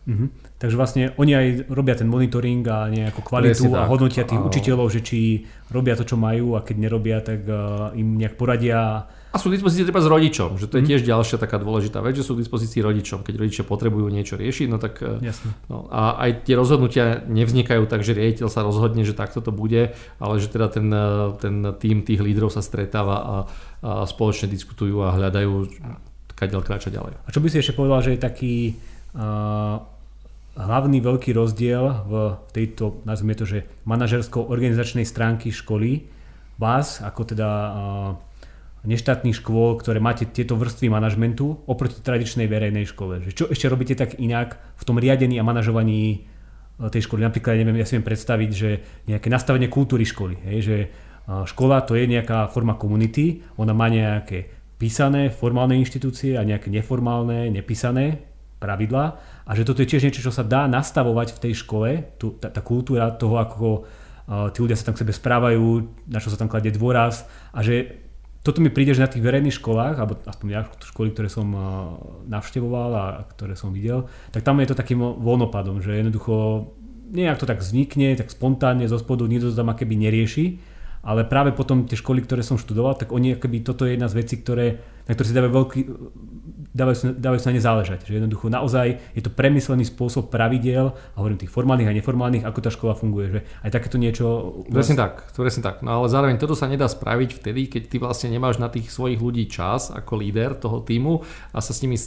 Mm-hmm. 0.08 0.30
Takže 0.64 0.80
vlastne 0.80 1.04
oni 1.20 1.32
aj 1.36 1.48
robia 1.68 2.00
ten 2.00 2.08
monitoring 2.08 2.64
a 2.72 2.88
nejakú 2.88 3.20
kvalitu 3.20 3.76
a 3.76 3.84
hodnotia 3.92 4.24
tých 4.24 4.40
učiteľov, 4.40 4.88
že 4.88 5.04
či 5.04 5.44
robia 5.68 6.00
to, 6.00 6.08
čo 6.08 6.16
majú 6.16 6.56
a 6.56 6.64
keď 6.64 6.76
nerobia, 6.80 7.20
tak 7.20 7.44
uh, 7.44 7.92
im 7.92 8.16
nejak 8.16 8.40
poradia 8.40 9.12
a 9.28 9.36
sú 9.36 9.52
k 9.52 9.60
dispozícii 9.60 9.84
treba 9.84 10.00
s 10.00 10.08
rodičom, 10.08 10.56
že 10.56 10.72
to 10.72 10.80
je 10.80 10.84
mhm. 10.84 10.90
tiež 10.90 11.02
ďalšia 11.04 11.38
taká 11.38 11.60
dôležitá 11.60 12.00
vec, 12.00 12.16
že 12.16 12.24
sú 12.24 12.40
k 12.40 12.48
dispozícii 12.48 12.80
rodičom. 12.80 13.28
Keď 13.28 13.36
rodičia 13.36 13.64
potrebujú 13.68 14.08
niečo 14.08 14.40
riešiť, 14.40 14.68
no 14.72 14.80
tak... 14.80 15.04
E, 15.04 15.20
Jasne. 15.20 15.52
No, 15.68 15.92
a 15.92 16.16
aj 16.24 16.48
tie 16.48 16.56
rozhodnutia 16.56 17.28
nevznikajú 17.28 17.84
tak, 17.92 18.08
že 18.08 18.16
riaditeľ 18.16 18.48
sa 18.48 18.64
rozhodne, 18.64 19.04
že 19.04 19.12
takto 19.12 19.44
to 19.44 19.52
bude, 19.52 19.92
ale 20.18 20.34
že 20.40 20.48
teda 20.48 20.72
ten, 20.72 20.88
e, 20.88 21.36
ten 21.44 21.56
tým 21.76 22.08
tých 22.08 22.24
lídrov 22.24 22.50
sa 22.56 22.64
stretáva 22.64 23.18
a, 23.20 23.36
a 23.84 23.92
spoločne 24.08 24.48
diskutujú 24.48 25.04
a 25.04 25.14
hľadajú, 25.14 25.52
kadeľ 26.38 26.62
kráča 26.64 26.94
ďalej. 26.94 27.18
A 27.26 27.30
čo 27.34 27.44
by 27.44 27.48
si 27.52 27.60
ešte 27.60 27.76
povedal, 27.76 28.00
že 28.06 28.14
je 28.16 28.22
taký 28.22 28.56
uh, 29.18 29.82
hlavný 30.54 31.02
veľký 31.02 31.34
rozdiel 31.34 32.06
v 32.06 32.14
tejto, 32.54 33.02
nazvime 33.10 33.34
to, 33.34 33.50
že 33.50 33.66
manažersko-organizačnej 33.90 35.06
stránky 35.06 35.50
školy 35.50 36.06
vás, 36.62 37.02
ako 37.02 37.22
teda 37.26 37.50
uh, 37.50 37.74
neštátnych 38.86 39.42
škôl, 39.42 39.80
ktoré 39.82 39.98
máte 39.98 40.30
tieto 40.30 40.54
vrstvy 40.54 40.94
manažmentu 40.94 41.66
oproti 41.66 42.04
tradičnej 42.04 42.46
verejnej 42.46 42.86
škole. 42.86 43.26
Že 43.26 43.32
čo 43.34 43.46
ešte 43.50 43.66
robíte 43.72 43.98
tak 43.98 44.22
inak 44.22 44.60
v 44.78 44.84
tom 44.86 45.02
riadení 45.02 45.42
a 45.42 45.48
manažovaní 45.48 46.02
e, 46.14 46.18
tej 46.92 47.10
školy? 47.10 47.26
Napríklad, 47.26 47.58
neviem, 47.58 47.82
ja 47.82 47.88
si 47.90 47.98
viem 47.98 48.06
predstaviť, 48.06 48.50
že 48.54 48.70
nejaké 49.10 49.28
nastavenie 49.34 49.72
kultúry 49.72 50.06
školy. 50.06 50.38
Hej, 50.46 50.60
že 50.62 50.78
e, 50.78 50.88
škola 51.50 51.82
to 51.84 51.98
je 51.98 52.06
nejaká 52.06 52.54
forma 52.54 52.78
komunity, 52.78 53.42
ona 53.58 53.74
má 53.74 53.90
nejaké 53.90 54.54
písané 54.78 55.34
formálne 55.34 55.74
inštitúcie 55.82 56.38
a 56.38 56.46
nejaké 56.46 56.70
neformálne, 56.70 57.50
nepísané 57.50 58.22
pravidlá 58.58 59.06
a 59.46 59.52
že 59.54 59.66
toto 59.66 59.82
je 59.82 59.90
tiež 59.90 60.06
niečo, 60.06 60.26
čo 60.30 60.34
sa 60.34 60.46
dá 60.46 60.66
nastavovať 60.66 61.38
v 61.38 61.42
tej 61.50 61.54
škole, 61.62 61.90
tu, 62.18 62.38
tá, 62.38 62.50
tá 62.50 62.62
kultúra 62.62 63.14
toho, 63.14 63.38
ako 63.38 63.86
uh, 63.86 64.50
tí 64.50 64.66
ľudia 64.66 64.78
sa 64.78 64.90
tam 64.90 64.98
k 64.98 65.06
sebe 65.06 65.14
správajú, 65.14 65.66
na 66.10 66.18
čo 66.18 66.34
sa 66.34 66.42
tam 66.42 66.50
kladie 66.50 66.74
dôraz 66.74 67.30
a 67.54 67.62
že 67.62 68.07
toto 68.48 68.64
mi 68.64 68.72
príde, 68.72 68.96
že 68.96 69.04
na 69.04 69.12
tých 69.12 69.20
verejných 69.20 69.60
školách, 69.60 70.00
alebo 70.00 70.16
aspoň 70.24 70.48
ja 70.48 70.64
školy, 70.80 71.12
ktoré 71.12 71.28
som 71.28 71.52
navštevoval 72.32 72.92
a 72.96 73.06
ktoré 73.36 73.60
som 73.60 73.76
videl, 73.76 74.08
tak 74.32 74.48
tam 74.48 74.64
je 74.64 74.72
to 74.72 74.80
takým 74.80 75.04
voľnopadom, 75.04 75.84
že 75.84 76.00
jednoducho 76.00 76.72
nejak 77.12 77.40
to 77.40 77.48
tak 77.48 77.60
vznikne, 77.60 78.16
tak 78.16 78.32
spontánne 78.32 78.88
zo 78.88 78.96
spodu 78.96 79.28
nikto 79.28 79.52
to 79.52 79.60
tam 79.60 79.72
akéby 79.72 80.00
nerieši, 80.00 80.60
ale 81.04 81.24
práve 81.24 81.56
potom 81.56 81.88
tie 81.88 81.96
školy, 82.00 82.24
ktoré 82.24 82.44
som 82.44 82.60
študoval, 82.60 83.00
tak 83.00 83.16
oni 83.16 83.36
akoby 83.36 83.64
toto 83.64 83.84
je 83.88 83.96
jedna 83.96 84.12
z 84.12 84.18
vecí, 84.20 84.36
ktoré, 84.44 84.80
na 85.08 85.12
ktoré 85.16 85.26
si 85.28 85.36
dávajú 85.36 85.54
veľký, 85.56 85.82
dávajú, 86.78 86.96
dávajú 87.18 87.40
sa 87.42 87.50
na 87.50 87.56
ne 87.58 87.64
záležať. 87.64 88.00
Že 88.06 88.22
jednoducho 88.22 88.46
naozaj 88.52 88.88
je 89.18 89.22
to 89.24 89.34
premyslený 89.34 89.88
spôsob 89.88 90.30
pravidel, 90.30 90.94
a 90.94 91.16
hovorím 91.18 91.42
tých 91.42 91.54
formálnych 91.54 91.90
a 91.90 91.98
neformálnych, 91.98 92.46
ako 92.46 92.60
tá 92.62 92.70
škola 92.70 92.94
funguje. 92.94 93.40
Že 93.40 93.40
aj 93.66 93.72
takéto 93.74 93.98
niečo... 93.98 94.26
Presne 94.70 95.00
tak, 95.00 95.34
presne 95.34 95.64
tak. 95.66 95.82
No 95.82 96.04
ale 96.04 96.12
zároveň 96.12 96.38
toto 96.38 96.54
sa 96.54 96.70
nedá 96.70 96.86
spraviť 96.86 97.30
vtedy, 97.42 97.72
keď 97.72 97.82
ty 97.90 97.96
vlastne 97.98 98.30
nemáš 98.30 98.62
na 98.62 98.70
tých 98.70 98.94
svojich 98.94 99.18
ľudí 99.18 99.50
čas 99.50 99.90
ako 99.90 100.22
líder 100.22 100.54
toho 100.54 100.84
týmu 100.84 101.26
a 101.56 101.58
sa 101.64 101.74
s 101.74 101.82
nimi 101.82 101.98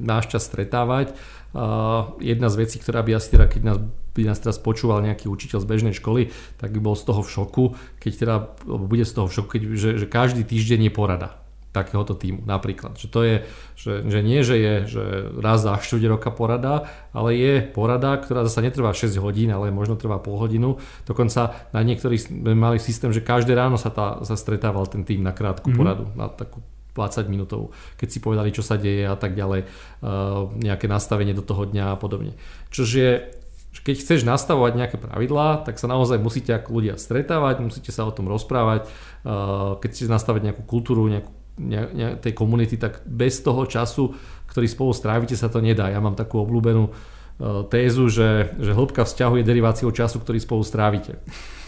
máš 0.00 0.32
čas 0.32 0.46
stretávať. 0.46 1.12
Uh, 1.50 2.14
jedna 2.22 2.46
z 2.46 2.62
vecí, 2.62 2.78
ktorá 2.78 3.02
by 3.02 3.18
asi 3.18 3.34
teda, 3.34 3.50
keď 3.50 3.62
nás, 3.66 3.78
by 4.14 4.22
nás 4.22 4.38
teraz 4.38 4.62
počúval 4.62 5.02
nejaký 5.02 5.26
učiteľ 5.26 5.58
z 5.58 5.66
bežnej 5.66 5.94
školy, 5.98 6.30
tak 6.62 6.70
by 6.70 6.78
bol 6.78 6.94
z 6.94 7.10
toho 7.10 7.26
v 7.26 7.28
šoku, 7.28 7.64
keď 7.98 8.12
teda, 8.14 8.34
bude 8.70 9.02
z 9.02 9.12
toho 9.12 9.26
v 9.26 9.34
šoku, 9.34 9.48
keď, 9.58 9.62
že, 9.74 9.90
že 9.98 10.06
každý 10.06 10.46
týždeň 10.46 10.88
je 10.88 10.92
porada 10.94 11.39
takéhoto 11.70 12.18
týmu 12.18 12.42
napríklad. 12.42 12.98
Že 12.98 13.08
to 13.10 13.20
je, 13.22 13.36
že, 13.78 13.92
že 14.10 14.20
nie, 14.26 14.42
že 14.42 14.56
je 14.58 14.74
že 14.90 15.02
raz 15.38 15.62
za 15.62 15.78
4 15.78 16.02
roka 16.10 16.34
porada, 16.34 16.90
ale 17.14 17.38
je 17.38 17.54
porada, 17.62 18.18
ktorá 18.18 18.42
zase 18.42 18.66
netrvá 18.66 18.90
6 18.90 19.14
hodín, 19.22 19.54
ale 19.54 19.70
možno 19.70 19.94
trvá 19.94 20.18
pol 20.18 20.34
hodinu. 20.34 20.82
Dokonca 21.06 21.70
na 21.70 21.80
niektorých 21.86 22.30
mali 22.58 22.82
systém, 22.82 23.14
že 23.14 23.22
každé 23.22 23.54
ráno 23.54 23.78
sa, 23.78 23.94
tá, 23.94 24.18
sa 24.26 24.34
stretával 24.34 24.90
ten 24.90 25.06
tým 25.06 25.22
na 25.22 25.30
krátku 25.30 25.70
mm-hmm. 25.70 25.78
poradu, 25.78 26.04
na 26.18 26.26
takú 26.26 26.58
20 26.94 27.30
minútovú, 27.30 27.70
keď 27.94 28.08
si 28.10 28.18
povedali, 28.18 28.50
čo 28.50 28.66
sa 28.66 28.74
deje 28.74 29.06
a 29.06 29.14
tak 29.14 29.38
ďalej, 29.38 29.62
uh, 29.62 30.50
nejaké 30.58 30.90
nastavenie 30.90 31.30
do 31.30 31.46
toho 31.46 31.70
dňa 31.70 31.94
a 31.94 31.96
podobne. 31.96 32.34
Čože 32.74 33.38
keď 33.70 33.96
chceš 34.02 34.26
nastavovať 34.26 34.72
nejaké 34.74 34.96
pravidlá, 34.98 35.62
tak 35.62 35.78
sa 35.78 35.86
naozaj 35.86 36.18
musíte 36.18 36.50
ako 36.50 36.82
ľudia 36.82 36.98
stretávať, 36.98 37.62
musíte 37.62 37.94
sa 37.94 38.02
o 38.02 38.10
tom 38.10 38.26
rozprávať, 38.26 38.90
uh, 39.22 39.78
keď 39.78 39.88
chcete 39.94 40.10
nastavať 40.10 40.50
nejakú 40.50 40.62
kultúru, 40.66 41.06
nejakú 41.06 41.30
ne, 41.60 41.80
ne, 41.92 42.08
tej 42.16 42.32
komunity, 42.32 42.80
tak 42.80 43.04
bez 43.04 43.44
toho 43.44 43.68
času, 43.68 44.16
ktorý 44.48 44.66
spolu 44.66 44.96
strávite, 44.96 45.36
sa 45.36 45.52
to 45.52 45.60
nedá. 45.60 45.92
Ja 45.92 46.00
mám 46.00 46.16
takú 46.16 46.40
obľúbenú 46.40 46.88
uh, 46.88 47.68
tézu, 47.68 48.08
že, 48.08 48.56
že 48.56 48.72
hĺbka 48.72 49.04
vzťahu 49.04 49.38
je 49.40 49.44
deriváciou 49.44 49.92
času, 49.92 50.24
ktorý 50.24 50.40
spolu 50.40 50.64
strávite. 50.64 51.20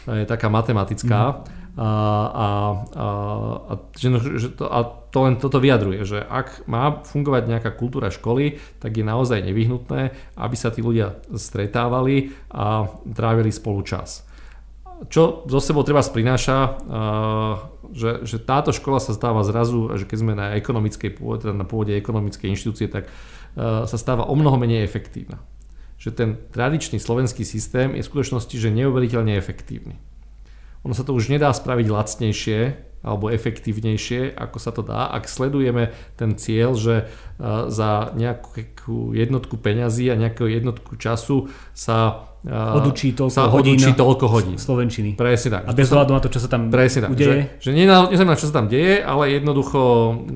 Je 0.09 0.27
taká 0.27 0.51
matematická. 0.51 1.21
Mm. 1.31 1.63
A, 1.73 1.89
a, 1.89 1.89
a, 2.37 3.07
a, 3.65 3.75
že, 3.97 4.13
že 4.37 4.49
to, 4.53 4.69
a 4.69 4.85
to 4.85 5.19
len 5.25 5.41
toto 5.41 5.57
vyjadruje, 5.57 6.05
že 6.05 6.21
ak 6.21 6.69
má 6.69 7.01
fungovať 7.01 7.49
nejaká 7.49 7.71
kultúra 7.73 8.13
školy, 8.13 8.61
tak 8.77 8.93
je 8.93 9.05
naozaj 9.05 9.41
nevyhnutné, 9.41 10.13
aby 10.37 10.57
sa 10.57 10.69
tí 10.69 10.85
ľudia 10.85 11.17
stretávali 11.33 12.37
a 12.53 12.93
trávili 13.09 13.49
spolu 13.49 13.81
čas. 13.89 14.29
Čo 15.11 15.49
zo 15.51 15.59
sebou 15.59 15.83
treba 15.83 16.05
sprináša, 16.05 16.79
že, 17.91 18.23
že 18.23 18.37
táto 18.38 18.71
škola 18.71 19.03
sa 19.03 19.11
stáva 19.17 19.43
zrazu, 19.43 19.91
že 19.99 20.07
keď 20.07 20.19
sme 20.19 20.33
na 20.38 20.55
ekonomickej 20.55 21.19
pôde, 21.19 21.49
teda 21.49 21.55
na 21.57 21.67
pôde 21.67 21.97
ekonomickej 21.99 22.53
inštitúcie, 22.55 22.87
tak 22.87 23.11
sa 23.59 23.97
stáva 23.99 24.31
o 24.31 24.35
mnoho 24.38 24.55
menej 24.61 24.87
efektívna. 24.87 25.43
Že 25.99 26.11
ten 26.15 26.31
tradičný 26.55 27.03
slovenský 27.03 27.43
systém 27.43 27.99
je 27.99 28.03
v 28.03 28.11
skutočnosti 28.11 28.55
že 28.55 28.71
neuveriteľne 28.71 29.35
efektívny. 29.35 29.99
Ono 30.83 30.95
sa 30.95 31.07
to 31.07 31.15
už 31.15 31.31
nedá 31.31 31.51
spraviť 31.55 31.87
lacnejšie, 31.87 32.61
alebo 33.03 33.35
efektívnejšie, 33.35 34.38
ako 34.38 34.59
sa 34.62 34.71
to 34.71 34.87
dá, 34.87 35.11
ak 35.11 35.27
sledujeme 35.27 35.91
ten 36.15 36.38
cieľ, 36.38 36.79
že 36.79 37.11
za 37.67 38.15
nejakú 38.15 39.11
jednotku 39.11 39.59
peňazí 39.59 40.07
a 40.07 40.15
nejakú 40.15 40.46
jednotku 40.46 40.94
času 40.94 41.50
sa 41.75 42.31
odučí 42.51 43.15
toľko 43.15 43.35
sa 43.35 43.47
hodín, 43.47 43.79
odučí 43.79 43.93
toľko 43.95 44.27
hodín. 44.27 44.57
Slovenčiny. 44.59 45.15
Presne 45.15 45.61
tak. 45.61 45.63
A 45.69 45.73
bez 45.75 45.87
hľadu 45.87 46.11
na 46.11 46.19
to, 46.19 46.27
čo 46.27 46.43
sa 46.43 46.51
tam 46.51 46.75
presne 46.75 47.07
tak, 47.07 47.15
udeje. 47.15 47.63
Že, 47.63 47.71
že 47.71 47.71
neznamená, 48.11 48.35
čo 48.35 48.47
sa 48.51 48.55
tam 48.59 48.67
deje, 48.67 48.99
ale 48.99 49.38
jednoducho... 49.38 49.81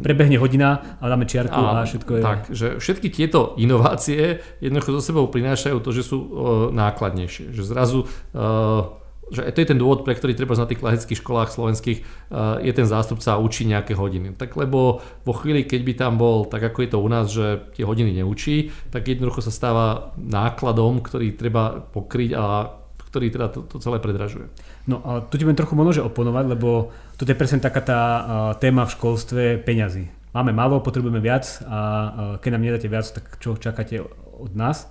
Prebehne 0.06 0.38
hodina 0.38 0.98
a 1.02 1.04
dáme 1.10 1.26
čiarku 1.26 1.58
a, 1.58 1.82
a 1.82 1.88
všetko 1.88 2.10
je... 2.14 2.22
Tak, 2.22 2.40
že 2.54 2.66
všetky 2.78 3.10
tieto 3.10 3.58
inovácie 3.58 4.38
jednoducho 4.62 4.94
so 4.98 5.02
sebou 5.02 5.26
prinášajú 5.26 5.82
to, 5.82 5.90
že 5.90 6.02
sú 6.06 6.18
uh, 6.18 6.28
nákladnejšie. 6.70 7.50
Že 7.50 7.62
zrazu 7.66 7.98
uh, 8.06 9.05
že 9.26 9.42
to 9.50 9.58
je 9.58 9.70
ten 9.74 9.78
dôvod, 9.78 10.06
pre 10.06 10.14
ktorý 10.14 10.38
treba 10.38 10.54
na 10.54 10.70
tých 10.70 10.78
klasických 10.78 11.18
školách 11.18 11.50
slovenských 11.50 11.98
uh, 11.98 12.62
je 12.62 12.70
ten 12.70 12.86
zástupca 12.86 13.34
a 13.34 13.42
učí 13.42 13.66
nejaké 13.66 13.98
hodiny. 13.98 14.38
Tak 14.38 14.54
lebo 14.54 15.02
vo 15.02 15.34
chvíli, 15.34 15.66
keď 15.66 15.80
by 15.82 15.92
tam 15.98 16.12
bol, 16.14 16.46
tak 16.46 16.62
ako 16.62 16.78
je 16.86 16.90
to 16.94 16.98
u 17.02 17.08
nás, 17.10 17.26
že 17.34 17.74
tie 17.74 17.82
hodiny 17.82 18.22
neučí, 18.22 18.70
tak 18.94 19.10
jednoducho 19.10 19.42
sa 19.42 19.50
stáva 19.50 20.14
nákladom, 20.14 21.02
ktorý 21.02 21.34
treba 21.34 21.82
pokryť 21.82 22.30
a 22.38 22.70
ktorý 23.10 23.26
teda 23.34 23.46
to, 23.50 23.66
to 23.66 23.82
celé 23.82 23.98
predražuje. 23.98 24.46
No 24.86 25.02
a 25.02 25.10
tu 25.26 25.40
ti 25.40 25.42
budem 25.42 25.58
trochu 25.58 25.74
možno 25.74 26.06
oponovať, 26.06 26.44
lebo 26.46 26.94
toto 27.18 27.26
je 27.26 27.38
presne 27.38 27.58
taká 27.58 27.82
tá 27.82 28.00
uh, 28.00 28.22
téma 28.62 28.86
v 28.86 28.94
školstve 28.94 29.42
peňazí. 29.66 30.06
Máme 30.36 30.54
málo, 30.54 30.84
potrebujeme 30.84 31.18
viac 31.18 31.64
a 31.66 31.78
uh, 31.78 32.10
keď 32.38 32.50
nám 32.54 32.62
nedáte 32.62 32.86
viac, 32.86 33.10
tak 33.10 33.42
čo 33.42 33.58
čakáte 33.58 34.06
od 34.38 34.52
nás? 34.54 34.86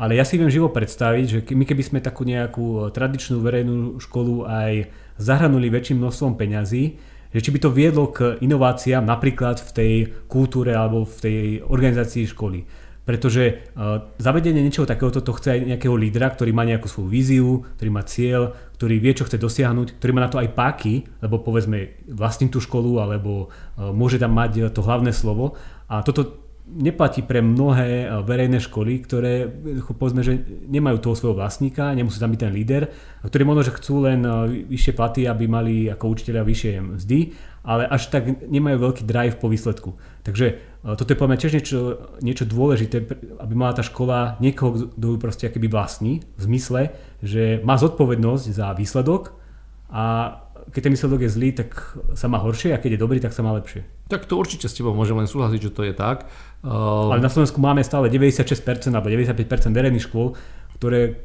Ale 0.00 0.16
ja 0.16 0.24
si 0.24 0.40
viem 0.40 0.48
živo 0.48 0.72
predstaviť, 0.72 1.24
že 1.28 1.38
my 1.52 1.68
keby 1.68 1.82
sme 1.84 2.00
takú 2.00 2.24
nejakú 2.24 2.88
e, 2.88 2.96
tradičnú 2.96 3.44
verejnú 3.44 4.00
školu 4.00 4.48
aj 4.48 4.88
zahranuli 5.20 5.68
väčším 5.68 6.00
množstvom 6.00 6.40
peňazí, 6.40 6.96
že 7.28 7.40
či 7.44 7.52
by 7.52 7.58
to 7.60 7.68
viedlo 7.68 8.08
k 8.08 8.40
inováciám 8.40 9.04
napríklad 9.04 9.60
v 9.60 9.70
tej 9.76 9.92
kultúre 10.24 10.72
alebo 10.72 11.04
v 11.04 11.16
tej 11.20 11.40
organizácii 11.68 12.24
školy. 12.32 12.64
Pretože 13.04 13.70
uh, 13.76 14.12
zavedenie 14.16 14.62
niečoho 14.62 14.88
takéhoto 14.88 15.20
to 15.20 15.34
chce 15.34 15.48
aj 15.56 15.60
nejakého 15.66 15.94
lídra, 15.98 16.30
ktorý 16.30 16.50
má 16.54 16.62
nejakú 16.62 16.86
svoju 16.86 17.08
víziu, 17.10 17.50
ktorý 17.78 17.90
má 17.90 18.02
cieľ, 18.06 18.54
ktorý 18.78 19.02
vie, 19.02 19.12
čo 19.14 19.26
chce 19.26 19.40
dosiahnuť, 19.40 19.98
ktorý 19.98 20.10
má 20.14 20.26
na 20.26 20.30
to 20.30 20.38
aj 20.38 20.52
páky, 20.54 21.06
lebo 21.22 21.42
povedzme 21.42 22.06
vlastní 22.06 22.50
tú 22.50 22.62
školu 22.62 23.02
alebo 23.02 23.50
uh, 23.50 23.90
môže 23.90 24.18
tam 24.18 24.34
mať 24.34 24.70
to 24.74 24.82
hlavné 24.82 25.10
slovo. 25.14 25.58
A 25.90 26.02
toto 26.06 26.49
neplatí 26.76 27.26
pre 27.26 27.42
mnohé 27.42 28.06
eh, 28.06 28.08
verejné 28.22 28.62
školy, 28.62 29.02
ktoré 29.02 29.50
povedzme, 29.98 30.22
že 30.22 30.38
nemajú 30.70 31.02
toho 31.02 31.18
svojho 31.18 31.36
vlastníka, 31.36 31.90
nemusí 31.94 32.22
tam 32.22 32.30
byť 32.30 32.40
ten 32.40 32.52
líder, 32.54 32.82
ktorí 33.26 33.42
možno, 33.42 33.66
že 33.66 33.76
chcú 33.76 34.06
len 34.06 34.22
eh, 34.22 34.66
vyššie 34.70 34.92
platy, 34.94 35.20
aby 35.26 35.44
mali 35.50 35.74
ako 35.90 36.14
učiteľia 36.14 36.42
vyššie 36.46 36.72
mzdy, 36.96 37.20
ale 37.60 37.84
až 37.84 38.08
tak 38.08 38.46
nemajú 38.46 38.76
veľký 38.80 39.02
drive 39.04 39.36
po 39.36 39.50
výsledku. 39.50 39.98
Takže 40.22 40.46
eh, 40.54 40.94
toto 40.94 41.10
je 41.10 41.18
podľa 41.18 41.30
mňa 41.34 41.40
tiež 41.42 41.54
niečo, 41.58 41.80
niečo 42.22 42.44
dôležité, 42.46 42.96
aby 43.42 43.54
mala 43.58 43.74
tá 43.74 43.82
škola 43.82 44.38
niekoho, 44.38 44.94
kto 44.94 45.06
ju 45.14 45.16
proste 45.18 45.50
akoby 45.50 45.66
vlastní, 45.66 46.22
v 46.38 46.42
zmysle, 46.46 46.94
že 47.20 47.58
má 47.66 47.74
zodpovednosť 47.74 48.46
za 48.54 48.72
výsledok 48.72 49.34
a 49.90 50.38
keď 50.70 50.80
ten 50.86 50.94
výsledok 50.94 51.20
je 51.26 51.30
zlý, 51.34 51.50
tak 51.52 51.74
sa 52.14 52.30
má 52.30 52.38
horšie 52.38 52.70
a 52.76 52.80
keď 52.80 52.96
je 52.96 53.02
dobrý, 53.02 53.18
tak 53.18 53.34
sa 53.34 53.42
má 53.42 53.50
lepšie. 53.58 53.82
Tak 54.06 54.26
to 54.26 54.38
určite 54.38 54.70
s 54.70 54.76
tebou 54.76 54.94
môžem 54.94 55.18
len 55.18 55.26
súhlasiť, 55.26 55.70
že 55.70 55.74
to 55.74 55.82
je 55.86 55.94
tak. 55.94 56.30
Uh... 56.60 57.12
Ale 57.14 57.24
na 57.24 57.32
Slovensku 57.32 57.58
máme 57.58 57.80
stále 57.80 58.12
96% 58.12 58.92
alebo 58.92 59.08
95% 59.08 59.72
verejných 59.72 60.04
škôl, 60.04 60.36
ktoré 60.76 61.20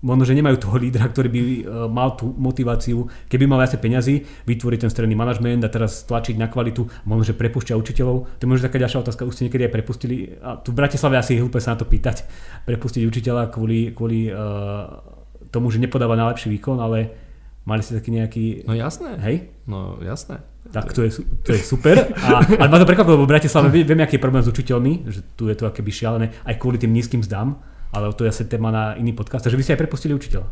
možno, 0.00 0.24
že 0.24 0.32
nemajú 0.32 0.56
toho 0.56 0.80
lídra, 0.80 1.12
ktorý 1.12 1.28
by 1.28 1.40
uh, 1.40 1.54
mal 1.92 2.16
tú 2.16 2.32
motiváciu, 2.32 3.04
keby 3.28 3.44
mal 3.44 3.60
viacej 3.60 3.80
peňazí, 3.84 4.14
vytvoriť 4.48 4.88
ten 4.88 4.90
stredný 4.92 5.12
manažment 5.12 5.60
a 5.60 5.68
teraz 5.68 6.08
tlačiť 6.08 6.40
na 6.40 6.48
kvalitu, 6.48 6.88
možno, 7.04 7.28
že 7.28 7.36
prepúšťa 7.36 7.76
učiteľov. 7.76 8.16
To 8.24 8.40
je 8.40 8.48
možno 8.48 8.64
taká 8.72 8.80
ďalšia 8.80 9.04
otázka, 9.04 9.28
už 9.28 9.36
ste 9.36 9.44
niekedy 9.48 9.68
aj 9.68 9.72
prepustili, 9.76 10.40
a 10.40 10.56
tu 10.56 10.72
v 10.72 10.80
Bratislave 10.80 11.20
asi 11.20 11.36
je 11.36 11.44
hlúpe 11.44 11.60
sa 11.60 11.76
na 11.76 11.84
to 11.84 11.84
pýtať, 11.84 12.24
prepustiť 12.64 13.04
učiteľa 13.04 13.52
kvôli, 13.52 13.92
kvôli 13.92 14.32
uh, 14.32 15.04
tomu, 15.52 15.68
že 15.68 15.76
nepodáva 15.76 16.16
najlepší 16.16 16.48
výkon, 16.48 16.80
ale 16.80 17.28
Mali 17.68 17.84
ste 17.84 18.00
taký 18.00 18.10
nejaký... 18.10 18.44
No 18.64 18.72
jasné. 18.72 19.20
Hej? 19.20 19.36
No 19.68 20.00
jasné. 20.00 20.40
Tak 20.70 20.92
to 20.92 21.02
je, 21.02 21.24
to 21.40 21.56
je 21.56 21.60
super. 21.64 22.12
A, 22.20 22.44
ale 22.44 22.68
ma 22.68 22.78
to 22.78 22.86
prekvapilo, 22.86 23.16
lebo 23.16 23.26
v 23.26 23.32
Bratislave 23.32 23.72
viem, 23.72 24.00
aký 24.04 24.20
je 24.20 24.22
problém 24.22 24.44
s 24.44 24.52
učiteľmi, 24.52 25.08
že 25.08 25.24
tu 25.34 25.48
je 25.48 25.56
to 25.56 25.64
akéby 25.66 25.88
šialené, 25.88 26.36
aj 26.46 26.60
kvôli 26.60 26.76
tým 26.76 26.92
nízkym 26.92 27.24
zdám, 27.24 27.58
ale 27.90 28.12
to 28.14 28.22
je 28.22 28.30
asi 28.30 28.46
téma 28.46 28.70
na 28.70 28.94
iný 28.94 29.16
podcast. 29.16 29.48
Takže 29.48 29.58
vy 29.58 29.64
ste 29.66 29.72
aj 29.74 29.80
prepustili 29.82 30.14
učiteľa. 30.14 30.46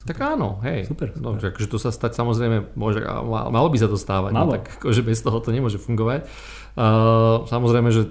Tak 0.00 0.16
áno, 0.16 0.64
hej. 0.64 0.88
Super. 0.88 1.12
No, 1.20 1.36
super. 1.36 1.44
No, 1.44 1.52
akože 1.52 1.68
to 1.68 1.76
sa 1.76 1.92
stať 1.92 2.16
samozrejme 2.16 2.72
môže, 2.72 3.04
malo 3.28 3.68
by 3.68 3.76
sa 3.76 3.84
to 3.84 4.00
stávať, 4.00 4.32
no, 4.32 4.48
tak 4.48 4.80
akože 4.80 5.04
bez 5.04 5.20
toho 5.20 5.36
to 5.44 5.52
nemôže 5.52 5.76
fungovať. 5.76 6.24
Uh, 6.72 7.44
samozrejme, 7.44 7.92
že 7.92 8.08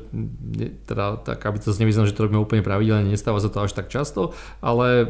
teda, 0.86 1.26
tak 1.26 1.42
aby 1.42 1.58
to 1.58 1.74
nevyznal, 1.74 2.06
že 2.06 2.14
to 2.14 2.30
robíme 2.30 2.38
úplne 2.38 2.62
pravidelne, 2.62 3.10
nestáva 3.10 3.42
sa 3.42 3.50
to 3.50 3.66
až 3.66 3.74
tak 3.74 3.90
často, 3.90 4.38
ale 4.62 5.10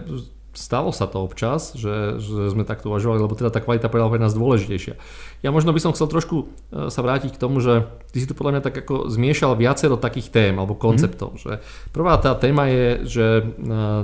stalo 0.53 0.89
sa 0.89 1.05
to 1.05 1.21
občas, 1.21 1.77
že, 1.77 2.17
že 2.17 2.49
sme 2.51 2.65
takto 2.65 2.89
uvažovali, 2.89 3.21
lebo 3.21 3.37
teda 3.37 3.53
tá 3.53 3.61
kvalita 3.61 3.91
pre 3.91 4.01
nás 4.01 4.33
dôležitejšia. 4.33 4.97
Ja 5.45 5.49
možno 5.53 5.71
by 5.71 5.79
som 5.81 5.93
chcel 5.93 6.09
trošku 6.09 6.35
e, 6.43 6.45
sa 6.89 7.01
vrátiť 7.05 7.37
k 7.37 7.41
tomu, 7.41 7.61
že 7.61 7.85
ty 8.09 8.21
si 8.21 8.27
tu 8.27 8.33
podľa 8.33 8.57
mňa 8.57 8.63
tak 8.65 8.75
ako 8.85 9.07
zmiešal 9.13 9.53
viacero 9.55 9.95
takých 9.95 10.33
tém 10.33 10.53
alebo 10.57 10.73
konceptov. 10.73 11.37
Mm. 11.37 11.39
Že 11.39 11.51
prvá 11.93 12.17
tá 12.17 12.33
téma 12.33 12.67
je, 12.67 12.87
že 13.05 13.25
e, 13.39 13.43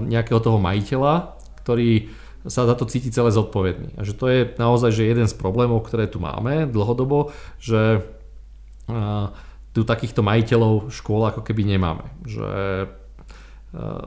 nejakého 0.06 0.40
toho 0.40 0.62
majiteľa, 0.62 1.36
ktorý 1.66 2.14
sa 2.46 2.70
za 2.70 2.78
to 2.78 2.86
cíti 2.86 3.10
celé 3.10 3.34
zodpovedný. 3.34 3.98
A 3.98 4.06
že 4.06 4.14
to 4.14 4.30
je 4.30 4.54
naozaj 4.62 4.94
že 4.94 5.10
jeden 5.10 5.26
z 5.26 5.34
problémov, 5.34 5.82
ktoré 5.82 6.06
tu 6.06 6.22
máme 6.22 6.70
dlhodobo, 6.70 7.34
že 7.58 8.06
e, 8.86 9.00
tu 9.74 9.82
takýchto 9.84 10.22
majiteľov 10.22 10.94
škôl 10.94 11.26
ako 11.26 11.42
keby 11.42 11.68
nemáme. 11.68 12.06
Že 12.24 12.48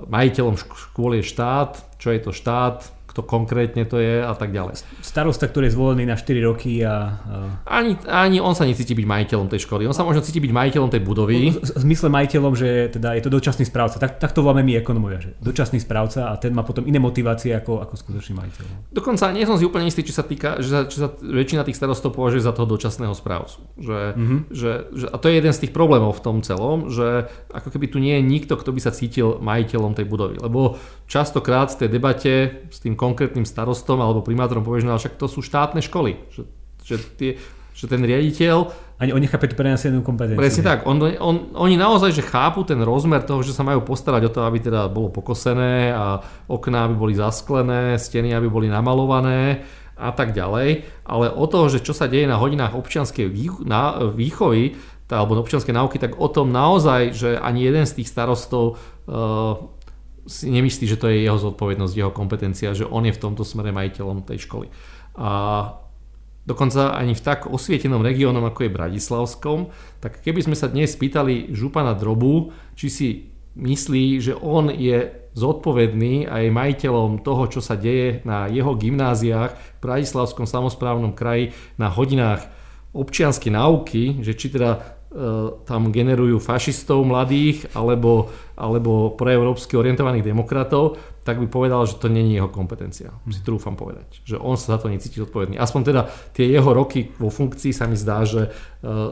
majiteľom 0.08 0.56
škôl 0.56 1.20
je 1.20 1.24
štát, 1.28 1.76
čo 2.00 2.08
je 2.12 2.20
to 2.24 2.32
štát, 2.32 2.97
kto 3.18 3.26
konkrétne 3.26 3.82
to 3.82 3.98
je 3.98 4.22
a 4.22 4.30
tak 4.38 4.54
ďalej. 4.54 4.78
Starosta, 5.02 5.50
ktorý 5.50 5.66
je 5.66 5.74
zvolený 5.74 6.06
na 6.06 6.14
4 6.14 6.38
roky 6.46 6.86
a... 6.86 7.18
Ani, 7.66 7.98
ani 8.06 8.38
on 8.38 8.54
sa 8.54 8.62
necíti 8.62 8.94
byť 8.94 9.02
majiteľom 9.02 9.50
tej 9.50 9.66
školy, 9.66 9.90
on 9.90 9.96
sa 9.96 10.06
možno 10.06 10.22
cíti 10.22 10.38
byť 10.38 10.54
majiteľom 10.54 10.86
tej 10.86 11.02
budovy. 11.02 11.50
V 11.58 11.82
zmysle 11.82 12.14
majiteľom, 12.14 12.54
že 12.54 12.94
teda 12.94 13.18
je 13.18 13.22
to 13.26 13.34
dočasný 13.34 13.66
správca, 13.66 13.98
tak, 13.98 14.22
tak 14.22 14.30
to 14.30 14.46
voláme 14.46 14.62
my 14.62 14.78
ekonomovia, 14.78 15.18
že 15.18 15.30
dočasný 15.42 15.82
správca 15.82 16.30
a 16.30 16.38
ten 16.38 16.54
má 16.54 16.62
potom 16.62 16.86
iné 16.86 17.02
motivácie 17.02 17.50
ako, 17.58 17.82
ako 17.82 17.98
skutočný 17.98 18.38
majiteľ. 18.38 18.94
Dokonca 18.94 19.34
nie 19.34 19.42
som 19.42 19.58
si 19.58 19.66
úplne 19.66 19.90
istý, 19.90 20.06
či 20.06 20.14
sa 20.14 20.22
týka, 20.22 20.62
že 20.62 20.70
sa, 20.70 20.80
či 20.86 21.02
sa 21.02 21.10
väčšina 21.18 21.66
tých 21.66 21.74
starostov 21.74 22.14
považuje 22.14 22.46
za 22.46 22.54
toho 22.54 22.70
dočasného 22.70 23.18
správcu. 23.18 23.66
Že, 23.82 23.98
mm-hmm. 24.14 24.40
že, 24.54 24.70
že, 24.94 25.06
a 25.10 25.16
to 25.18 25.26
je 25.26 25.42
jeden 25.42 25.50
z 25.50 25.66
tých 25.66 25.74
problémov 25.74 26.14
v 26.14 26.22
tom 26.22 26.36
celom, 26.46 26.86
že 26.86 27.26
ako 27.50 27.74
keby 27.74 27.90
tu 27.90 27.98
nie 27.98 28.14
je 28.14 28.22
nikto, 28.22 28.54
kto 28.54 28.70
by 28.70 28.78
sa 28.78 28.94
cítil 28.94 29.42
majiteľom 29.42 29.98
tej 29.98 30.06
budovy. 30.06 30.38
Lebo 30.38 30.78
častokrát 31.10 31.74
v 31.74 31.78
tej 31.82 31.88
debate 31.88 32.32
s 32.68 32.78
tým 32.84 32.94
konkrétnym 33.08 33.48
starostom 33.48 34.04
alebo 34.04 34.20
primátorom 34.20 34.60
povieš, 34.60 34.84
no 34.84 35.00
však 35.00 35.16
to 35.16 35.26
sú 35.26 35.40
štátne 35.40 35.80
školy. 35.80 36.20
Že, 36.28 36.42
že, 36.84 36.96
tie, 37.16 37.30
že 37.72 37.84
ten 37.88 38.04
riaditeľ... 38.04 38.86
Ani 38.98 39.14
oni 39.14 39.30
chápe 39.30 39.46
tú 39.46 39.54
prenesenú 39.54 40.02
kompetenciu. 40.02 40.42
Presne 40.42 40.66
tak. 40.66 40.82
On, 40.82 40.98
on, 40.98 41.54
oni 41.54 41.78
naozaj 41.78 42.10
že 42.18 42.26
chápu 42.26 42.66
ten 42.66 42.82
rozmer 42.82 43.22
toho, 43.22 43.46
že 43.46 43.54
sa 43.54 43.62
majú 43.62 43.86
postarať 43.86 44.26
o 44.26 44.32
to, 44.34 44.42
aby 44.42 44.58
teda 44.58 44.90
bolo 44.90 45.06
pokosené 45.14 45.94
a 45.94 46.18
okná 46.50 46.90
aby 46.90 46.98
boli 46.98 47.14
zasklené, 47.14 47.94
steny 47.94 48.34
aby 48.34 48.50
boli 48.50 48.66
namalované 48.66 49.62
a 49.94 50.10
tak 50.10 50.34
ďalej. 50.34 50.82
Ale 51.06 51.30
o 51.30 51.46
toho, 51.46 51.70
že 51.70 51.78
čo 51.78 51.94
sa 51.94 52.10
deje 52.10 52.26
na 52.26 52.42
hodinách 52.42 52.74
občianskej 52.74 53.30
výchovy, 54.10 54.74
alebo 55.08 55.38
občianskej 55.40 55.72
náuky, 55.78 55.96
tak 56.02 56.18
o 56.18 56.28
tom 56.28 56.50
naozaj, 56.50 57.16
že 57.16 57.30
ani 57.38 57.64
jeden 57.64 57.86
z 57.86 58.02
tých 58.02 58.12
starostov 58.12 58.76
uh, 59.08 59.56
si 60.28 60.52
nemyslí, 60.52 60.84
že 60.84 61.00
to 61.00 61.08
je 61.08 61.24
jeho 61.24 61.40
zodpovednosť, 61.40 61.94
jeho 61.96 62.12
kompetencia, 62.12 62.76
že 62.76 62.84
on 62.84 63.08
je 63.08 63.16
v 63.16 63.22
tomto 63.22 63.42
smere 63.48 63.72
majiteľom 63.72 64.28
tej 64.28 64.44
školy. 64.44 64.68
A 65.16 65.30
dokonca 66.44 66.92
ani 66.92 67.16
v 67.16 67.24
tak 67.24 67.48
osvietenom 67.48 68.04
regiónom, 68.04 68.44
ako 68.44 68.68
je 68.68 68.76
Bratislavskom, 68.76 69.58
tak 70.04 70.20
keby 70.20 70.44
sme 70.44 70.56
sa 70.56 70.68
dnes 70.68 70.92
spýtali 70.92 71.56
župana 71.56 71.96
Drobu, 71.96 72.52
či 72.76 72.86
si 72.92 73.08
myslí, 73.56 74.20
že 74.20 74.36
on 74.36 74.68
je 74.68 75.08
zodpovedný 75.32 76.28
a 76.28 76.44
je 76.44 76.50
majiteľom 76.52 77.24
toho, 77.24 77.48
čo 77.48 77.60
sa 77.64 77.74
deje 77.78 78.20
na 78.28 78.46
jeho 78.52 78.76
gymnáziách 78.76 79.52
v 79.56 79.82
Bratislavskom 79.82 80.44
samozprávnom 80.44 81.16
kraji 81.16 81.56
na 81.80 81.88
hodinách 81.88 82.46
občianskej 82.92 83.52
náuky, 83.52 84.02
že 84.24 84.34
či 84.34 84.52
teda 84.52 84.97
tam 85.64 85.88
generujú 85.88 86.36
fašistov 86.36 87.00
mladých 87.00 87.72
alebo, 87.72 88.28
alebo 88.60 89.16
proeurópsky 89.16 89.72
orientovaných 89.72 90.20
demokratov, 90.20 91.00
tak 91.24 91.40
by 91.40 91.48
povedal, 91.48 91.84
že 91.84 92.00
to 92.00 92.12
není 92.12 92.36
jeho 92.36 92.48
kompetencia. 92.48 93.12
Si 93.28 93.40
trúfam 93.40 93.76
povedať. 93.76 94.20
Že 94.24 94.36
on 94.40 94.56
sa 94.60 94.76
za 94.76 94.84
to 94.84 94.92
necíti 94.92 95.20
zodpovedný. 95.20 95.56
Aspoň 95.60 95.80
teda 95.84 96.02
tie 96.32 96.48
jeho 96.48 96.72
roky 96.72 97.12
vo 97.20 97.28
funkcii 97.28 97.72
sa 97.72 97.84
mi 97.84 97.96
zdá, 97.96 98.24
že 98.24 98.48
e, 98.48 98.50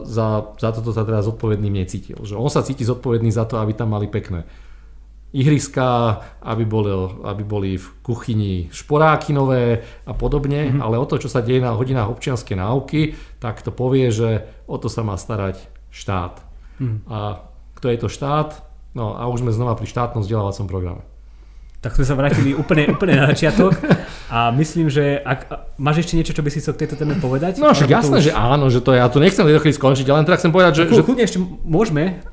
za, 0.04 0.56
za 0.56 0.68
toto 0.72 0.96
sa 0.96 1.04
teda 1.04 1.20
zodpovedným 1.20 1.76
necítil. 1.76 2.16
Že 2.24 2.40
on 2.40 2.48
sa 2.48 2.64
cíti 2.64 2.88
zodpovedný 2.88 3.28
za 3.28 3.44
to, 3.44 3.60
aby 3.60 3.76
tam 3.76 3.92
mali 3.92 4.08
pekné 4.08 4.48
ihriská, 5.36 6.22
aby 6.40 6.64
boli, 6.64 6.88
aby 7.28 7.44
boli 7.44 7.70
v 7.76 7.86
kuchyni 8.00 8.72
šporáky 8.72 9.36
nové 9.36 9.84
a 10.08 10.16
podobne, 10.16 10.72
mm-hmm. 10.72 10.80
ale 10.80 10.96
o 10.96 11.04
to, 11.04 11.20
čo 11.20 11.28
sa 11.28 11.44
deje 11.44 11.60
na 11.60 11.76
hodinách 11.76 12.08
občianskej 12.08 12.56
náuky, 12.56 13.12
tak 13.36 13.60
to 13.60 13.68
povie, 13.68 14.08
že 14.08 14.48
o 14.64 14.80
to 14.80 14.88
sa 14.88 15.04
má 15.04 15.20
starať 15.20 15.75
štát. 15.96 16.44
Hmm. 16.76 17.00
A 17.08 17.40
kto 17.80 17.88
je 17.88 17.98
to 18.04 18.08
štát? 18.12 18.60
No 18.92 19.16
a 19.16 19.28
už 19.32 19.40
sme 19.40 19.52
znova 19.52 19.76
pri 19.76 19.88
štátnom 19.88 20.20
vzdelávacom 20.20 20.68
programe. 20.68 21.02
Tak 21.80 21.96
sme 21.96 22.08
sa 22.08 22.16
vrátili 22.16 22.56
úplne, 22.56 22.88
úplne 22.88 23.20
na 23.20 23.30
začiatok 23.30 23.76
a 24.32 24.50
myslím, 24.56 24.88
že 24.88 25.20
ak, 25.20 25.72
máš 25.76 26.02
ešte 26.02 26.16
niečo, 26.18 26.32
čo 26.34 26.42
by 26.42 26.50
si 26.50 26.58
chcel 26.58 26.74
k 26.74 26.82
tejto 26.82 26.96
téme 26.98 27.14
povedať? 27.20 27.60
No 27.62 27.70
však 27.70 27.92
jasné, 27.92 28.18
už... 28.18 28.24
že 28.28 28.32
áno, 28.32 28.72
že 28.72 28.80
to 28.80 28.96
ja 28.96 29.06
tu 29.06 29.20
nechcem 29.20 29.44
do 29.44 29.52
skončiť, 29.52 30.06
ale 30.08 30.24
teda 30.24 30.40
chcem 30.40 30.52
povedať, 30.52 30.72
že... 30.82 30.82
že... 30.90 31.04
Chudne 31.04 31.28
ešte 31.28 31.38
môžeme, 31.62 32.24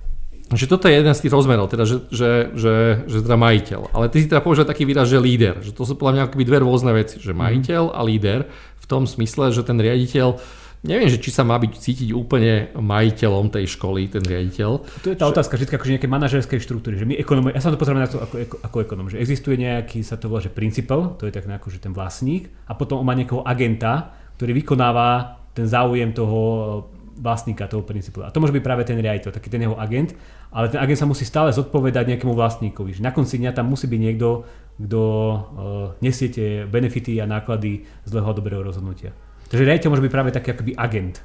že 0.56 0.66
toto 0.66 0.88
je 0.88 0.96
jeden 0.96 1.14
z 1.14 1.22
tých 1.28 1.34
rozmerov, 1.34 1.70
teda, 1.70 1.84
že, 1.86 2.08
že, 2.10 2.32
že, 2.56 2.74
že 3.06 3.18
teda 3.22 3.38
majiteľ. 3.38 3.94
Ale 3.94 4.06
ty 4.10 4.22
si 4.24 4.30
teda 4.32 4.42
použil 4.42 4.66
taký 4.66 4.86
výraz, 4.86 5.10
že 5.12 5.22
líder. 5.22 5.60
Že 5.62 5.72
to 5.76 5.84
sú 5.86 5.94
podľa 6.00 6.14
mňa 6.14 6.24
akoby 6.30 6.44
dve 6.46 6.58
rôzne 6.62 6.92
veci. 6.94 7.18
Že 7.18 7.34
majiteľ 7.36 7.84
a 7.94 8.02
líder 8.06 8.40
v 8.80 8.86
tom 8.86 9.10
smysle, 9.10 9.50
že 9.50 9.66
ten 9.66 9.78
riaditeľ 9.80 10.38
Neviem, 10.84 11.08
že 11.08 11.24
či 11.24 11.32
sa 11.32 11.48
má 11.48 11.56
byť 11.56 11.80
cítiť 11.80 12.10
úplne 12.12 12.76
majiteľom 12.76 13.48
tej 13.48 13.72
školy, 13.72 14.12
ten 14.12 14.20
riaditeľ. 14.20 14.70
To 14.84 15.08
je 15.08 15.16
tá 15.16 15.26
že... 15.28 15.32
otázka 15.32 15.56
vždy 15.56 15.80
akože 15.80 15.94
nejaké 15.96 16.10
manažerskej 16.12 16.60
štruktúry. 16.60 17.00
Že 17.00 17.08
my 17.08 17.16
ekonomi, 17.16 17.56
ja 17.56 17.64
sa 17.64 17.72
to 17.72 17.80
pozerám 17.80 18.04
na 18.04 18.12
to 18.12 18.20
ako, 18.20 18.36
ako, 18.36 18.56
ako 18.68 18.78
ekonom, 18.84 19.08
že 19.08 19.24
existuje 19.24 19.56
nejaký, 19.56 20.04
sa 20.04 20.20
to 20.20 20.28
volá, 20.28 20.44
že 20.44 20.52
principal, 20.52 21.16
to 21.16 21.24
je 21.24 21.32
tak 21.32 21.48
že 21.48 21.80
ten 21.80 21.96
vlastník, 21.96 22.52
a 22.68 22.76
potom 22.76 23.00
on 23.00 23.08
má 23.08 23.16
nejakého 23.16 23.48
agenta, 23.48 24.12
ktorý 24.36 24.60
vykonáva 24.60 25.40
ten 25.56 25.64
záujem 25.72 26.12
toho 26.12 26.40
vlastníka 27.16 27.70
toho 27.72 27.86
princípu. 27.86 28.26
A 28.26 28.34
to 28.34 28.44
môže 28.44 28.52
byť 28.52 28.64
práve 28.66 28.84
ten 28.84 29.00
riaditeľ, 29.00 29.32
taký 29.32 29.48
ten 29.48 29.64
jeho 29.64 29.80
agent, 29.80 30.12
ale 30.52 30.68
ten 30.68 30.84
agent 30.84 31.00
sa 31.00 31.08
musí 31.08 31.24
stále 31.24 31.54
zodpovedať 31.56 32.12
nejakému 32.12 32.36
vlastníkovi. 32.36 33.00
Že 33.00 33.08
na 33.08 33.16
konci 33.16 33.40
dňa 33.40 33.56
tam 33.56 33.72
musí 33.72 33.88
byť 33.88 34.02
niekto, 34.02 34.44
kto 34.82 35.00
uh, 35.00 35.40
nesie 36.02 36.28
tie 36.28 36.66
benefity 36.66 37.22
a 37.22 37.30
náklady 37.30 37.86
zlého 38.04 38.28
a 38.28 38.34
dobrého 38.34 38.66
rozhodnutia. 38.66 39.14
Takže 39.54 39.70
riaditeľ 39.70 39.90
môže 39.94 40.06
byť 40.10 40.14
práve 40.18 40.34
taký 40.34 40.58
akoby 40.58 40.74
agent. 40.74 41.22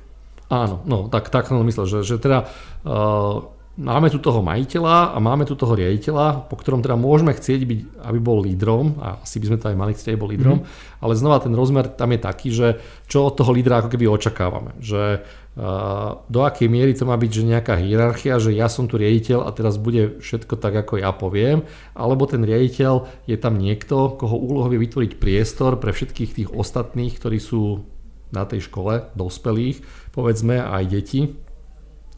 Áno, 0.53 0.85
no 0.85 1.09
tak, 1.09 1.33
tak 1.33 1.49
som 1.49 1.65
myslel, 1.65 1.89
že, 1.89 1.99
že 2.05 2.21
teda 2.21 2.45
uh, 2.85 3.41
máme 3.81 4.11
tu 4.11 4.21
toho 4.21 4.45
majiteľa 4.45 5.15
a 5.15 5.17
máme 5.17 5.49
tu 5.49 5.57
toho 5.57 5.73
riaditeľa, 5.73 6.51
po 6.51 6.61
ktorom 6.61 6.85
teda 6.85 6.99
môžeme 6.99 7.31
chcieť 7.31 7.61
byť, 7.63 7.81
aby 8.05 8.19
bol 8.21 8.45
lídrom, 8.45 9.01
a 9.01 9.23
asi 9.25 9.41
by 9.41 9.47
sme 9.49 9.59
to 9.61 9.69
aj 9.73 9.77
mali 9.81 9.93
chcieť, 9.95 10.13
aby 10.13 10.21
bol 10.21 10.29
lídrom, 10.29 10.59
mm-hmm. 10.61 11.01
ale 11.01 11.13
znova 11.17 11.41
ten 11.41 11.57
rozmer 11.57 11.89
tam 11.89 12.11
je 12.13 12.21
taký, 12.21 12.49
že 12.53 12.69
čo 13.09 13.31
od 13.31 13.39
toho 13.39 13.49
lídra 13.55 13.81
ako 13.81 13.89
keby 13.93 14.05
očakávame. 14.09 14.77
Že 14.83 15.25
uh, 15.25 16.21
do 16.27 16.41
akej 16.43 16.69
miery 16.69 16.93
to 16.93 17.09
má 17.09 17.17
byť, 17.17 17.31
že 17.33 17.49
nejaká 17.49 17.81
hierarchia, 17.81 18.41
že 18.41 18.53
ja 18.53 18.69
som 18.69 18.89
tu 18.89 19.01
riaditeľ 19.01 19.47
a 19.47 19.55
teraz 19.57 19.81
bude 19.81 20.21
všetko 20.21 20.59
tak, 20.61 20.75
ako 20.85 21.01
ja 21.01 21.13
poviem, 21.13 21.65
alebo 21.93 22.29
ten 22.29 22.41
riaditeľ 22.45 23.25
je 23.25 23.37
tam 23.37 23.57
niekto, 23.61 24.21
koho 24.21 24.37
úlohou 24.37 24.73
je 24.73 24.85
vytvoriť 24.85 25.13
priestor 25.17 25.81
pre 25.81 25.97
všetkých 25.97 26.31
tých 26.45 26.49
ostatných, 26.53 27.17
ktorí 27.17 27.37
sú 27.37 27.85
na 28.35 28.45
tej 28.45 28.69
škole, 28.69 29.09
dospelých, 29.17 29.83
povedzme 30.13 30.61
aj 30.61 30.85
deti, 30.89 31.21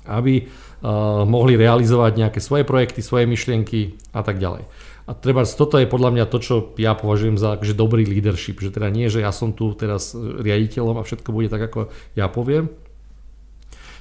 aby 0.09 0.47
uh, 0.47 1.23
mohli 1.29 1.55
realizovať 1.55 2.13
nejaké 2.17 2.41
svoje 2.43 2.65
projekty, 2.65 3.05
svoje 3.05 3.29
myšlienky 3.29 4.01
a 4.17 4.25
tak 4.25 4.41
ďalej. 4.41 4.67
A 5.07 5.11
treba, 5.19 5.43
toto 5.43 5.75
je 5.75 5.91
podľa 5.91 6.11
mňa 6.15 6.25
to, 6.31 6.39
čo 6.39 6.55
ja 6.79 6.95
považujem 6.95 7.35
za 7.35 7.59
že 7.61 7.75
dobrý 7.75 8.07
leadership, 8.07 8.63
že 8.63 8.71
teda 8.71 8.95
nie, 8.95 9.11
že 9.11 9.23
ja 9.23 9.35
som 9.35 9.51
tu 9.51 9.75
teraz 9.75 10.15
riaditeľom 10.15 11.03
a 11.03 11.07
všetko 11.07 11.35
bude 11.35 11.51
tak, 11.51 11.67
ako 11.67 11.91
ja 12.15 12.31
poviem, 12.31 12.71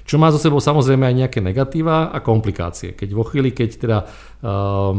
čo 0.10 0.18
má 0.18 0.34
zo 0.34 0.41
sebou 0.41 0.57
samozrejme 0.57 1.05
aj 1.05 1.16
nejaké 1.22 1.39
negatíva 1.41 2.10
a 2.10 2.18
komplikácie. 2.26 2.97
Keď 2.97 3.10
vo 3.14 3.22
chvíli, 3.22 3.53
keď 3.53 3.70
teda 3.78 3.97
uh, 4.41 4.97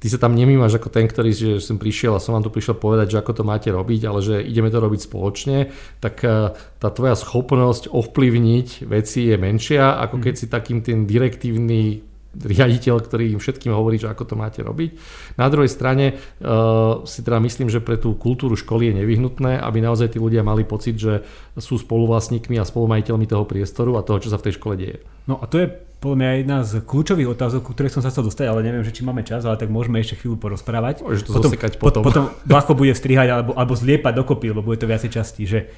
ty 0.00 0.06
sa 0.12 0.20
tam 0.20 0.36
nemýmaš 0.36 0.78
ako 0.78 0.88
ten, 0.92 1.08
ktorý 1.08 1.30
že 1.32 1.50
som 1.58 1.80
prišiel 1.80 2.14
a 2.16 2.22
som 2.22 2.36
vám 2.36 2.44
tu 2.44 2.52
prišiel 2.52 2.76
povedať, 2.76 3.16
že 3.16 3.20
ako 3.20 3.42
to 3.42 3.44
máte 3.48 3.68
robiť, 3.72 4.00
ale 4.06 4.20
že 4.22 4.38
ideme 4.44 4.70
to 4.70 4.78
robiť 4.78 5.00
spoločne, 5.02 5.72
tak 5.98 6.22
eh, 6.22 6.54
tá 6.54 6.88
tvoja 6.92 7.16
schopnosť 7.16 7.90
ovplyvniť 7.90 8.86
veci 8.86 9.26
je 9.32 9.36
menšia, 9.40 9.98
ako 9.98 10.22
keď 10.22 10.34
mhm. 10.36 10.40
si 10.40 10.46
takým 10.46 10.78
ten 10.84 10.98
direktívny 11.08 12.05
riaditeľ, 12.44 12.94
ktorý 13.00 13.32
im 13.32 13.40
všetkým 13.40 13.72
hovorí, 13.72 13.96
že 13.96 14.12
ako 14.12 14.24
to 14.28 14.34
máte 14.36 14.60
robiť. 14.60 14.96
Na 15.40 15.48
druhej 15.48 15.72
strane 15.72 16.16
uh, 16.16 17.02
si 17.08 17.24
teda 17.24 17.40
myslím, 17.40 17.72
že 17.72 17.80
pre 17.80 17.96
tú 17.96 18.12
kultúru 18.18 18.58
školy 18.58 18.92
je 18.92 19.04
nevyhnutné, 19.04 19.60
aby 19.60 19.78
naozaj 19.80 20.16
tí 20.16 20.18
ľudia 20.20 20.44
mali 20.44 20.68
pocit, 20.68 21.00
že 21.00 21.24
sú 21.56 21.80
spoluvlastníkmi 21.80 22.60
a 22.60 22.68
spolumajiteľmi 22.68 23.24
toho 23.24 23.48
priestoru 23.48 23.96
a 23.96 24.04
toho, 24.04 24.20
čo 24.20 24.28
sa 24.28 24.36
v 24.36 24.50
tej 24.50 24.56
škole 24.60 24.74
deje. 24.76 25.00
No 25.24 25.40
a 25.40 25.48
to 25.48 25.58
je 25.64 25.66
podľa 25.96 26.16
mňa 26.22 26.30
jedna 26.38 26.58
z 26.62 26.72
kľúčových 26.84 27.28
otázok, 27.32 27.60
ku 27.64 27.72
ktorej 27.72 27.90
som 27.90 28.04
sa 28.04 28.12
chcel 28.12 28.28
dostať, 28.28 28.46
ale 28.46 28.60
neviem, 28.60 28.84
že 28.84 28.92
či 28.92 29.02
máme 29.02 29.24
čas, 29.24 29.48
ale 29.48 29.56
tak 29.56 29.72
môžeme 29.72 29.96
ešte 29.98 30.20
chvíľu 30.20 30.36
porozprávať. 30.36 31.00
Môžeš 31.02 31.24
to 31.24 31.32
potom, 31.32 31.50
potom. 31.80 32.02
potom 32.04 32.24
ľahko 32.46 32.76
bude 32.76 32.92
strihať 32.92 33.28
alebo, 33.32 33.56
alebo 33.56 33.72
zliepať 33.72 34.12
dokopy, 34.12 34.52
lebo 34.52 34.60
bude 34.60 34.76
to 34.76 34.86
viacej 34.86 35.10
častí. 35.10 35.48
Že, 35.48 35.72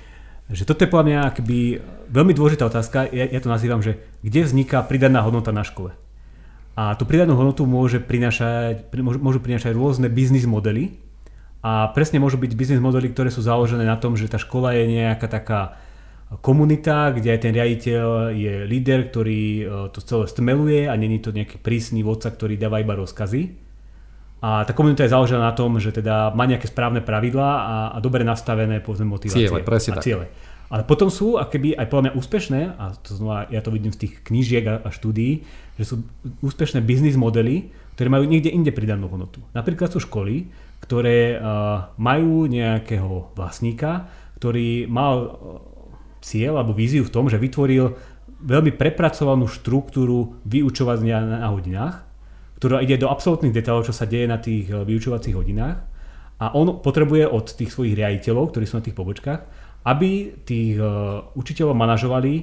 že 0.50 0.62
toto 0.66 0.82
je 0.82 0.90
podľa 0.90 1.06
mňa 1.06 1.18
akby 1.32 1.58
veľmi 2.10 2.32
dôležitá 2.34 2.66
otázka, 2.66 3.06
ja, 3.14 3.24
ja 3.30 3.40
to 3.40 3.48
nazývam, 3.48 3.78
že 3.78 4.02
kde 4.26 4.42
vzniká 4.42 4.82
pridaná 4.82 5.22
hodnota 5.22 5.54
na 5.54 5.62
škole. 5.62 5.94
A 6.78 6.94
tú 6.94 7.10
pridanú 7.10 7.34
hodnotu 7.34 7.66
môže 7.66 7.98
prinašať, 7.98 8.94
môžu 8.94 9.42
prinašať 9.42 9.74
rôzne 9.74 10.06
biznis 10.06 10.46
modely 10.46 10.94
a 11.58 11.90
presne 11.90 12.22
môžu 12.22 12.38
byť 12.38 12.54
biznis 12.54 12.78
modely, 12.78 13.10
ktoré 13.10 13.34
sú 13.34 13.42
založené 13.42 13.82
na 13.82 13.98
tom, 13.98 14.14
že 14.14 14.30
tá 14.30 14.38
škola 14.38 14.78
je 14.78 14.86
nejaká 14.86 15.26
taká 15.26 15.74
komunita, 16.38 17.10
kde 17.10 17.34
aj 17.34 17.40
ten 17.42 17.52
riaditeľ 17.56 18.30
je 18.30 18.54
líder, 18.68 19.10
ktorý 19.10 19.42
e, 19.42 19.62
to 19.90 19.98
celé 20.04 20.24
stmeluje 20.30 20.80
a 20.86 20.94
není 20.94 21.18
to 21.18 21.34
nejaký 21.34 21.58
prísny 21.58 22.06
vodca, 22.06 22.30
ktorý 22.30 22.54
dáva 22.54 22.78
iba 22.78 22.94
rozkazy. 22.94 23.66
A 24.38 24.62
tá 24.62 24.70
komunita 24.70 25.02
je 25.02 25.10
založená 25.10 25.50
na 25.50 25.54
tom, 25.56 25.82
že 25.82 25.90
teda 25.90 26.30
má 26.30 26.46
nejaké 26.46 26.70
správne 26.70 27.02
pravidlá 27.02 27.50
a, 27.58 27.76
a 27.90 27.98
dobre 27.98 28.22
nastavené 28.22 28.78
povedzme 28.78 29.08
motivácie 29.10 29.50
ciele, 29.50 29.66
presne 29.66 29.98
a 29.98 30.04
ciele. 30.04 30.30
Ale 30.68 30.84
potom 30.84 31.08
sú 31.08 31.40
akoby 31.40 31.72
aj 31.72 31.88
podľa 31.88 32.04
mňa 32.08 32.16
úspešné, 32.20 32.60
a 32.76 32.92
to 33.00 33.16
znova 33.16 33.48
ja 33.48 33.64
to 33.64 33.72
vidím 33.72 33.92
z 33.92 34.04
tých 34.04 34.14
knížiek 34.20 34.64
a, 34.68 34.74
a 34.84 34.88
štúdií, 34.92 35.48
že 35.80 35.84
sú 35.88 36.04
úspešné 36.44 36.84
biznis 36.84 37.16
modely, 37.16 37.72
ktoré 37.96 38.12
majú 38.12 38.28
niekde 38.28 38.52
inde 38.52 38.68
pridanú 38.70 39.08
hodnotu. 39.08 39.40
Napríklad 39.56 39.90
sú 39.90 39.98
školy, 40.04 40.52
ktoré 40.84 41.34
uh, 41.34 41.90
majú 41.98 42.46
nejakého 42.46 43.34
vlastníka, 43.34 44.06
ktorý 44.38 44.86
mal 44.86 45.14
uh, 45.18 45.30
cieľ 46.22 46.62
alebo 46.62 46.76
víziu 46.76 47.02
v 47.02 47.10
tom, 47.10 47.26
že 47.26 47.40
vytvoril 47.40 47.96
veľmi 48.38 48.76
prepracovanú 48.78 49.50
štruktúru 49.50 50.38
vyučovania 50.46 51.18
na 51.18 51.50
hodinách, 51.50 52.06
ktorá 52.62 52.84
ide 52.84 53.02
do 53.02 53.10
absolútnych 53.10 53.50
detailov, 53.50 53.90
čo 53.90 53.96
sa 53.96 54.06
deje 54.06 54.30
na 54.30 54.38
tých 54.38 54.70
uh, 54.70 54.86
vyučovacích 54.86 55.34
hodinách. 55.34 55.82
A 56.38 56.54
on 56.54 56.78
potrebuje 56.78 57.26
od 57.26 57.50
tých 57.50 57.74
svojich 57.74 57.98
riaditeľov, 57.98 58.54
ktorí 58.54 58.62
sú 58.62 58.78
na 58.78 58.84
tých 58.86 58.94
pobočkách, 58.94 59.40
aby 59.88 60.36
tých 60.44 60.76
uh, 60.76 61.24
učiteľov 61.32 61.72
manažovali 61.72 62.34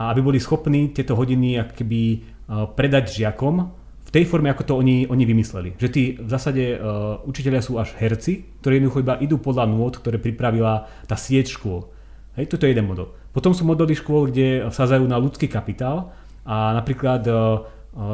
a 0.00 0.08
aby 0.16 0.20
boli 0.24 0.38
schopní 0.40 0.96
tieto 0.96 1.12
hodiny 1.12 1.60
akoby 1.60 2.02
uh, 2.16 2.72
predať 2.72 3.20
žiakom 3.20 3.68
v 4.06 4.10
tej 4.14 4.24
forme, 4.24 4.48
ako 4.48 4.62
to 4.64 4.74
oni, 4.78 5.04
oni 5.10 5.24
vymysleli. 5.28 5.76
Že 5.76 5.88
tí 5.92 6.04
v 6.16 6.28
zásade 6.30 6.78
uh, 6.78 7.20
učiteľia 7.28 7.60
sú 7.60 7.76
až 7.76 7.92
herci, 8.00 8.48
ktorí 8.64 8.80
jednoducho 8.80 9.02
iba 9.04 9.20
idú 9.20 9.36
podľa 9.36 9.68
nôd, 9.68 10.00
ktoré 10.00 10.16
pripravila 10.16 10.88
tá 11.04 11.18
sieť 11.18 11.52
škôl. 11.52 11.92
Hej, 12.40 12.48
toto 12.48 12.64
je 12.64 12.72
jeden 12.72 12.88
model. 12.88 13.12
Potom 13.36 13.52
sú 13.52 13.68
modely 13.68 13.92
škôl, 13.92 14.32
kde 14.32 14.64
vsadzajú 14.72 15.04
na 15.04 15.20
ľudský 15.20 15.50
kapitál 15.52 16.16
a 16.48 16.72
napríklad 16.72 17.28
uh, 17.28 17.66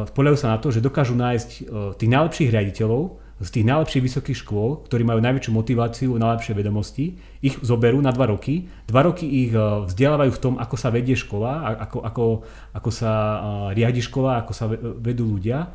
uh, 0.09 0.35
sa 0.35 0.57
na 0.57 0.59
to, 0.59 0.75
že 0.75 0.83
dokážu 0.83 1.15
nájsť 1.15 1.51
uh, 1.63 1.95
tých 1.95 2.11
najlepších 2.11 2.51
riaditeľov, 2.51 3.22
z 3.43 3.51
tých 3.51 3.67
najlepších 3.67 4.07
vysokých 4.07 4.39
škôl, 4.47 4.87
ktorí 4.87 5.03
majú 5.03 5.19
najväčšiu 5.19 5.51
motiváciu, 5.51 6.15
najlepšie 6.15 6.55
vedomosti, 6.55 7.19
ich 7.43 7.59
zoberú 7.59 7.99
na 7.99 8.15
dva 8.15 8.31
roky. 8.31 8.71
Dva 8.87 9.03
roky 9.03 9.27
ich 9.27 9.51
e, 9.51 9.59
vzdelávajú 9.59 10.31
v 10.31 10.43
tom, 10.43 10.55
ako 10.63 10.77
sa 10.79 10.95
vedie 10.95 11.19
škola, 11.19 11.75
ako, 11.83 11.99
ako, 12.07 12.25
ako 12.71 12.91
sa 12.95 13.11
e, 13.11 13.39
riadi 13.75 13.99
škola, 13.99 14.47
ako 14.47 14.53
sa 14.55 14.71
vedú 14.79 15.27
ľudia. 15.27 15.75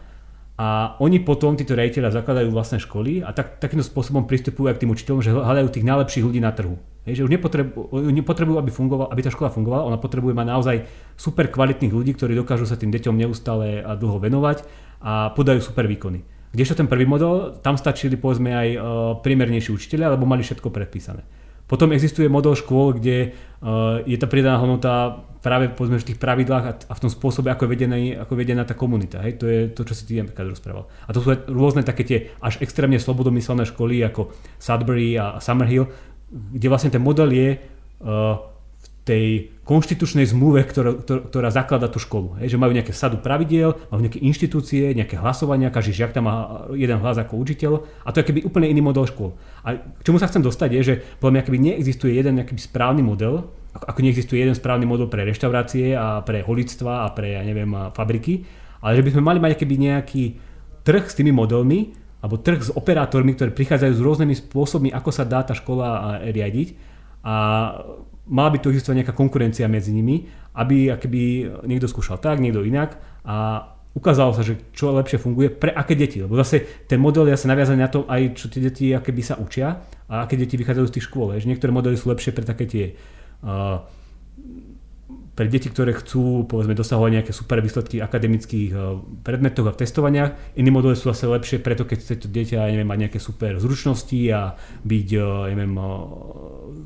A 0.57 0.97
oni 1.03 1.21
potom, 1.21 1.53
títo 1.53 1.77
rejiteľa, 1.77 2.17
zakladajú 2.17 2.49
vlastné 2.49 2.81
školy 2.81 3.21
a 3.21 3.29
tak, 3.29 3.61
takýmto 3.61 3.85
spôsobom 3.85 4.25
pristupujú 4.25 4.71
aj 4.71 4.79
k 4.79 4.81
tým 4.87 4.93
učiteľom, 4.95 5.21
že 5.21 5.35
hľadajú 5.35 5.67
tých 5.69 5.85
najlepších 5.85 6.25
ľudí 6.25 6.41
na 6.41 6.49
trhu. 6.49 6.81
Hej, 7.05 7.21
že 7.21 7.23
už 7.27 7.31
nepotrebujú, 7.35 8.09
nepotrebujú 8.09 8.57
aby, 8.57 8.71
fungoval, 8.73 9.07
aby 9.13 9.21
tá 9.21 9.29
škola 9.29 9.53
fungovala, 9.53 9.85
ona 9.85 10.01
potrebuje 10.01 10.33
mať 10.33 10.47
naozaj 10.49 10.75
super 11.13 11.51
kvalitných 11.53 11.93
ľudí, 11.93 12.17
ktorí 12.17 12.33
dokážu 12.33 12.65
sa 12.65 12.73
tým 12.73 12.89
deťom 12.89 13.15
neustále 13.15 13.85
a 13.85 13.93
dlho 13.93 14.17
venovať 14.17 14.65
a 15.03 15.29
podajú 15.37 15.61
super 15.61 15.85
výkony. 15.85 16.36
Kdežto 16.55 16.79
ten 16.79 16.87
prvý 16.87 17.03
model, 17.03 17.59
tam 17.59 17.75
stačili 17.75 18.15
povedzme 18.15 18.55
aj 18.55 18.67
uh, 18.73 18.81
priemernejší 19.19 19.75
učiteľia, 19.75 20.15
lebo 20.15 20.23
mali 20.23 20.41
všetko 20.43 20.71
predpísané. 20.71 21.27
Potom 21.67 21.91
existuje 21.91 22.31
model 22.31 22.55
škôl, 22.55 22.95
kde 22.95 23.35
uh, 23.59 23.99
je 24.07 24.15
tá 24.15 24.27
pridaná 24.31 24.55
hodnota 24.55 25.27
práve 25.43 25.67
povedzme 25.71 25.99
v 25.99 26.07
tých 26.11 26.19
pravidlách 26.19 26.87
a, 26.87 26.93
v 26.95 27.01
tom 27.03 27.11
spôsobe, 27.11 27.51
ako 27.51 27.67
je, 27.67 27.71
vedená, 27.71 27.97
ako 28.23 28.31
je 28.35 28.39
vedená 28.39 28.63
tá 28.63 28.75
komunita. 28.75 29.19
Hej? 29.23 29.39
To 29.39 29.45
je 29.47 29.59
to, 29.71 29.83
čo 29.87 29.93
si 29.95 30.03
ty 30.07 30.19
napríklad 30.19 30.51
rozprával. 30.51 30.87
A 31.07 31.11
to 31.11 31.19
sú 31.23 31.35
rôzne 31.51 31.83
také 31.83 32.03
tie 32.07 32.19
až 32.43 32.59
extrémne 32.63 32.99
slobodomyselné 32.99 33.67
školy 33.67 34.03
ako 34.07 34.31
Sudbury 34.59 35.19
a 35.19 35.39
Summerhill, 35.43 35.91
kde 36.31 36.67
vlastne 36.67 36.91
ten 36.91 37.03
model 37.03 37.31
je 37.31 37.49
uh, 37.59 38.56
tej 39.07 39.55
konštitučnej 39.63 40.27
zmluve, 40.27 40.67
ktorá, 40.67 40.99
ktorá 41.03 41.47
zaklada 41.47 41.87
tú 41.87 41.99
školu. 41.99 42.39
Hej, 42.43 42.55
že 42.55 42.57
majú 42.59 42.75
nejaké 42.75 42.91
sadu 42.91 43.23
pravidiel, 43.23 43.75
majú 43.87 44.03
nejaké 44.03 44.19
inštitúcie, 44.19 44.91
nejaké 44.91 45.15
hlasovania, 45.15 45.71
každý 45.71 46.03
žiak 46.03 46.11
tam 46.11 46.27
má 46.27 46.67
jeden 46.75 46.99
hlas 46.99 47.15
ako 47.15 47.39
učiteľ 47.39 47.87
a 48.03 48.11
to 48.11 48.19
je 48.19 48.27
keby 48.31 48.39
úplne 48.43 48.67
iný 48.67 48.83
model 48.83 49.07
škôl. 49.07 49.35
A 49.63 49.79
k 49.79 50.01
čomu 50.03 50.19
sa 50.19 50.27
chcem 50.27 50.43
dostať 50.43 50.69
je, 50.75 50.81
že 50.83 50.93
podľa 51.23 51.39
mňa 51.39 51.43
keby 51.47 51.57
neexistuje 51.59 52.11
jeden 52.15 52.39
nejaký 52.39 52.55
správny 52.59 53.03
model, 53.03 53.47
ako 53.75 53.99
neexistuje 54.03 54.43
jeden 54.43 54.55
správny 54.55 54.83
model 54.83 55.07
pre 55.07 55.23
reštaurácie 55.23 55.95
a 55.95 56.23
pre 56.23 56.43
holictva 56.43 57.07
a 57.07 57.15
pre, 57.15 57.39
ja 57.39 57.43
neviem, 57.43 57.71
fabriky, 57.91 58.43
ale 58.83 58.99
že 58.99 59.03
by 59.03 59.11
sme 59.15 59.23
mali 59.23 59.39
mať 59.39 59.59
keby 59.59 59.75
nejaký 59.79 60.23
trh 60.87 61.03
s 61.11 61.17
tými 61.19 61.35
modelmi, 61.35 61.91
alebo 62.23 62.39
trh 62.41 62.59
s 62.59 62.73
operátormi, 62.73 63.35
ktorí 63.37 63.53
prichádzajú 63.53 63.93
s 63.93 64.01
rôznymi 64.01 64.35
spôsobmi, 64.47 64.89
ako 64.89 65.09
sa 65.13 65.27
dá 65.27 65.45
tá 65.45 65.53
škola 65.53 66.17
riadiť. 66.25 66.97
A 67.27 67.35
mala 68.27 68.53
by 68.53 68.57
tu 68.59 68.69
existovať 68.71 69.03
nejaká 69.03 69.13
konkurencia 69.15 69.65
medzi 69.71 69.95
nimi, 69.95 70.27
aby 70.55 70.91
akoby 70.91 71.47
niekto 71.67 71.87
skúšal 71.87 72.19
tak, 72.19 72.43
niekto 72.43 72.63
inak 72.63 72.99
a 73.23 73.67
ukázalo 73.97 74.29
sa, 74.37 74.45
že 74.45 74.61
čo 74.77 74.93
lepšie 74.93 75.17
funguje 75.17 75.49
pre 75.49 75.73
aké 75.73 75.97
deti. 75.97 76.21
Lebo 76.21 76.37
zase 76.37 76.85
ten 76.85 77.01
model 77.01 77.25
je 77.31 77.33
asi 77.33 77.49
naviazaný 77.49 77.81
na 77.81 77.89
to 77.89 78.05
aj, 78.05 78.37
čo 78.37 78.45
tie 78.53 78.61
deti 78.61 78.93
aké 78.93 79.09
by 79.09 79.23
sa 79.25 79.41
učia 79.41 79.81
a 80.05 80.29
aké 80.29 80.37
deti 80.37 80.53
vychádzajú 80.53 80.85
z 80.85 80.93
tých 80.93 81.07
škôl. 81.09 81.33
Že 81.41 81.49
niektoré 81.49 81.73
modely 81.73 81.97
sú 81.97 82.13
lepšie 82.13 82.31
pre 82.31 82.45
také 82.45 82.69
tie 82.69 82.85
uh, 83.41 83.81
pre 85.37 85.45
deti, 85.45 85.69
ktoré 85.69 85.93
chcú 85.93 86.49
povedzme 86.49 86.73
dosahovať 86.73 87.11
nejaké 87.21 87.31
super 87.31 87.61
výsledky 87.61 88.01
v 88.01 88.05
akademických 88.09 88.71
predmetoch 89.21 89.69
a 89.69 89.73
v 89.77 89.79
testovaniach. 89.85 90.57
Iné 90.57 90.73
modely 90.73 90.97
sú 90.97 91.13
zase 91.13 91.29
lepšie 91.29 91.61
preto, 91.61 91.85
keď 91.85 91.97
chce 92.01 92.13
to 92.25 92.27
dieťa 92.27 92.73
neviem, 92.73 92.89
mať 92.89 92.99
nejaké 93.05 93.19
super 93.21 93.61
zručnosti 93.61 94.17
a 94.33 94.57
byť 94.81 95.07
neviem, 95.53 95.77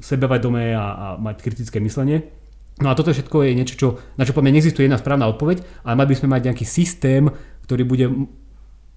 sebevedomé 0.04 0.76
a, 0.76 0.84
a 0.84 1.08
mať 1.16 1.48
kritické 1.48 1.80
myslenie. 1.80 2.28
No 2.84 2.92
a 2.92 2.98
toto 3.00 3.16
všetko 3.16 3.48
je 3.48 3.52
niečo, 3.56 3.76
čo, 3.80 3.88
na 4.20 4.28
čo 4.28 4.36
poviem, 4.36 4.60
neexistuje 4.60 4.84
jedna 4.84 5.00
správna 5.00 5.32
odpoveď, 5.32 5.88
ale 5.88 5.96
mali 5.96 6.12
by 6.12 6.18
sme 6.20 6.34
mať 6.36 6.42
nejaký 6.52 6.66
systém, 6.68 7.32
ktorý 7.64 7.88
bude 7.88 8.06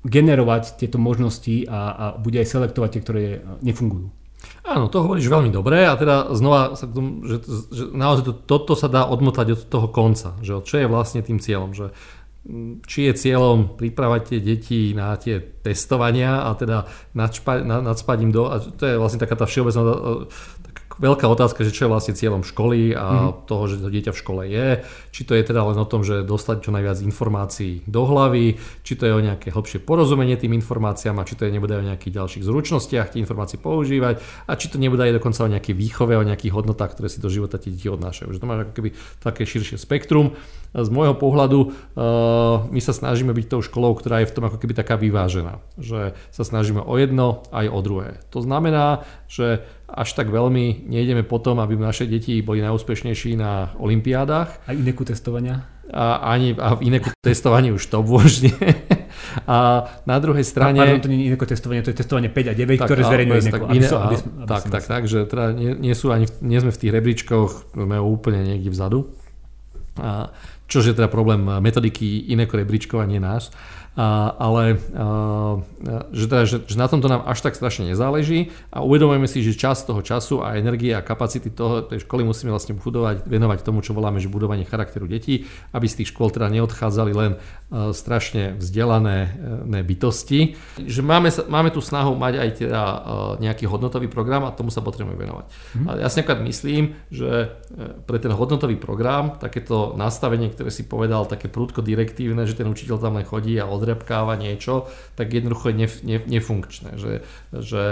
generovať 0.02 0.82
tieto 0.82 0.98
možnosti 0.98 1.62
a, 1.70 1.78
a 1.94 2.05
bude 2.18 2.42
aj 2.42 2.48
selektovať 2.59 2.90
tie, 2.90 3.02
ktoré 3.07 3.22
nefungujú. 3.62 4.11
Áno, 4.64 4.88
to 4.88 5.04
hovoríš 5.04 5.28
veľmi 5.28 5.52
dobre 5.52 5.84
a 5.84 5.92
teda 5.92 6.32
znova, 6.32 6.72
sa 6.72 6.88
k 6.88 6.96
tomu, 6.96 7.20
že, 7.28 7.44
že 7.68 7.92
naozaj 7.92 8.24
to, 8.24 8.32
toto 8.32 8.72
sa 8.72 8.88
dá 8.88 9.04
odmotať 9.04 9.46
od 9.52 9.60
toho 9.68 9.88
konca, 9.92 10.40
že 10.40 10.56
čo 10.64 10.80
je 10.80 10.88
vlastne 10.88 11.20
tým 11.20 11.36
cieľom, 11.36 11.76
že 11.76 11.92
mm, 12.48 12.80
či 12.88 13.04
je 13.04 13.12
cieľom 13.12 13.76
pripravať 13.76 14.20
tie 14.24 14.38
deti 14.40 14.96
na 14.96 15.20
tie 15.20 15.36
testovania 15.60 16.48
a 16.48 16.56
teda 16.56 16.88
nadspať 17.12 18.18
im 18.24 18.32
do, 18.32 18.48
a 18.48 18.56
to 18.56 18.88
je 18.88 18.96
vlastne 18.96 19.20
taká 19.20 19.36
tá 19.36 19.44
všeobecná 19.44 19.82
veľká 20.99 21.26
otázka, 21.26 21.66
že 21.66 21.74
čo 21.74 21.86
je 21.86 21.92
vlastne 21.92 22.14
cieľom 22.14 22.47
školy 22.47 22.95
a 22.95 23.07
mm-hmm. 23.07 23.51
toho, 23.51 23.64
že 23.66 23.82
to 23.82 23.88
dieťa 23.90 24.12
v 24.14 24.20
škole 24.20 24.42
je. 24.47 24.66
Či 25.11 25.22
to 25.26 25.32
je 25.34 25.42
teda 25.42 25.62
len 25.66 25.78
o 25.78 25.86
tom, 25.86 26.07
že 26.07 26.22
dostať 26.22 26.66
čo 26.66 26.70
najviac 26.70 26.99
informácií 27.03 27.86
do 27.86 28.03
hlavy, 28.07 28.59
či 28.86 28.92
to 28.95 29.07
je 29.09 29.12
o 29.14 29.20
nejaké 29.22 29.51
hlbšie 29.55 29.82
porozumenie 29.82 30.38
tým 30.38 30.55
informáciám 30.55 31.18
a 31.18 31.26
či 31.26 31.34
to 31.34 31.47
je 31.47 31.55
nebude 31.55 31.74
o 31.74 31.82
nejakých 31.82 32.18
ďalších 32.18 32.45
zručnostiach 32.47 33.14
tie 33.14 33.22
informácie 33.22 33.59
používať 33.59 34.22
a 34.47 34.53
či 34.55 34.70
to 34.70 34.78
nebude 34.78 35.03
aj 35.03 35.18
dokonca 35.18 35.40
o 35.45 35.53
nejakej 35.53 35.74
výchove, 35.74 36.14
o 36.14 36.24
nejakých 36.24 36.55
hodnotách, 36.55 36.99
ktoré 36.99 37.09
si 37.11 37.22
do 37.22 37.30
života 37.30 37.59
tie 37.59 37.74
deti 37.74 37.90
odnášajú. 37.90 38.30
Že 38.34 38.40
to 38.40 38.49
má 38.49 38.55
ako 38.62 38.74
keby 38.74 38.90
také 39.22 39.42
širšie 39.47 39.78
spektrum. 39.78 40.36
Z 40.74 40.90
môjho 40.90 41.14
pohľadu 41.14 41.59
uh, 41.70 42.66
my 42.66 42.80
sa 42.82 42.90
snažíme 42.90 43.30
byť 43.30 43.47
tou 43.47 43.62
školou, 43.62 43.95
ktorá 43.95 44.26
je 44.26 44.30
v 44.30 44.34
tom 44.34 44.45
ako 44.51 44.59
keby 44.59 44.74
taká 44.74 44.99
vyvážená. 44.99 45.62
Že 45.78 46.18
sa 46.34 46.42
snažíme 46.42 46.82
o 46.82 46.95
jedno 46.99 47.47
aj 47.55 47.70
o 47.70 47.78
druhé. 47.78 48.18
To 48.34 48.42
znamená, 48.42 49.07
že 49.30 49.62
až 49.95 50.11
tak 50.18 50.26
veľmi 50.28 50.90
nejdeme 50.90 51.22
potom, 51.22 51.62
aby 51.62 51.78
naše 51.78 52.11
deti 52.11 52.42
boli 52.42 52.59
najúspešnejší 52.66 53.38
na 53.38 53.70
olimpiádach. 53.78 54.66
A 54.66 54.74
ineku 54.74 55.07
testovania? 55.07 55.70
A, 55.95 56.34
ani, 56.34 56.59
a 56.59 56.74
v 56.74 56.90
ineku 56.90 57.14
testovaní 57.22 57.70
už 57.70 57.86
to 57.86 58.03
vôžne. 58.03 58.51
A 59.47 59.86
na 60.05 60.16
druhej 60.18 60.42
strane... 60.42 60.76
A, 60.78 60.84
pardon, 60.84 61.01
to 61.07 61.11
nie 61.11 61.22
je 61.22 61.26
ineku 61.32 61.47
testovanie, 61.47 61.80
to 61.86 61.95
je 61.95 61.99
testovanie 62.03 62.28
5 62.28 62.51
a 62.51 62.55
9, 62.55 62.82
tak, 62.82 62.86
ktoré 62.90 63.03
zverejňuje 63.07 63.40
ineku. 63.40 63.64
Tak, 63.66 63.74
iné, 63.74 63.86
aby, 63.86 63.97
aby, 63.97 64.16
aby 64.18 64.49
tak, 64.51 64.62
tak, 64.68 64.84
tak, 64.84 65.03
že 65.07 65.18
teda 65.26 65.45
nie, 65.55 65.70
nie, 65.78 65.95
sú 65.95 66.11
ani, 66.11 66.26
nie 66.42 66.59
sme 66.59 66.74
v 66.74 66.80
tých 66.82 66.92
rebríčkoch, 66.92 67.51
sme 67.74 67.97
úplne 68.03 68.42
niekde 68.42 68.70
vzadu. 68.74 69.14
A, 69.99 70.34
čože 70.66 70.92
je 70.92 70.98
teda 70.98 71.08
problém 71.12 71.44
metodiky 71.60 72.30
iného 72.32 72.50
rebríčkovania 72.50 73.20
nás. 73.20 73.50
A, 73.94 74.34
ale 74.42 74.74
a, 74.74 75.62
že, 76.10 76.26
teda, 76.26 76.42
že, 76.50 76.66
že 76.66 76.74
na 76.74 76.90
tomto 76.90 77.06
nám 77.06 77.22
až 77.30 77.46
tak 77.46 77.54
strašne 77.54 77.94
nezáleží 77.94 78.50
a 78.74 78.82
uvedomujeme 78.82 79.30
si, 79.30 79.38
že 79.38 79.54
čas 79.54 79.86
toho 79.86 80.02
času 80.02 80.42
a 80.42 80.58
energie 80.58 80.90
a 80.90 80.98
kapacity 80.98 81.46
toho, 81.54 81.86
tej 81.86 82.02
školy 82.02 82.26
musíme 82.26 82.50
vlastne 82.50 82.74
budovať, 82.74 83.22
venovať 83.22 83.62
tomu, 83.62 83.86
čo 83.86 83.94
voláme, 83.94 84.18
že 84.18 84.26
budovanie 84.26 84.66
charakteru 84.66 85.06
detí, 85.06 85.46
aby 85.70 85.86
z 85.86 86.02
tých 86.02 86.10
škôl 86.10 86.34
teda 86.34 86.50
neodchádzali 86.50 87.12
len 87.14 87.38
a, 87.38 87.94
strašne 87.94 88.58
vzdelané 88.58 89.30
ne, 89.62 89.86
bytosti. 89.86 90.58
Že 90.82 91.00
máme, 91.06 91.30
máme 91.46 91.70
tu 91.70 91.78
snahu 91.78 92.18
mať 92.18 92.34
aj 92.42 92.50
teda 92.66 92.82
a, 92.82 92.94
nejaký 93.38 93.70
hodnotový 93.70 94.10
program 94.10 94.42
a 94.42 94.50
tomu 94.50 94.74
sa 94.74 94.82
potrebujeme 94.82 95.22
venovať. 95.22 95.46
Mm. 95.78 95.86
A 95.86 95.90
ja 96.02 96.10
si 96.10 96.18
napríklad 96.18 96.42
myslím, 96.50 96.98
že 97.14 97.30
e, 97.30 98.02
pre 98.02 98.18
ten 98.18 98.34
hodnotový 98.34 98.74
program 98.74 99.38
takéto 99.38 99.94
nastavenie, 99.94 100.50
ktoré 100.55 100.70
si 100.70 100.86
povedal, 100.86 101.26
také 101.26 101.46
prúdko 101.50 101.82
direktívne, 101.84 102.46
že 102.46 102.59
ten 102.59 102.70
učiteľ 102.70 102.96
tam 102.98 103.18
len 103.18 103.26
chodí 103.26 103.55
a 103.59 103.68
od 103.68 103.84
odrepkáva 103.84 104.40
niečo, 104.40 104.88
tak 105.12 105.28
jednoducho 105.36 105.68
je 105.68 105.76
nef, 105.76 105.94
nef, 106.00 106.22
nefunkčné. 106.24 106.96
Že, 106.96 107.12
že 107.61 107.82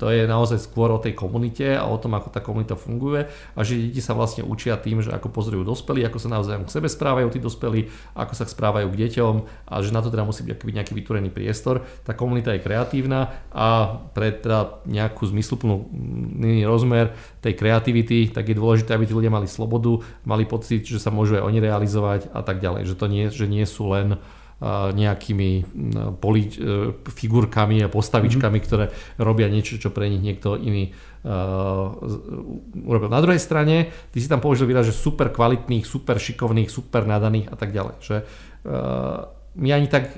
to 0.00 0.08
je 0.08 0.24
naozaj 0.24 0.56
skôr 0.64 0.88
o 0.88 0.96
tej 0.96 1.12
komunite 1.12 1.76
a 1.76 1.84
o 1.84 2.00
tom, 2.00 2.16
ako 2.16 2.32
tá 2.32 2.40
komunita 2.40 2.72
funguje 2.72 3.28
a 3.28 3.60
že 3.60 3.76
deti 3.76 4.00
sa 4.00 4.16
vlastne 4.16 4.40
učia 4.40 4.80
tým, 4.80 5.04
že 5.04 5.12
ako 5.12 5.28
pozorujú 5.28 5.68
dospelí, 5.68 6.00
ako 6.08 6.16
sa 6.16 6.32
navzájom 6.32 6.64
k 6.64 6.72
sebe 6.72 6.88
správajú 6.88 7.28
tí 7.28 7.36
dospelí, 7.36 7.92
ako 8.16 8.32
sa 8.32 8.48
správajú 8.48 8.88
k 8.88 8.98
deťom 9.04 9.34
a 9.68 9.74
že 9.84 9.92
na 9.92 10.00
to 10.00 10.08
teda 10.08 10.24
musí 10.24 10.40
byť 10.40 10.56
nejaký 10.56 10.96
vytvorený 10.96 11.28
priestor. 11.28 11.84
Tá 12.08 12.16
komunita 12.16 12.56
je 12.56 12.64
kreatívna 12.64 13.44
a 13.52 14.00
pre 14.16 14.32
teda 14.32 14.80
nejakú 14.88 15.28
zmysluplnú 15.28 15.84
rozmer 16.64 17.12
tej 17.44 17.60
kreativity, 17.60 18.32
tak 18.32 18.48
je 18.48 18.56
dôležité, 18.56 18.96
aby 18.96 19.04
tí 19.04 19.12
ľudia 19.12 19.28
mali 19.28 19.44
slobodu, 19.44 20.00
mali 20.24 20.48
pocit, 20.48 20.88
že 20.88 20.96
sa 20.96 21.12
môžu 21.12 21.36
aj 21.36 21.44
oni 21.44 21.60
realizovať 21.60 22.32
a 22.32 22.40
tak 22.40 22.64
ďalej. 22.64 22.88
Že 22.88 22.94
to 22.96 23.06
nie, 23.12 23.24
že 23.28 23.44
nie 23.44 23.68
sú 23.68 23.92
len 23.92 24.16
nejakými 24.92 25.50
poli, 26.20 26.52
e, 26.52 26.92
figurkami 27.00 27.80
a 27.80 27.88
postavičkami, 27.88 28.60
mm-hmm. 28.60 28.68
ktoré 28.68 28.92
robia 29.16 29.48
niečo, 29.48 29.80
čo 29.80 29.88
pre 29.88 30.12
nich 30.12 30.20
niekto 30.20 30.60
iný 30.60 30.92
uh, 31.24 31.96
urobil. 32.84 33.08
Na 33.08 33.24
druhej 33.24 33.40
strane, 33.40 33.88
ty 34.12 34.20
si 34.20 34.28
tam 34.28 34.44
použil 34.44 34.68
výraz, 34.68 34.84
že 34.84 34.92
super 34.92 35.32
kvalitných, 35.32 35.88
super 35.88 36.20
šikovných, 36.20 36.68
super 36.68 37.08
nadaných 37.08 37.48
a 37.48 37.56
tak 37.56 37.72
ďalej. 37.72 37.94
Že, 38.04 38.16
uh, 38.20 39.32
my 39.56 39.68
ani 39.72 39.88
tak 39.88 40.12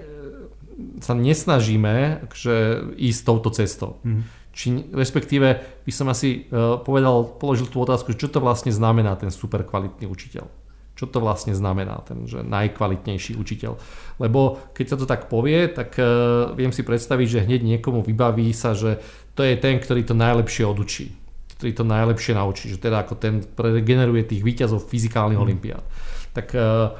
sa 0.98 1.14
nesnažíme 1.14 2.26
že 2.34 2.82
ísť 2.98 3.20
touto 3.22 3.54
cestou. 3.54 4.02
Mm-hmm. 4.02 4.24
Či, 4.52 4.66
respektíve 4.90 5.48
by 5.86 5.92
som 5.94 6.10
asi 6.10 6.50
uh, 6.50 6.82
povedal, 6.82 7.38
položil 7.38 7.70
tú 7.70 7.78
otázku, 7.78 8.18
čo 8.18 8.26
to 8.26 8.42
vlastne 8.42 8.74
znamená 8.74 9.14
ten 9.14 9.30
super 9.30 9.62
kvalitný 9.62 10.10
učiteľ 10.10 10.61
čo 11.02 11.10
to 11.10 11.18
vlastne 11.18 11.50
znamená, 11.50 12.06
ten 12.06 12.30
že 12.30 12.46
najkvalitnejší 12.46 13.34
učiteľ. 13.34 13.74
Lebo 14.22 14.62
keď 14.70 14.94
sa 14.94 14.96
to 15.02 15.02
tak 15.02 15.26
povie, 15.26 15.66
tak 15.66 15.98
uh, 15.98 16.54
viem 16.54 16.70
si 16.70 16.86
predstaviť, 16.86 17.26
že 17.26 17.42
hneď 17.42 17.66
niekomu 17.66 18.06
vybaví 18.06 18.46
sa, 18.54 18.70
že 18.78 19.02
to 19.34 19.42
je 19.42 19.58
ten, 19.58 19.82
ktorý 19.82 20.06
to 20.06 20.14
najlepšie 20.14 20.62
odučí, 20.62 21.10
ktorý 21.58 21.74
to 21.74 21.82
najlepšie 21.82 22.38
naučí, 22.38 22.70
že 22.70 22.78
teda 22.78 23.02
ako 23.02 23.18
ten 23.18 23.42
generuje 23.82 24.30
tých 24.30 24.46
výťazov 24.46 24.86
fyzikálnych 24.86 25.42
mm. 25.42 25.46
olimpiád. 25.50 25.84
Tak 26.38 26.46
uh, 26.54 26.94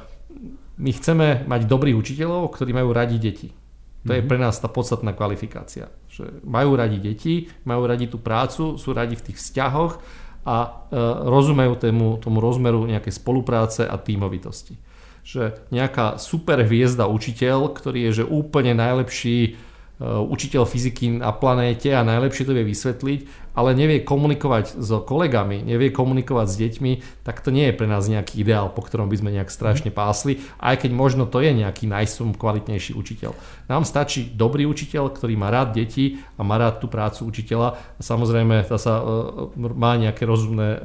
my 0.83 0.91
chceme 0.91 1.47
mať 1.47 1.63
dobrých 1.63 1.95
učiteľov, 1.95 2.51
ktorí 2.59 2.75
majú 2.75 2.91
radi 2.91 3.15
deti. 3.23 3.55
To 4.03 4.11
mm 4.11 4.19
je 4.19 4.23
mhm. 4.27 4.27
pre 4.27 4.35
nás 4.35 4.59
tá 4.59 4.67
podstatná 4.67 5.15
kvalifikácia. 5.15 5.87
Že 6.11 6.43
majú 6.43 6.75
radi 6.75 6.99
deti, 6.99 7.47
majú 7.63 7.87
radi 7.87 8.11
tú 8.11 8.19
prácu, 8.19 8.75
sú 8.75 8.91
radi 8.91 9.15
v 9.15 9.31
tých 9.31 9.39
vzťahoch 9.39 10.22
a 10.43 10.87
e, 10.91 10.95
rozumejú 11.27 11.73
tému, 11.79 12.19
tomu 12.19 12.43
rozmeru 12.43 12.83
nejakej 12.83 13.15
spolupráce 13.15 13.87
a 13.87 13.95
tímovitosti. 13.95 14.75
Že 15.23 15.71
nejaká 15.71 16.19
super 16.19 16.59
hviezda 16.67 17.07
učiteľ, 17.07 17.71
ktorý 17.71 18.11
je 18.11 18.23
že 18.23 18.25
úplne 18.27 18.75
najlepší 18.75 19.55
učiteľ 20.03 20.67
fyziky 20.67 21.23
na 21.23 21.31
planéte 21.31 21.87
a 21.95 22.03
najlepšie 22.03 22.43
to 22.43 22.51
vie 22.51 22.67
vysvetliť, 22.67 23.19
ale 23.53 23.77
nevie 23.77 24.01
komunikovať 24.01 24.81
s 24.81 24.89
kolegami, 25.05 25.61
nevie 25.61 25.93
komunikovať 25.93 26.47
s 26.49 26.55
deťmi, 26.59 26.91
tak 27.23 27.39
to 27.39 27.53
nie 27.53 27.69
je 27.69 27.77
pre 27.77 27.85
nás 27.85 28.09
nejaký 28.09 28.41
ideál, 28.41 28.73
po 28.73 28.81
ktorom 28.81 29.07
by 29.07 29.15
sme 29.21 29.31
nejak 29.31 29.53
strašne 29.53 29.93
pásli, 29.93 30.41
aj 30.59 30.83
keď 30.83 30.91
možno 30.91 31.23
to 31.29 31.39
je 31.39 31.53
nejaký 31.53 31.85
najsum 31.85 32.33
kvalitnejší 32.33 32.97
učiteľ. 32.97 33.31
Nám 33.69 33.85
stačí 33.85 34.27
dobrý 34.27 34.65
učiteľ, 34.65 35.13
ktorý 35.13 35.37
má 35.37 35.53
rád 35.53 35.77
deti 35.77 36.19
a 36.35 36.41
má 36.41 36.57
rád 36.57 36.81
tú 36.81 36.89
prácu 36.89 37.29
učiteľa 37.29 37.77
a 37.77 38.01
samozrejme 38.01 38.65
sa, 38.75 38.93
uh, 38.99 39.53
má 39.55 39.95
nejaké 39.95 40.25
rozumné 40.25 40.69
uh, 40.75 40.81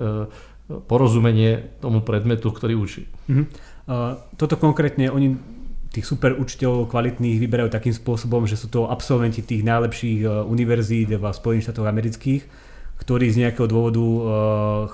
porozumenie 0.85 1.81
tomu 1.81 2.05
predmetu, 2.05 2.53
ktorý 2.53 2.77
učí. 2.77 3.09
Uh, 3.27 4.21
toto 4.37 4.61
konkrétne 4.61 5.09
oni 5.09 5.58
tých 5.89 6.05
super 6.05 6.37
učiteľov 6.37 6.93
kvalitných 6.93 7.41
vyberajú 7.41 7.73
takým 7.73 7.95
spôsobom, 7.97 8.45
že 8.45 8.61
sú 8.61 8.69
to 8.69 8.89
absolventi 8.93 9.41
tých 9.41 9.65
najlepších 9.65 10.21
uh, 10.25 10.45
univerzít 10.45 11.17
v 11.17 11.25
Spojených 11.25 11.71
štátoch 11.71 11.89
amerických, 11.89 12.43
ktorí 13.01 13.33
z 13.33 13.49
nejakého 13.49 13.67
dôvodu 13.71 14.05
uh, 14.05 14.21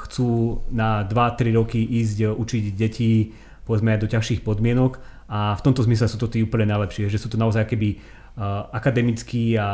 chcú 0.06 0.62
na 0.70 1.02
2-3 1.02 1.58
roky 1.58 1.82
ísť 1.82 2.18
uh, 2.24 2.28
učiť 2.30 2.64
deti 2.78 3.34
povedzme 3.66 3.96
do 3.98 4.06
ťažších 4.06 4.44
podmienok. 4.46 5.00
A 5.24 5.56
v 5.56 5.64
tomto 5.64 5.80
zmysle 5.82 6.06
sú 6.06 6.20
to 6.20 6.28
tí 6.28 6.44
úplne 6.44 6.68
najlepšie, 6.68 7.08
že 7.08 7.16
sú 7.16 7.32
to 7.32 7.40
naozaj 7.40 7.64
keby 7.64 7.96
akademickí 8.74 9.54
a 9.56 9.70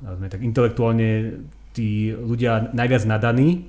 uh, 0.00 0.30
tak 0.30 0.38
intelektuálne 0.38 1.42
tí 1.74 2.14
ľudia 2.14 2.72
najviac 2.72 3.02
nadaní 3.04 3.68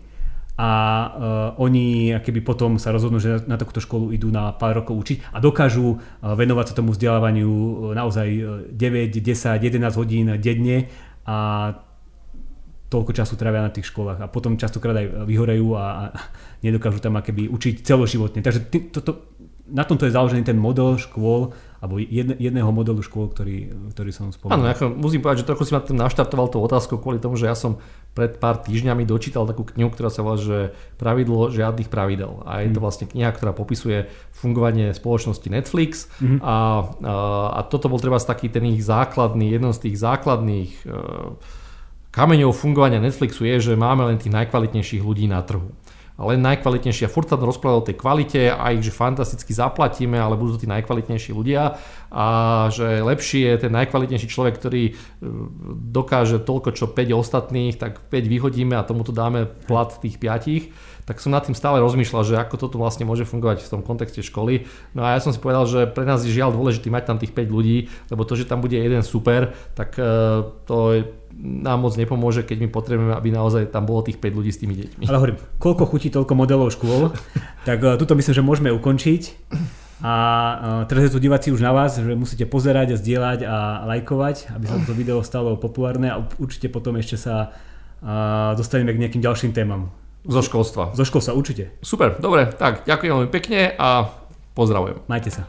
a 0.58 0.70
uh, 0.74 1.62
oni 1.62 2.18
keby 2.18 2.41
potom 2.41 2.82
sa 2.82 2.89
rozhodnú, 2.89 3.22
že 3.22 3.45
na, 3.45 3.55
na 3.55 3.58
takúto 3.62 3.78
školu 3.78 4.10
idú 4.10 4.34
na 4.34 4.49
pár 4.58 4.82
rokov 4.82 4.97
učiť 4.97 5.30
a 5.30 5.38
dokážu 5.38 6.01
uh, 6.01 6.34
venovať 6.34 6.74
sa 6.74 6.78
tomu 6.82 6.97
vzdelávaniu 6.97 7.45
uh, 7.49 7.70
naozaj 7.93 8.28
9, 8.74 8.74
10, 8.74 9.22
11 9.22 10.01
hodín 10.01 10.34
denne 10.41 10.89
a 11.30 11.38
toľko 12.88 13.12
času 13.12 13.36
trávia 13.36 13.68
na 13.68 13.72
tých 13.72 13.91
školách 13.91 14.24
a 14.24 14.32
potom 14.32 14.55
častokrát 14.55 14.95
aj 14.95 15.28
vyhorejú 15.28 15.76
a, 15.76 15.84
a 15.84 16.03
nedokážu 16.64 17.03
tam 17.03 17.20
akéby 17.20 17.51
učiť 17.51 17.84
celoživotne. 17.84 18.39
Takže 18.39 18.72
to, 18.72 18.99
to, 19.03 19.12
na 19.68 19.84
tomto 19.84 20.07
je 20.07 20.15
založený 20.15 20.47
ten 20.47 20.55
model 20.55 20.95
škôl, 20.95 21.51
alebo 21.78 22.01
jedne, 22.01 22.34
jedného 22.41 22.74
modelu 22.74 23.05
škôl, 23.05 23.30
ktorý, 23.30 23.70
ktorý 23.93 24.09
som 24.09 24.34
spomenul. 24.34 24.65
Áno, 24.65 24.65
ako 24.74 24.84
musím 24.97 25.22
povedať, 25.22 25.45
že 25.45 25.49
trochu 25.53 25.70
si 25.70 25.72
ma 25.78 25.84
tým 25.84 25.99
naštartoval 26.01 26.49
tú 26.49 26.57
otázku 26.57 26.97
kvôli 26.97 27.22
tomu, 27.22 27.38
že 27.38 27.45
ja 27.45 27.53
som 27.53 27.78
pred 28.18 28.41
pár 28.41 28.65
týždňami 28.65 29.05
dočítal 29.05 29.45
takú 29.45 29.61
knihu, 29.61 29.93
ktorá 29.93 30.09
sa 30.09 30.26
volá, 30.26 30.41
že 30.41 30.74
pravidlo 30.97 31.53
žiadnych 31.53 31.86
pravidel. 31.86 32.41
A 32.49 32.65
je 32.65 32.74
to 32.74 32.82
mhm. 32.82 32.86
vlastne 32.86 33.05
kniha, 33.05 33.30
ktorá 33.30 33.53
popisuje 33.53 34.09
fungovanie 34.34 34.89
spoločnosti 34.97 35.49
Netflix 35.49 36.09
mm-hmm. 36.18 36.39
a, 36.41 36.45
a, 36.45 36.55
a 37.57 37.59
toto 37.65 37.89
bol 37.89 38.01
treba 38.01 38.22
taký 38.22 38.49
ten 38.49 38.65
ich 38.70 38.86
základný, 38.86 39.49
jeden 39.49 39.74
z 39.74 39.89
tých 39.89 39.97
základných 39.97 40.72
e, 40.86 40.93
kameňov 42.13 42.53
fungovania 42.53 43.01
Netflixu 43.01 43.49
je, 43.49 43.74
že 43.74 43.74
máme 43.74 44.05
len 44.05 44.22
tých 44.22 44.34
najkvalitnejších 44.34 45.01
ľudí 45.01 45.26
na 45.26 45.41
trhu 45.41 45.74
len 46.18 46.41
najkvalitnejší. 46.41 47.05
A 47.05 47.13
furt 47.13 47.30
sa 47.30 47.38
rozprávať 47.38 47.78
o 47.78 47.88
tej 47.88 47.95
kvalite 48.01 48.41
a 48.49 48.74
ich, 48.74 48.82
že 48.82 48.89
fantasticky 48.89 49.53
zaplatíme, 49.53 50.18
ale 50.18 50.34
budú 50.34 50.57
to 50.57 50.65
tí 50.65 50.68
najkvalitnejší 50.70 51.30
ľudia 51.30 51.78
a 52.09 52.26
že 52.74 53.05
lepší 53.05 53.45
je 53.45 53.68
ten 53.68 53.72
najkvalitnejší 53.76 54.26
človek, 54.26 54.57
ktorý 54.57 54.84
e, 54.89 54.93
dokáže 55.93 56.41
toľko, 56.41 56.74
čo 56.74 56.89
5 56.89 57.22
ostatných, 57.22 57.78
tak 57.78 58.01
5 58.09 58.34
vyhodíme 58.34 58.74
a 58.74 58.88
tomuto 58.88 59.13
dáme 59.13 59.45
plat 59.70 59.93
tých 60.01 60.18
5 60.18 60.97
tak 61.07 61.24
som 61.24 61.32
nad 61.32 61.39
tým 61.39 61.55
stále 61.55 61.80
rozmýšľal, 61.80 62.28
že 62.28 62.36
ako 62.36 62.68
toto 62.68 62.76
vlastne 62.76 63.07
môže 63.07 63.24
fungovať 63.24 63.63
v 63.63 63.72
tom 63.72 63.80
kontexte 63.80 64.20
školy. 64.20 64.68
No 64.91 65.07
a 65.07 65.15
ja 65.15 65.24
som 65.24 65.32
si 65.32 65.39
povedal, 65.39 65.63
že 65.63 65.88
pre 65.88 66.03
nás 66.03 66.20
je 66.28 66.36
žiaľ 66.36 66.51
dôležité 66.51 66.91
mať 66.91 67.07
tam 67.07 67.15
tých 67.15 67.32
5 67.32 67.47
ľudí, 67.47 67.88
lebo 68.11 68.28
to, 68.28 68.36
že 68.36 68.43
tam 68.43 68.59
bude 68.59 68.76
jeden 68.76 68.99
super, 69.07 69.55
tak 69.72 69.95
e, 69.95 70.03
to 70.68 71.07
nám 71.38 71.86
moc 71.86 71.94
nepomôže, 71.94 72.42
keď 72.42 72.58
my 72.66 72.68
potrebujeme, 72.74 73.14
aby 73.14 73.30
naozaj 73.30 73.70
tam 73.70 73.86
bolo 73.86 74.02
tých 74.02 74.18
5 74.18 74.38
ľudí 74.38 74.52
s 74.52 74.60
tými 74.62 74.74
deťmi. 74.74 75.04
Ale 75.06 75.18
hovorím, 75.22 75.38
koľko 75.62 75.84
chutí 75.86 76.10
toľko 76.10 76.34
modelov 76.34 76.74
škôl, 76.74 77.14
tak 77.70 77.80
uh, 77.86 77.96
tuto 77.96 78.18
myslím, 78.18 78.34
že 78.34 78.44
môžeme 78.44 78.70
ukončiť. 78.74 79.22
A 80.02 80.14
uh, 80.14 80.82
teraz 80.86 81.10
je 81.10 81.14
tu 81.14 81.20
diváci 81.22 81.50
už 81.54 81.62
na 81.62 81.74
vás, 81.74 81.98
že 81.98 82.14
musíte 82.18 82.46
pozerať, 82.50 82.98
zdieľať 82.98 83.40
a 83.46 83.86
lajkovať, 83.86 84.54
aby 84.54 84.66
sa 84.66 84.78
to 84.82 84.94
video 84.98 85.22
stalo 85.22 85.58
populárne 85.58 86.10
a 86.10 86.22
určite 86.42 86.70
potom 86.70 86.98
ešte 86.98 87.18
sa 87.18 87.54
uh, 88.02 88.54
dostaneme 88.58 88.94
k 88.94 89.02
nejakým 89.06 89.22
ďalším 89.22 89.54
témam. 89.54 89.94
Zo 90.28 90.42
školstva. 90.44 90.92
Zo 90.98 91.06
školstva, 91.06 91.38
určite. 91.38 91.78
Super, 91.80 92.18
dobre, 92.20 92.52
tak 92.52 92.84
ďakujem 92.84 93.14
veľmi 93.14 93.32
pekne 93.32 93.74
a 93.78 94.12
pozdravujem. 94.58 95.06
Majte 95.08 95.32
sa. 95.32 95.46